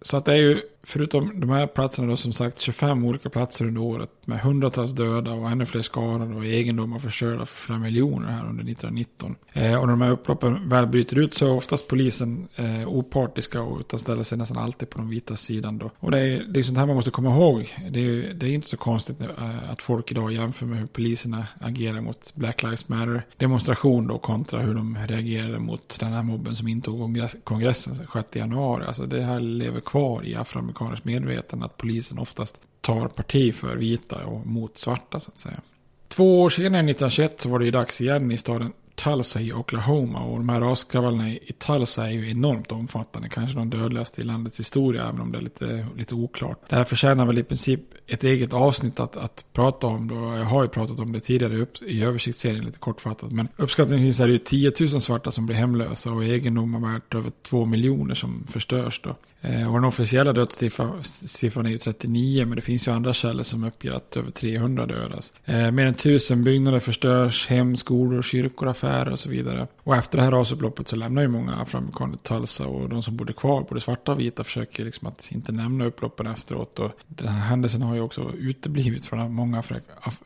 Så 0.00 0.16
att 0.16 0.24
det 0.24 0.32
är 0.32 0.36
ju 0.36 0.60
förutom 0.86 1.40
de 1.40 1.50
här 1.50 1.66
platserna 1.66 2.08
då 2.08 2.16
som 2.16 2.32
sagt 2.32 2.58
25 2.58 3.04
olika 3.04 3.30
platser 3.30 3.64
under 3.64 3.80
året 3.80 4.10
med 4.24 4.40
hundratals 4.40 4.92
döda 4.92 5.32
och 5.32 5.50
ännu 5.50 5.66
fler 5.66 5.82
skadade 5.82 6.34
och 6.34 6.46
egendomar 6.46 6.98
förstörda 6.98 7.46
för 7.46 7.56
flera 7.56 7.78
miljoner 7.78 8.28
här 8.28 8.40
under 8.40 8.64
1919. 8.64 9.34
Eh, 9.52 9.74
och 9.74 9.86
när 9.86 9.92
de 9.92 10.00
här 10.00 10.10
upploppen 10.10 10.68
väl 10.68 10.86
bryter 10.86 11.18
ut 11.18 11.34
så 11.34 11.46
är 11.46 11.50
oftast 11.50 11.88
polisen 11.88 12.48
eh, 12.56 12.88
opartiska 12.88 13.62
och 13.62 13.80
utan 13.80 13.98
ställer 13.98 14.22
sig 14.22 14.38
nästan 14.38 14.58
alltid 14.58 14.90
på 14.90 14.98
den 14.98 15.08
vita 15.08 15.36
sidan 15.36 15.78
då. 15.78 15.90
Och 15.98 16.10
det 16.10 16.18
är, 16.18 16.44
det 16.48 16.58
är 16.58 16.62
sånt 16.62 16.78
här 16.78 16.86
man 16.86 16.96
måste 16.96 17.10
komma 17.10 17.30
ihåg. 17.30 17.74
Det 17.90 18.00
är, 18.00 18.34
det 18.34 18.46
är 18.46 18.50
inte 18.50 18.68
så 18.68 18.76
konstigt 18.76 19.20
eh, 19.20 19.70
att 19.70 19.82
folk 19.82 20.10
idag 20.10 20.32
jämför 20.32 20.66
med 20.66 20.78
hur 20.78 20.86
poliserna 20.86 21.46
agerar 21.60 22.00
mot 22.00 22.32
Black 22.34 22.62
Lives 22.62 22.88
Matter 22.88 23.26
demonstration 23.36 24.06
då 24.06 24.18
kontra 24.18 24.60
hur 24.60 24.74
de 24.74 24.98
reagerade 25.08 25.58
mot 25.58 25.96
den 26.00 26.12
här 26.12 26.22
mobben 26.22 26.56
som 26.56 26.68
intog 26.68 27.20
kongressen 27.44 27.94
6 27.94 28.26
januari. 28.32 28.84
Alltså 28.86 29.06
det 29.06 29.22
här 29.22 29.40
lever 29.40 29.80
kvar 29.80 30.26
i 30.26 30.34
afroamerikanska 30.34 30.75
amerikaners 30.76 31.04
medvetande 31.04 31.66
att 31.66 31.76
polisen 31.76 32.18
oftast 32.18 32.60
tar 32.80 33.08
parti 33.08 33.54
för 33.54 33.76
vita 33.76 34.24
och 34.24 34.46
mot 34.46 34.78
svarta 34.78 35.20
så 35.20 35.30
att 35.30 35.38
säga. 35.38 35.60
Två 36.08 36.42
år 36.42 36.50
senare, 36.50 36.80
1921, 36.80 37.40
så 37.40 37.48
var 37.48 37.58
det 37.58 37.64
ju 37.64 37.70
dags 37.70 38.00
igen 38.00 38.32
i 38.32 38.38
staden 38.38 38.72
Tulsa 38.96 39.40
i 39.40 39.52
Oklahoma. 39.52 40.20
Och 40.20 40.38
de 40.38 40.48
här 40.48 40.60
raskravallerna 40.60 41.30
i 41.30 41.52
Tulsa 41.58 42.06
är 42.06 42.10
ju 42.10 42.30
enormt 42.30 42.72
omfattande. 42.72 43.28
Kanske 43.28 43.58
de 43.58 43.70
dödligaste 43.70 44.20
i 44.20 44.24
landets 44.24 44.60
historia, 44.60 45.02
även 45.08 45.20
om 45.20 45.32
det 45.32 45.38
är 45.38 45.42
lite, 45.42 45.86
lite 45.96 46.14
oklart. 46.14 46.60
Det 46.68 46.76
här 46.76 46.84
förtjänar 46.84 47.26
väl 47.26 47.38
i 47.38 47.42
princip 47.42 47.80
ett 48.06 48.24
eget 48.24 48.52
avsnitt 48.52 49.00
att, 49.00 49.16
att 49.16 49.44
prata 49.52 49.86
om. 49.86 50.08
Då. 50.08 50.14
Jag 50.14 50.44
har 50.44 50.62
ju 50.62 50.68
pratat 50.68 51.00
om 51.00 51.12
det 51.12 51.20
tidigare 51.20 51.58
upp, 51.58 51.82
i 51.82 52.02
översiktsserien 52.02 52.64
lite 52.64 52.78
kortfattat. 52.78 53.32
Men 53.32 53.48
uppskattningsvis 53.56 54.20
är 54.20 54.26
det 54.26 54.32
ju 54.32 54.38
10 54.38 54.72
000 54.80 54.88
svarta 55.00 55.30
som 55.30 55.46
blir 55.46 55.56
hemlösa 55.56 56.12
och 56.12 56.24
egendomar 56.24 56.92
värt 56.92 57.14
över 57.14 57.32
2 57.42 57.66
miljoner 57.66 58.14
som 58.14 58.44
förstörs 58.48 59.00
då. 59.04 59.16
Eh, 59.46 59.68
och 59.68 59.74
den 59.74 59.84
officiella 59.84 60.32
dödssiffran 60.32 61.66
är 61.66 61.70
ju 61.70 61.78
39, 61.78 62.46
men 62.46 62.56
det 62.56 62.62
finns 62.62 62.88
ju 62.88 62.92
andra 62.92 63.14
källor 63.14 63.42
som 63.42 63.64
uppger 63.64 63.92
att 63.92 64.16
över 64.16 64.30
300 64.30 64.86
dödas. 64.86 65.32
Eh, 65.44 65.70
mer 65.70 65.86
än 65.86 65.94
tusen 65.94 66.44
byggnader 66.44 66.78
förstörs, 66.78 67.48
hem, 67.48 67.76
skolor, 67.76 68.22
kyrkor, 68.22 68.68
affärer 68.68 69.12
och 69.12 69.18
så 69.18 69.28
vidare. 69.28 69.66
Och 69.82 69.96
efter 69.96 70.18
det 70.18 70.24
här 70.24 70.30
rasupploppet 70.30 70.88
så 70.88 70.96
lämnar 70.96 71.22
ju 71.22 71.28
många 71.28 71.56
afroamerikaner 71.56 72.16
Tulsa 72.16 72.66
och 72.66 72.88
de 72.88 73.02
som 73.02 73.16
bodde 73.16 73.32
kvar, 73.32 73.66
både 73.68 73.80
svarta 73.80 74.12
och 74.12 74.20
vita, 74.20 74.44
försöker 74.44 74.84
liksom 74.84 75.08
att 75.08 75.28
inte 75.32 75.52
nämna 75.52 75.84
upploppen 75.84 76.26
efteråt. 76.26 76.78
Och 76.78 76.92
den 77.06 77.28
här 77.28 77.40
händelsen 77.40 77.82
har 77.82 77.94
ju 77.94 78.00
också 78.00 78.32
uteblivit 78.38 79.04
från 79.04 79.34
många 79.34 79.62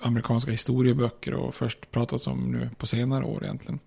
amerikanska 0.00 0.50
historieböcker 0.50 1.34
och 1.34 1.54
först 1.54 1.90
pratats 1.90 2.26
om 2.26 2.52
nu 2.52 2.70
på 2.78 2.86
senare 2.86 3.24
år 3.24 3.44
egentligen. 3.44 3.78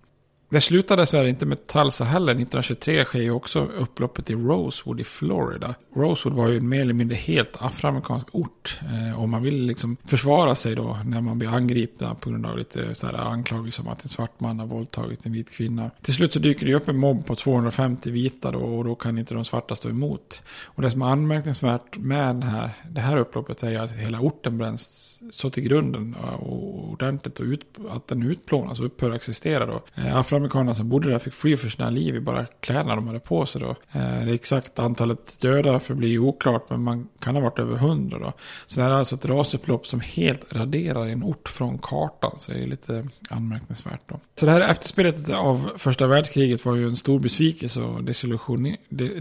Det 0.53 0.61
slutade 0.61 1.05
så 1.05 1.17
här 1.17 1.25
inte 1.25 1.45
med 1.45 1.67
Tulsa 1.67 2.03
heller. 2.03 2.31
1923 2.31 3.05
sker 3.05 3.21
ju 3.21 3.31
också 3.31 3.65
upploppet 3.65 4.29
i 4.29 4.33
Rosewood 4.33 4.99
i 4.99 5.03
Florida. 5.03 5.75
Rosewood 5.95 6.37
var 6.37 6.47
ju 6.47 6.61
mer 6.61 6.81
eller 6.81 6.93
mindre 6.93 7.15
helt 7.15 7.55
afroamerikansk 7.59 8.27
ort. 8.31 8.79
Eh, 8.81 9.21
och 9.21 9.29
man 9.29 9.43
vill 9.43 9.65
liksom 9.65 9.97
försvara 10.05 10.55
sig 10.55 10.75
då 10.75 10.97
när 11.05 11.21
man 11.21 11.39
blir 11.39 11.49
angripna 11.49 12.15
på 12.15 12.29
grund 12.29 12.45
av 12.45 12.57
lite 12.57 12.95
så 12.95 13.07
här 13.07 13.13
anklagelser 13.13 13.83
om 13.83 13.87
att 13.87 14.03
en 14.03 14.09
svart 14.09 14.39
man 14.39 14.59
har 14.59 14.67
våldtagit 14.67 15.25
en 15.25 15.31
vit 15.31 15.51
kvinna. 15.51 15.91
Till 16.01 16.13
slut 16.13 16.33
så 16.33 16.39
dyker 16.39 16.65
det 16.65 16.73
upp 16.73 16.89
en 16.89 16.97
mobb 16.97 17.25
på 17.25 17.35
250 17.35 18.11
vita 18.11 18.51
då 18.51 18.59
och 18.59 18.83
då 18.83 18.95
kan 18.95 19.17
inte 19.17 19.33
de 19.33 19.45
svarta 19.45 19.75
stå 19.75 19.89
emot. 19.89 20.43
Och 20.63 20.81
det 20.81 20.91
som 20.91 21.01
är 21.01 21.05
anmärkningsvärt 21.05 21.97
med 21.97 22.35
det 22.35 22.45
här, 22.45 22.69
det 22.89 23.01
här 23.01 23.17
upploppet 23.17 23.63
är 23.63 23.69
ju 23.69 23.77
att 23.77 23.91
hela 23.91 24.19
orten 24.19 24.57
bränns 24.57 25.17
så 25.31 25.49
till 25.49 25.63
grunden 25.63 26.15
och 26.15 26.89
ordentligt 26.89 27.39
och 27.39 27.45
ut, 27.45 27.65
att 27.89 28.07
den 28.07 28.23
utplånas 28.23 28.79
och 28.79 28.85
upphör 28.85 29.09
att 29.09 29.15
existera 29.15 29.65
då. 29.65 29.81
Eh, 29.95 30.17
amerikanerna 30.43 30.75
som 30.75 30.89
bodde 30.89 31.09
där 31.09 31.19
fick 31.19 31.33
fly 31.33 31.57
för 31.57 31.69
sina 31.69 31.89
liv 31.89 32.15
i 32.15 32.19
bara 32.19 32.45
kläderna 32.59 32.95
de 32.95 33.07
hade 33.07 33.19
på 33.19 33.45
sig 33.45 33.61
då. 33.61 33.75
Eh, 33.91 34.25
det 34.25 34.33
exakta 34.33 34.83
antalet 34.83 35.39
döda 35.39 35.79
förblir 35.79 36.19
oklart 36.19 36.69
men 36.69 36.83
man 36.83 37.07
kan 37.19 37.35
ha 37.35 37.41
varit 37.41 37.59
över 37.59 37.77
hundra 37.77 38.19
då. 38.19 38.33
Så 38.67 38.79
det 38.79 38.83
här 38.83 38.91
är 38.91 38.95
alltså 38.95 39.15
ett 39.15 39.25
rasupplopp 39.25 39.87
som 39.87 39.99
helt 39.99 40.53
raderar 40.53 41.07
en 41.07 41.23
ort 41.23 41.49
från 41.49 41.77
kartan. 41.77 42.31
Så 42.37 42.51
det 42.51 42.63
är 42.63 42.67
lite 42.67 43.07
anmärkningsvärt 43.29 44.01
då. 44.07 44.19
Så 44.35 44.45
det 44.45 44.51
här 44.51 44.61
efterspelet 44.61 45.29
av 45.29 45.71
första 45.77 46.07
världskriget 46.07 46.65
var 46.65 46.75
ju 46.75 46.87
en 46.87 46.97
stor 46.97 47.19
besvikelse 47.19 47.81
och 47.81 48.03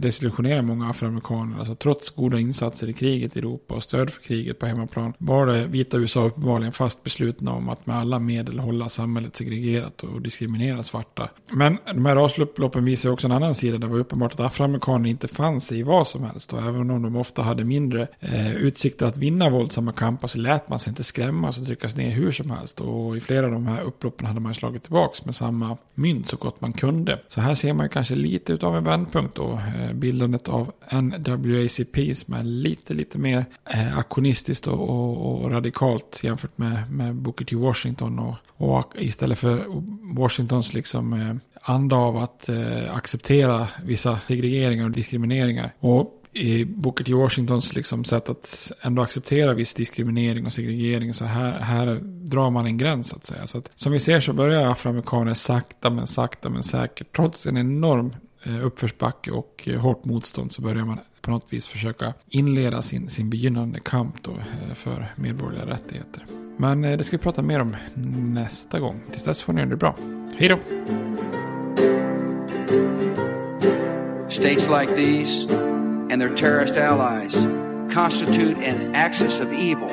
desillusionerade 0.01 0.63
många 0.63 0.91
afroamerikaner. 0.91 1.59
Alltså 1.59 1.75
trots 1.75 2.11
goda 2.11 2.39
insatser 2.39 2.89
i 2.89 2.93
kriget 2.93 3.37
i 3.37 3.39
Europa 3.39 3.75
och 3.75 3.83
stöd 3.83 4.11
för 4.11 4.23
kriget 4.23 4.59
på 4.59 4.67
hemmaplan 4.67 5.13
var 5.19 5.47
det 5.47 5.67
vita 5.67 5.97
USA 5.97 6.25
uppenbarligen 6.25 6.73
fast 6.73 7.03
beslutna 7.03 7.53
om 7.53 7.69
att 7.69 7.87
med 7.87 7.97
alla 7.97 8.19
medel 8.19 8.59
hålla 8.59 8.89
samhället 8.89 9.37
segregerat 9.37 10.03
och 10.03 10.23
diskriminera 10.23 10.83
svarta. 10.83 11.12
Men 11.53 11.79
de 11.87 12.07
här 12.07 12.17
rasupploppen 12.17 12.85
visar 12.85 13.11
också 13.11 13.27
en 13.27 13.33
annan 13.33 13.55
sida. 13.55 13.79
Det 13.79 13.87
var 13.87 13.99
uppenbart 13.99 14.33
att 14.33 14.41
afroamerikaner 14.41 15.11
inte 15.11 15.29
fanns 15.29 15.73
i 15.73 15.83
vad 15.83 16.09
som 16.09 16.25
helst. 16.25 16.53
Och 16.53 16.63
även 16.63 16.91
om 16.91 17.03
de 17.03 17.17
ofta 17.17 17.43
hade 17.43 17.65
mindre 17.65 18.09
eh, 18.21 18.57
utsikter 18.57 19.07
att 19.07 19.19
vinna 19.19 19.51
våldsamma 19.51 19.93
kamper 19.93 20.29
så 20.29 20.39
lät 20.39 20.69
man 20.69 20.79
sig 20.79 20.91
inte 20.91 21.05
skrämmas 21.05 21.59
och 21.59 21.67
tryckas 21.67 21.97
ner 21.97 22.11
hur 22.11 22.33
som 22.33 22.51
helst. 22.51 22.81
Och 22.81 23.17
i 23.17 23.21
flera 23.21 23.47
av 23.47 23.53
de 23.53 23.67
här 23.67 23.83
upploppen 23.83 24.27
hade 24.27 24.41
man 24.41 24.55
slagit 24.55 24.83
tillbaka 24.83 25.23
med 25.25 25.35
samma 25.35 25.77
mynt 25.95 26.29
så 26.29 26.37
gott 26.37 26.61
man 26.61 26.73
kunde. 26.73 27.19
Så 27.29 27.41
här 27.41 27.55
ser 27.55 27.73
man 27.73 27.89
kanske 27.89 28.15
lite 28.15 28.67
av 28.67 28.77
en 28.77 28.85
vändpunkt 28.85 29.35
då. 29.35 29.53
Eh, 29.53 29.93
bildandet 29.93 30.49
av 30.49 30.73
NWACP 30.91 32.15
som 32.15 32.35
är 32.35 32.43
lite, 32.43 32.95
lite 32.95 33.19
mer 33.19 33.45
eh, 33.71 33.99
aktionistiskt 33.99 34.67
och, 34.67 34.91
och, 34.91 35.43
och, 35.43 35.51
radikalt 35.51 36.21
jämfört 36.25 36.59
med, 36.59 36.93
med 36.93 37.15
Booker 37.15 37.45
T. 37.45 37.57
Washington. 37.57 38.19
Och, 38.19 38.35
och 38.63 38.93
istället 38.99 39.39
för 39.39 39.65
Washingtons 40.17 40.75
liksom 40.75 41.13
eh, 41.13 41.35
anda 41.63 41.97
av 41.97 42.17
att 42.17 42.49
eh, 42.49 42.95
acceptera 42.95 43.69
vissa 43.85 44.19
segregeringar 44.29 44.85
och 44.85 44.91
diskrimineringar. 44.91 45.75
Och 45.79 46.19
i 46.33 46.65
Booker 46.65 47.05
T. 47.05 47.15
Washingtons 47.15 47.75
liksom 47.75 48.05
sätt 48.05 48.29
att 48.29 48.73
ändå 48.83 49.03
acceptera 49.03 49.55
viss 49.55 49.75
diskriminering 49.75 50.47
och 50.47 50.53
segregering. 50.53 51.15
Så 51.15 51.25
här, 51.25 51.53
här 51.59 52.01
drar 52.05 52.51
man 52.51 52.67
en 52.67 52.79
gräns 52.79 53.09
så 53.09 53.17
att 53.17 53.25
säga. 53.25 53.47
Så 53.47 53.59
att, 53.59 53.71
som 53.75 53.93
vi 53.93 54.01
ser 54.01 54.21
så 54.21 54.33
börjar 54.33 54.71
afroamerikaner 54.71 55.35
sakta 55.35 55.91
men 55.91 56.07
sakta 56.07 56.49
men 56.49 56.63
säkert. 56.63 57.17
Trots 57.17 57.47
en 57.47 57.57
enorm 57.57 58.15
eh, 58.43 58.67
uppförsbacke 58.67 59.31
och 59.31 59.69
eh, 59.69 59.81
hårt 59.81 60.05
motstånd 60.05 60.53
så 60.53 60.63
börjar 60.63 60.85
man 60.85 60.99
på 61.21 61.31
något 61.31 61.47
vis 61.53 61.67
försöka 61.67 62.15
inleda 62.29 62.83
sin, 62.83 63.11
sin 63.11 63.31
begynnande 63.31 63.81
kamp 63.81 64.23
då, 64.23 64.33
eh, 64.33 64.75
för 64.75 65.15
medborgerliga 65.17 65.75
rättigheter. 65.75 66.42
Men 66.57 66.85
eh, 66.85 66.97
det 66.97 67.05
ska 67.05 67.17
vi 67.17 67.23
prata 67.23 67.43
mer 67.43 67.61
om 67.61 67.77
nästa 68.35 68.81
gång. 68.81 69.01
Tills 69.11 69.25
dess 69.25 69.43
får 69.43 69.53
ni 69.53 69.61
göra 69.61 69.71
det 69.71 69.77
bra. 69.77 69.95
Hej 70.37 70.49
då! 70.49 70.59
States 74.29 74.69
like 74.69 74.95
these 74.97 75.47
and 76.11 76.21
their 76.21 76.37
terrorist 76.37 76.77
allies 76.77 77.47
constitute 77.95 78.57
an 78.57 78.95
axis 78.95 79.41
of 79.41 79.53
evil. 79.53 79.91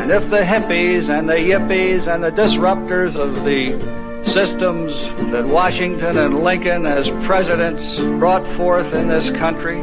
And 0.00 0.10
if 0.10 0.30
the 0.30 0.42
hippies 0.42 1.08
and 1.08 1.28
the 1.28 1.34
yippies 1.34 2.08
and 2.08 2.24
the 2.24 2.30
disruptors 2.30 3.16
of 3.16 3.44
the 3.44 3.78
systems 4.24 4.92
that 5.32 5.46
Washington 5.46 6.18
and 6.18 6.42
Lincoln 6.42 6.86
as 6.86 7.08
presidents 7.26 8.00
brought 8.18 8.46
forth 8.56 8.94
in 8.94 9.08
this 9.08 9.30
country 9.30 9.82